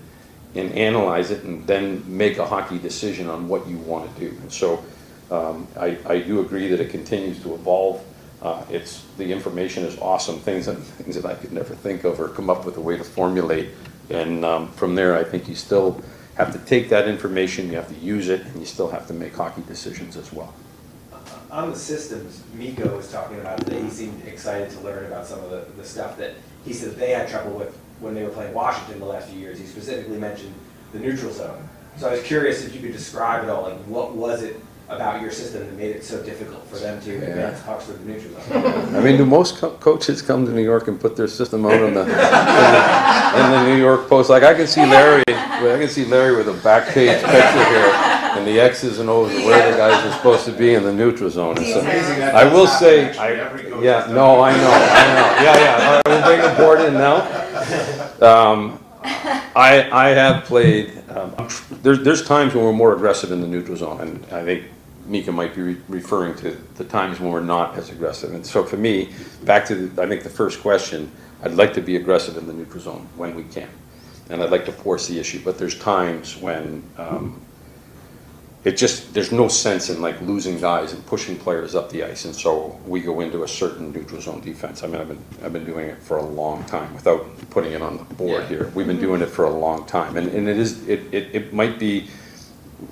[0.56, 4.30] and analyze it, and then make a hockey decision on what you wanna do.
[4.41, 4.84] And so,
[5.32, 8.03] um, I, I do agree that it continues to evolve.
[8.45, 12.19] Uh, it's, the information is awesome, things that, things that I could never think of
[12.19, 13.69] or come up with a way to formulate.
[14.11, 15.99] And, um, from there, I think you still
[16.35, 19.13] have to take that information, you have to use it, and you still have to
[19.13, 20.53] make hockey decisions as well.
[21.49, 25.39] On the systems, Mika was talking about today, he seemed excited to learn about some
[25.39, 26.35] of the, the stuff that
[26.65, 29.57] he said they had trouble with when they were playing Washington the last few years.
[29.57, 30.53] He specifically mentioned
[30.91, 31.67] the neutral zone.
[31.97, 34.57] So I was curious if you could describe it all, like what was it
[34.88, 38.12] about your system that made it so difficult for them to advance pucks with the
[38.12, 38.95] neutral zone?
[38.95, 41.74] I mean, do most co- coaches come to New York and put their system out
[41.82, 44.30] on the, in the, in the New York Post?
[44.30, 47.91] Like, I can see Larry, I can see Larry with a back page picture here,
[48.38, 50.94] and the X's and O's of where the guys are supposed to be in the
[50.94, 51.57] neutral zone.
[51.57, 53.20] And so, amazing that I will doesn't say, happen.
[53.20, 56.24] I, Every coach yeah, done no, I know, I know, yeah, yeah, all right, we'll
[56.24, 57.24] bring the board in now.
[58.22, 58.80] Um,
[59.56, 61.34] I, I have played, um,
[61.82, 64.66] there's, there's times when we're more aggressive in the neutral zone, and I think
[65.06, 68.34] Mika might be re- referring to the times when we're not as aggressive.
[68.34, 69.10] And so for me,
[69.44, 71.11] back to, the- I think the first question,
[71.44, 73.69] I'd like to be aggressive in the neutral zone when we can.
[74.30, 77.40] And I'd like to force the issue, but there's times when, um,
[78.64, 82.26] it just, there's no sense in like losing guys and pushing players up the ice,
[82.26, 84.82] and so we go into a certain neutral zone defense.
[84.82, 87.84] I mean, I've been, I've been doing it for a long time, without putting it
[87.84, 88.72] on the board here.
[88.73, 91.53] We've been doing it for a long time, and, and it is, it, it, it
[91.53, 92.07] might be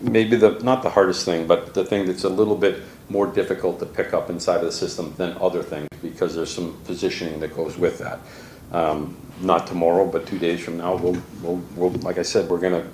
[0.01, 3.79] maybe the, not the hardest thing, but the thing that's a little bit more difficult
[3.79, 7.55] to pick up inside of the system than other things, because there's some positioning that
[7.55, 8.19] goes with that.
[8.71, 12.59] Um, not tomorrow, but two days from now, we'll, we'll, we'll, like I said, we're
[12.59, 12.87] gonna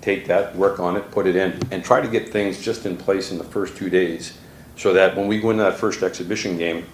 [0.00, 2.96] take that, work on it, put it in, and try to get things just in
[2.96, 4.38] place in the first two days,
[4.76, 6.86] so that when we go into that first exhibition game,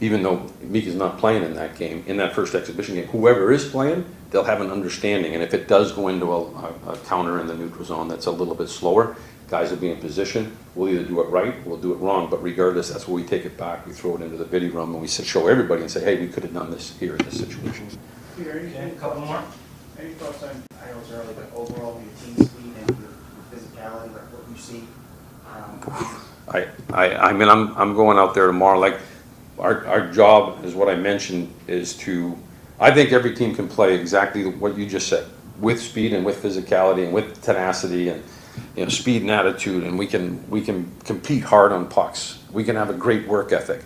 [0.00, 3.68] even though Mika's not playing in that game, in that first exhibition game, whoever is
[3.68, 7.40] playing, they'll have an understanding, and if it does go into a, a- a counter
[7.40, 9.16] in the neutral zone that's a little bit slower,
[9.48, 12.28] guys will be in position, we'll either do it right, or we'll do it wrong,
[12.28, 14.92] but regardless, that's where we take it back, we throw it into the video room,
[14.92, 17.38] and we show everybody and say, hey, we could have done this here in this
[17.38, 17.88] situation.
[18.36, 19.42] Peter, any, Okay, a couple more?
[19.98, 20.50] Any thoughts on,
[20.82, 24.42] I know it's early, but overall your team speed and your your physicality, like what
[24.50, 24.84] you see
[25.48, 25.80] um,
[26.50, 28.98] I, I, I mean, I'm, I'm going out there tomorrow, like,
[29.58, 32.36] our, our job is what I mentioned, is to,
[32.80, 35.26] I think every team can play exactly what you just said,
[35.58, 38.22] with speed and with physicality and with tenacity and,
[38.76, 42.38] you know, speed and attitude, and we can, we can compete hard on pucks.
[42.52, 43.82] We can have a great work ethic.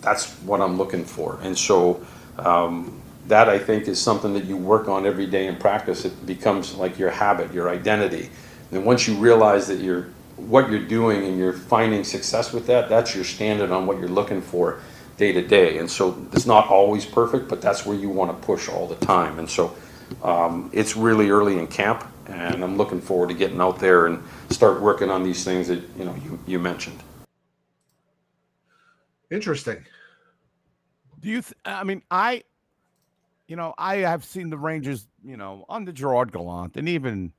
[0.00, 1.38] That's what I'm looking for.
[1.42, 2.04] And so,
[2.38, 6.04] um, that I think is something that you work on every day in practice.
[6.04, 8.30] It becomes like your habit, your identity.
[8.72, 12.88] And once you realize that you're, what you're doing and you're finding success with that,
[12.88, 14.80] that's your standard on what you're looking for
[15.16, 15.78] day to day.
[15.78, 18.96] And so it's not always perfect, but that's where you want to push all the
[18.96, 19.38] time.
[19.38, 19.76] And so
[20.22, 24.22] um, it's really early in camp, and I'm looking forward to getting out there and
[24.50, 27.02] start working on these things that you know you, you mentioned.
[29.30, 29.84] Interesting.
[31.20, 31.42] Do you?
[31.42, 32.42] Th- I mean, I,
[33.48, 37.32] you know, I have seen the Rangers, you know, under Gerard Gallant and even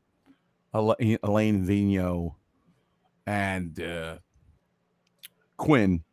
[0.74, 2.34] Alain Vigneault
[3.28, 4.18] and uh,
[5.58, 6.04] Quinn.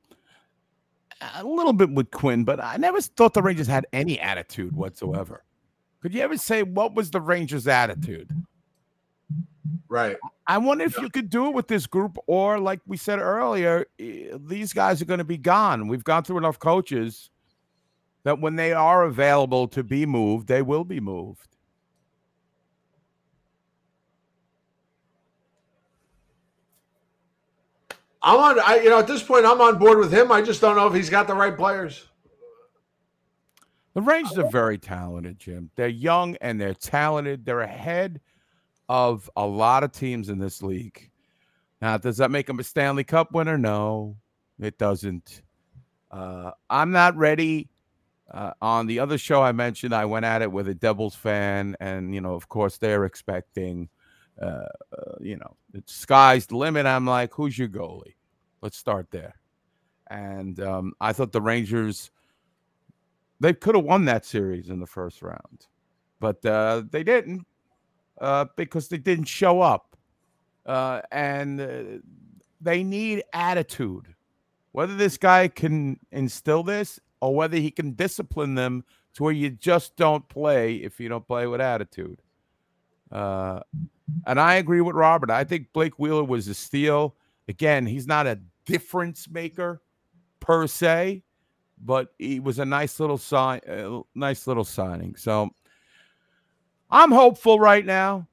[1.34, 5.44] A little bit with Quinn, but I never thought the Rangers had any attitude whatsoever.
[6.00, 8.30] Could you ever say what was the Rangers' attitude?
[9.88, 10.16] Right.
[10.46, 13.86] I wonder if you could do it with this group, or like we said earlier,
[13.98, 15.88] these guys are going to be gone.
[15.88, 17.30] We've gone through enough coaches
[18.22, 21.49] that when they are available to be moved, they will be moved.
[28.22, 28.60] I'm on.
[28.60, 30.30] I you know at this point I'm on board with him.
[30.30, 32.06] I just don't know if he's got the right players.
[33.94, 35.70] The Rangers are very talented, Jim.
[35.74, 37.44] They're young and they're talented.
[37.44, 38.20] They're ahead
[38.88, 41.10] of a lot of teams in this league.
[41.82, 43.58] Now, does that make them a Stanley Cup winner?
[43.58, 44.16] No,
[44.60, 45.42] it doesn't.
[46.10, 47.68] Uh, I'm not ready.
[48.30, 51.76] Uh, on the other show I mentioned, I went at it with a Devils fan,
[51.80, 53.88] and you know, of course, they're expecting,
[54.40, 56.86] uh, uh, you know, it's sky's the limit.
[56.86, 58.14] I'm like, who's your goalie?
[58.62, 59.34] Let's start there.
[60.10, 62.10] And um, I thought the Rangers
[63.40, 65.66] they could have won that series in the first round,
[66.20, 67.46] but uh, they didn't
[68.20, 69.96] uh, because they didn't show up.
[70.66, 71.82] Uh, and uh,
[72.60, 74.14] they need attitude.
[74.72, 78.84] Whether this guy can instill this or whether he can discipline them
[79.14, 82.20] to where you just don't play if you don't play with attitude.
[83.10, 83.60] Uh,
[84.26, 85.30] and I agree with Robert.
[85.30, 87.16] I think Blake Wheeler was a steal.
[87.48, 89.82] Again, he's not a difference maker
[90.40, 91.22] per se,
[91.82, 95.16] but he was a nice little sign, uh, nice little signing.
[95.16, 95.50] So
[96.90, 98.26] I'm hopeful right now.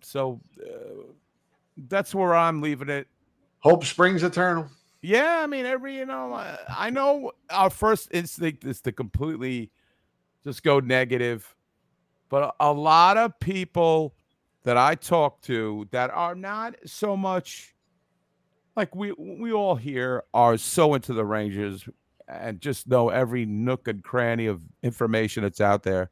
[0.00, 1.02] So uh,
[1.88, 3.08] that's where I'm leaving it.
[3.60, 4.68] Hope springs eternal.
[5.00, 9.70] Yeah, I mean, every you know, I, I know our first instinct is to completely
[10.44, 11.54] just go negative,
[12.28, 14.14] but a, lot of people
[14.64, 17.74] that I talk to that are not so much
[18.76, 21.88] like we we all here are so into the Rangers
[22.28, 26.10] and just know every nook and cranny of information that's out there.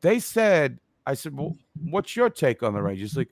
[0.00, 3.16] They said, I said, well, what's your take on the Rangers?
[3.16, 3.30] Like,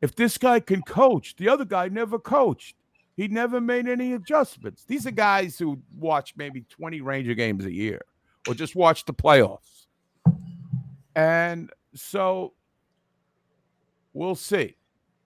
[0.00, 2.76] if this guy can coach, the other guy never coached.
[3.16, 4.84] He never made any adjustments.
[4.84, 8.00] These are guys who watch maybe 20 Ranger games a year
[8.46, 9.86] or just watch the playoffs.
[11.18, 12.52] And so
[14.12, 14.76] we'll see.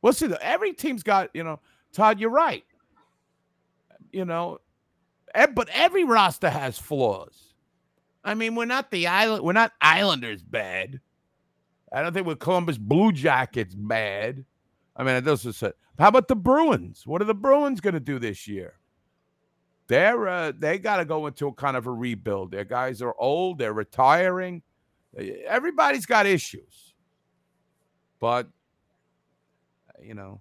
[0.00, 0.32] We'll see.
[0.40, 1.60] Every team's got, you know,
[1.92, 2.64] Todd, you're right.
[4.10, 4.60] You know,
[5.34, 7.52] but every roster has flaws.
[8.24, 9.44] I mean, we're not the island.
[9.44, 10.98] We're not Islanders bad.
[11.92, 14.46] I don't think we're Columbus Blue Jackets bad.
[14.96, 15.16] I mean,
[15.62, 15.76] it.
[15.98, 17.06] How about the Bruins?
[17.06, 18.78] What are the Bruins going to do this year?
[19.88, 22.50] They're uh, they got to go into a kind of a rebuild.
[22.50, 23.58] Their guys are old.
[23.58, 24.62] They're retiring.
[25.16, 26.94] Everybody's got issues,
[28.20, 28.48] but
[30.02, 30.40] you know,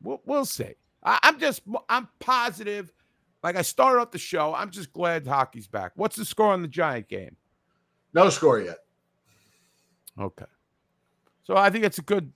[0.00, 0.74] we'll, we'll see.
[1.02, 2.92] I, I'm just I'm positive.
[3.42, 5.92] Like I started off the show, I'm just glad hockey's back.
[5.96, 7.36] What's the score on the Giant game?
[8.14, 8.78] No score yet.
[10.18, 10.44] Okay.
[11.42, 12.32] So I think it's a good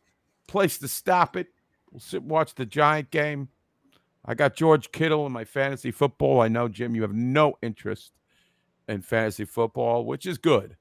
[0.48, 1.48] place to stop it.
[1.92, 3.48] We'll sit and watch the Giant game.
[4.24, 6.40] I got George Kittle in my fantasy football.
[6.40, 8.12] I know, Jim, you have no interest
[8.88, 10.76] in fantasy football, which is good.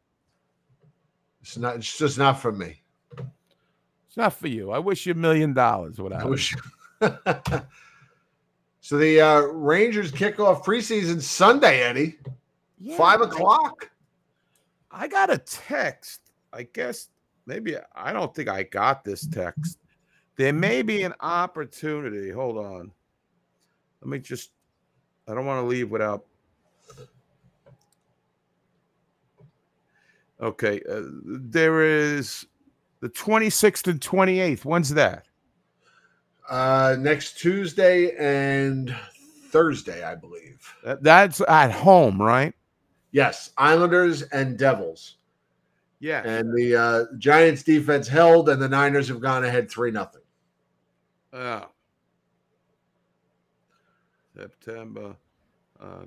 [1.45, 1.75] It's not.
[1.75, 2.81] It's just not for me.
[3.15, 4.71] It's not for you.
[4.71, 5.99] I wish you a million dollars.
[5.99, 6.55] What I, I wish.
[8.81, 12.17] so the uh, Rangers kick off preseason Sunday, Eddie.
[12.79, 13.91] Yeah, Five o'clock.
[14.89, 16.21] I got a text.
[16.51, 17.09] I guess
[17.45, 19.77] maybe I don't think I got this text.
[20.37, 22.31] There may be an opportunity.
[22.31, 22.91] Hold on.
[24.01, 24.49] Let me just,
[25.27, 26.25] I don't want to leave without.
[30.41, 30.81] Okay.
[30.89, 32.45] Uh, there is
[32.99, 34.65] the 26th and 28th.
[34.65, 35.25] When's that?
[36.49, 38.95] Uh, next Tuesday and
[39.49, 40.61] Thursday, I believe.
[40.83, 42.53] That- That's at home, right?
[43.11, 45.15] Yes, Islanders and Devils.
[46.01, 46.21] Yeah.
[46.27, 50.21] And the uh, Giants defense held, and the Niners have gone ahead three nothing.
[51.31, 51.69] Oh.
[54.37, 55.15] September.
[55.79, 56.03] Uh,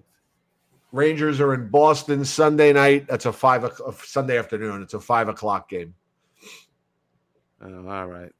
[0.92, 3.06] Rangers are in Boston Sunday night.
[3.08, 4.82] That's a five o'clock, Sunday afternoon.
[4.82, 5.94] It's a five o'clock game.
[7.62, 8.32] oh, all right.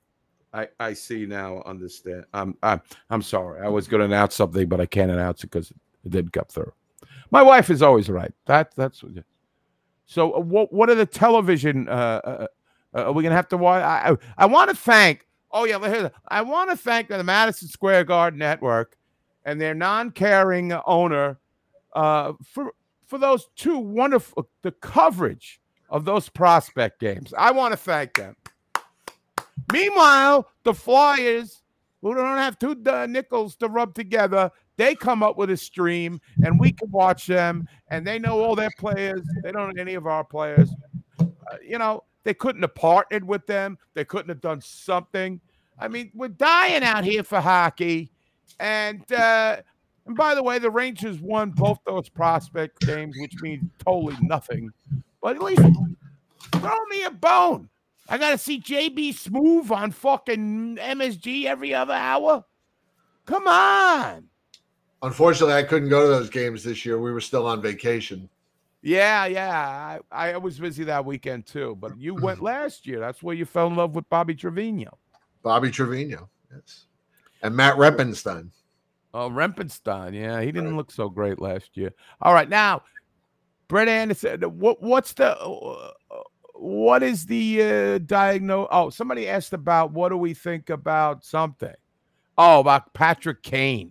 [0.53, 1.63] I, I see now.
[1.67, 2.25] Understand.
[2.33, 2.81] I'm I'm
[3.11, 3.61] I'm sorry.
[3.61, 6.47] I was going to announce something, but I can't announce it because it didn't come
[6.49, 6.73] through.
[7.31, 8.33] My wife is always right.
[8.47, 9.05] That that's.
[10.07, 11.89] So uh, what what are the television?
[11.89, 11.93] Uh,
[12.25, 12.47] uh,
[12.95, 13.83] uh, are we gonna have to watch?
[13.83, 15.27] I I, I want to thank.
[15.51, 18.97] Oh yeah, I want to thank the Madison Square Garden Network
[19.45, 21.39] and their non-caring owner
[21.95, 22.73] uh, for
[23.07, 25.61] for those two wonderful the coverage
[25.91, 27.33] of those prospect games.
[27.37, 28.37] I want to thank them.
[29.73, 31.63] Meanwhile, the Flyers,
[32.03, 36.21] who don't have two uh, nickels to rub together, they come up with a stream,
[36.45, 37.67] and we can watch them.
[37.91, 39.21] And they know all their players.
[39.43, 40.71] They don't know any of our players.
[41.21, 41.25] Uh,
[41.63, 43.79] you know, they couldn't have partnered with them.
[43.95, 45.41] They couldn't have done something.
[45.79, 48.13] I mean, we're dying out here for hockey.
[48.61, 49.59] And uh,
[50.09, 54.71] and by the way, the Rangers won both those prospect games, which means totally nothing.
[55.23, 55.61] But at least
[56.53, 57.69] throw me a bone.
[58.09, 62.43] I gotta see JB Smoove on fucking MSG every other hour.
[63.27, 64.25] Come on.
[65.03, 66.99] Unfortunately, I couldn't go to those games this year.
[66.99, 68.31] We were still on vacation.
[68.81, 69.99] Yeah, yeah.
[70.11, 71.77] I, I was busy that weekend too.
[71.79, 72.99] But you went last year.
[72.99, 74.95] That's where you fell in love with Bobby Trivigno.
[75.43, 76.87] Bobby Trivigno, yes,
[77.43, 78.51] and Matt Reppenstein.
[79.19, 80.15] Oh, Rempenstein.
[80.15, 81.93] Yeah, he didn't look so great last year.
[82.23, 82.83] All right, now,
[83.67, 84.43] Brett Anderson.
[84.43, 85.91] What what's the uh,
[86.55, 88.69] what is the uh, diagnose?
[88.71, 91.75] Oh, somebody asked about what do we think about something?
[92.37, 93.91] Oh, about Patrick Kane.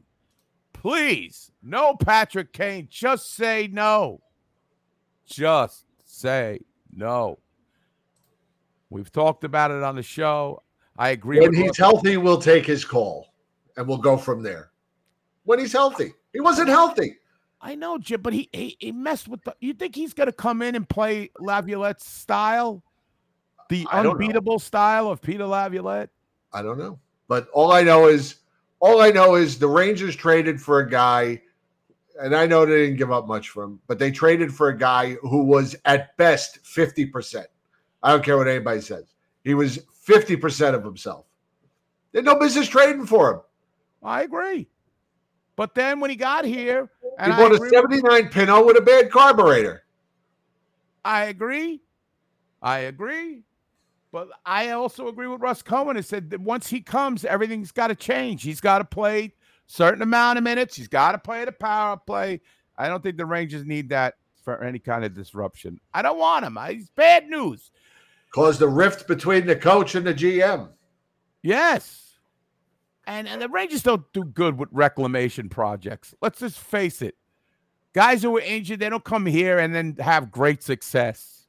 [0.72, 2.88] Please, no Patrick Kane.
[2.90, 4.22] Just say no.
[5.26, 6.62] Just say
[6.96, 7.38] no.
[8.90, 10.64] We've talked about it on the show.
[10.98, 11.42] I agree.
[11.42, 13.28] When he's healthy, we'll take his call,
[13.76, 14.72] and we'll go from there.
[15.48, 17.20] When he's healthy, he wasn't healthy.
[17.62, 19.56] I know, Jim, but he, he he messed with the.
[19.62, 22.84] You think he's gonna come in and play Laviolette's style,
[23.70, 24.26] the I don't know.
[24.26, 26.10] unbeatable style of Peter Laviolette?
[26.52, 27.00] I don't know,
[27.30, 28.40] but all I know is
[28.82, 31.42] all I know is the Rangers traded for a guy,
[32.20, 34.78] and I know they didn't give up much for him, but they traded for a
[34.78, 37.48] guy who was at best fifty percent.
[38.04, 39.06] I don't care what anybody says.
[39.46, 41.26] He was fifty percent of himself.
[42.12, 43.40] They had no business trading for him.
[44.04, 44.68] I agree.
[45.58, 46.90] But then when he got here,
[47.20, 49.84] and he bought a agree, with, seventy-nine Pinto with a bad carburetor.
[51.04, 51.82] I agree,
[52.62, 53.44] I agree.
[54.12, 55.98] But I also agree with Russ Cohen.
[55.98, 58.42] He said that once he comes, everything's got to change.
[58.44, 59.34] He's got to play
[59.66, 60.76] certain amount of minutes.
[60.78, 62.40] He's got to play the power play.
[62.78, 64.14] I don't think the Rangers need that
[64.44, 65.80] for any kind of disruption.
[65.94, 66.58] I don't want him.
[66.58, 67.72] I- He's bad news.
[68.32, 70.70] Caused a rift between the coach and the GM.
[71.42, 72.07] Yes.
[73.08, 76.14] And and the Rangers don't do good with reclamation projects.
[76.22, 77.16] Let's just face it.
[77.94, 81.48] Guys who are injured, they don't come here and then have great success.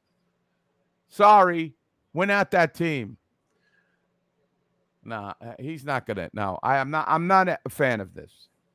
[1.09, 1.75] Sorry,
[2.13, 3.17] win out that team.
[5.03, 6.29] Nah, he's not gonna.
[6.33, 7.05] No, I am not.
[7.09, 8.31] I'm not a fan of this.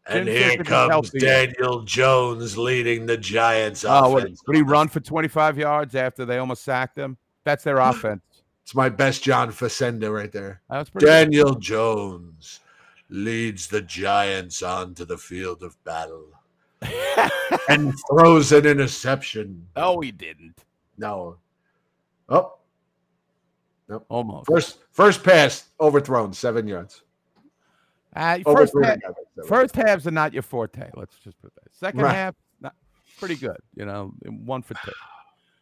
[0.06, 1.11] And Jim here comes.
[1.11, 4.43] Daniel Jones leading the Giants Oh, what, offense.
[4.47, 7.16] would he run for 25 yards after they almost sacked him?
[7.44, 8.20] That's their offense.
[8.62, 10.61] It's my best John Facenda right there.
[10.69, 11.11] That's pretty good.
[11.11, 12.61] Daniel Jones
[13.15, 16.27] leads the Giants onto the field of battle.
[17.69, 19.66] and throws an interception.
[19.77, 20.65] Oh, he didn't.
[20.99, 21.36] No.
[22.28, 22.59] Oh.
[23.89, 24.05] Nope.
[24.09, 24.47] Almost.
[24.47, 27.03] First first pass overthrown, seven yards.
[28.16, 29.49] Uh, first, three half, and a seven.
[29.49, 30.91] first halves are not your forte.
[30.95, 31.74] Let's just put that.
[31.74, 32.15] Second Right.
[32.15, 32.74] half, not,
[33.19, 33.59] pretty good.
[33.74, 34.93] You know, one for two.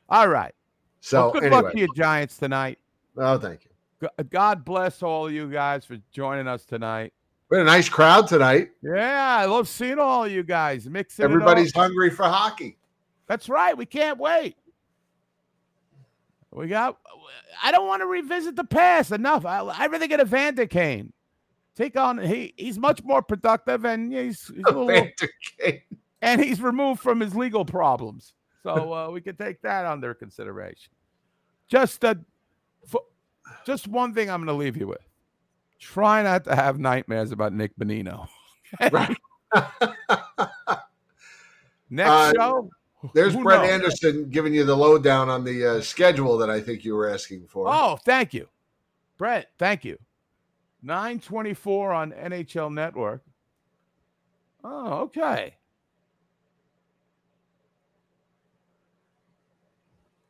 [0.09, 0.55] All right.
[1.01, 1.63] So, Well, good anyway.
[1.63, 2.79] luck to your Giants tonight.
[3.17, 4.09] Oh, thank you.
[4.31, 7.13] God bless all you guys for joining us tonight.
[7.53, 8.71] We had a nice crowd tonight.
[8.83, 11.23] Yeah, I love seeing all you guys mixing.
[11.23, 11.33] it up.
[11.33, 12.79] Everybody's hungry for hockey.
[13.27, 13.77] That's right.
[13.77, 14.57] We can't wait.
[16.51, 16.97] We got.
[17.63, 19.45] I don't want to revisit the past enough.
[19.45, 21.13] I, I really get Evander Kane.
[21.77, 22.55] Take on he.
[22.57, 25.09] He's much more productive, and he's, he's a little,
[26.23, 28.33] and he's removed from his legal problems.
[28.63, 30.91] So uh, we can take that under consideration.
[31.69, 32.15] Just uh,
[32.87, 33.03] for,
[33.67, 35.07] just one thing I'm going to leave you with.
[35.83, 38.29] Try not to have nightmares about Nick Bonino.
[41.91, 42.71] Next Uh, show.
[43.15, 43.71] There's Who Brett knows?
[43.71, 47.49] Anderson giving you the lowdown on the uh, schedule that I think you were asking
[47.49, 47.67] for.
[47.69, 48.49] Oh, thank you,
[49.19, 49.51] Brett.
[49.59, 49.99] Thank you.
[50.83, 53.25] 924 on NHL Network.
[54.63, 55.57] Oh, okay.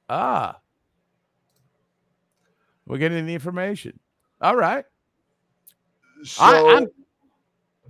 [0.09, 0.59] Ah.
[2.87, 4.01] We're getting the information.
[4.41, 4.85] All right.
[6.24, 6.86] So, I- I'm-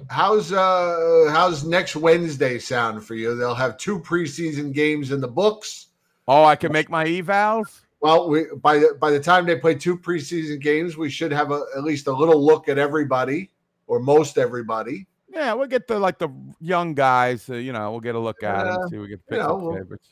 [0.08, 3.36] how's uh how's next Wednesday sound for you?
[3.36, 5.88] They'll have two preseason games in the books.
[6.28, 7.80] Oh, I can make my evals.
[8.00, 11.50] Well, we by the by the time they play two preseason games, we should have
[11.52, 13.50] a, at least a little look at everybody
[13.86, 15.06] or most everybody.
[15.28, 16.28] Yeah, we'll get the like the
[16.60, 17.48] young guys.
[17.48, 18.88] Uh, you know, we'll get a look at Uh, them.
[18.88, 20.08] See, we can you know, up we'll- favorites.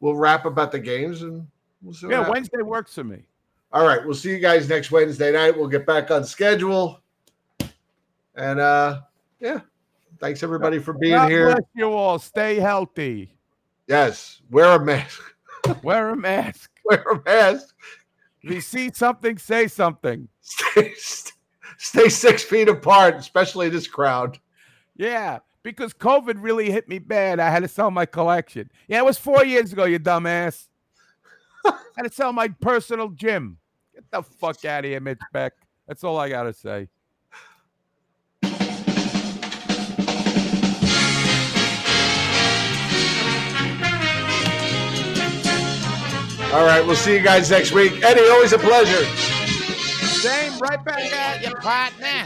[0.00, 1.44] We'll wrap about the games and
[1.82, 2.06] we'll see.
[2.08, 2.32] Yeah, happens.
[2.34, 3.26] Wednesday works for me.
[3.72, 5.56] All right, we'll see you guys next Wednesday night.
[5.58, 7.00] We'll get back on schedule.
[8.38, 9.00] And uh
[9.40, 9.60] yeah,
[10.20, 11.18] thanks everybody for being here.
[11.18, 11.46] God here.
[11.50, 12.18] bless you all.
[12.20, 13.30] Stay healthy.
[13.88, 15.20] Yes, wear a mask.
[15.82, 16.70] Wear a mask.
[16.84, 17.74] wear a mask.
[18.42, 20.28] If you see something, say something.
[20.40, 20.94] Stay,
[21.76, 24.38] stay six feet apart, especially this crowd.
[24.96, 27.38] Yeah, because COVID really hit me bad.
[27.38, 28.70] I had to sell my collection.
[28.86, 30.68] Yeah, it was four years ago, you dumbass.
[31.66, 33.58] I had to sell my personal gym.
[33.94, 35.52] Get the fuck out of here, Mitch Beck.
[35.86, 36.88] That's all I gotta say.
[46.52, 48.02] All right, we'll see you guys next week.
[48.02, 49.04] Eddie, always a pleasure.
[50.06, 52.24] Same, right back at you, partner.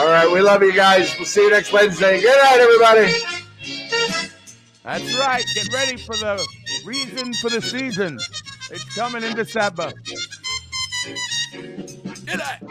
[0.00, 1.14] All right, we love you guys.
[1.18, 2.20] We'll see you next Wednesday.
[2.22, 3.12] Good night, everybody.
[4.82, 5.44] That's right.
[5.54, 6.42] Get ready for the
[6.86, 8.18] reason for the season.
[8.70, 9.92] It's coming in December.
[11.52, 12.62] Good night.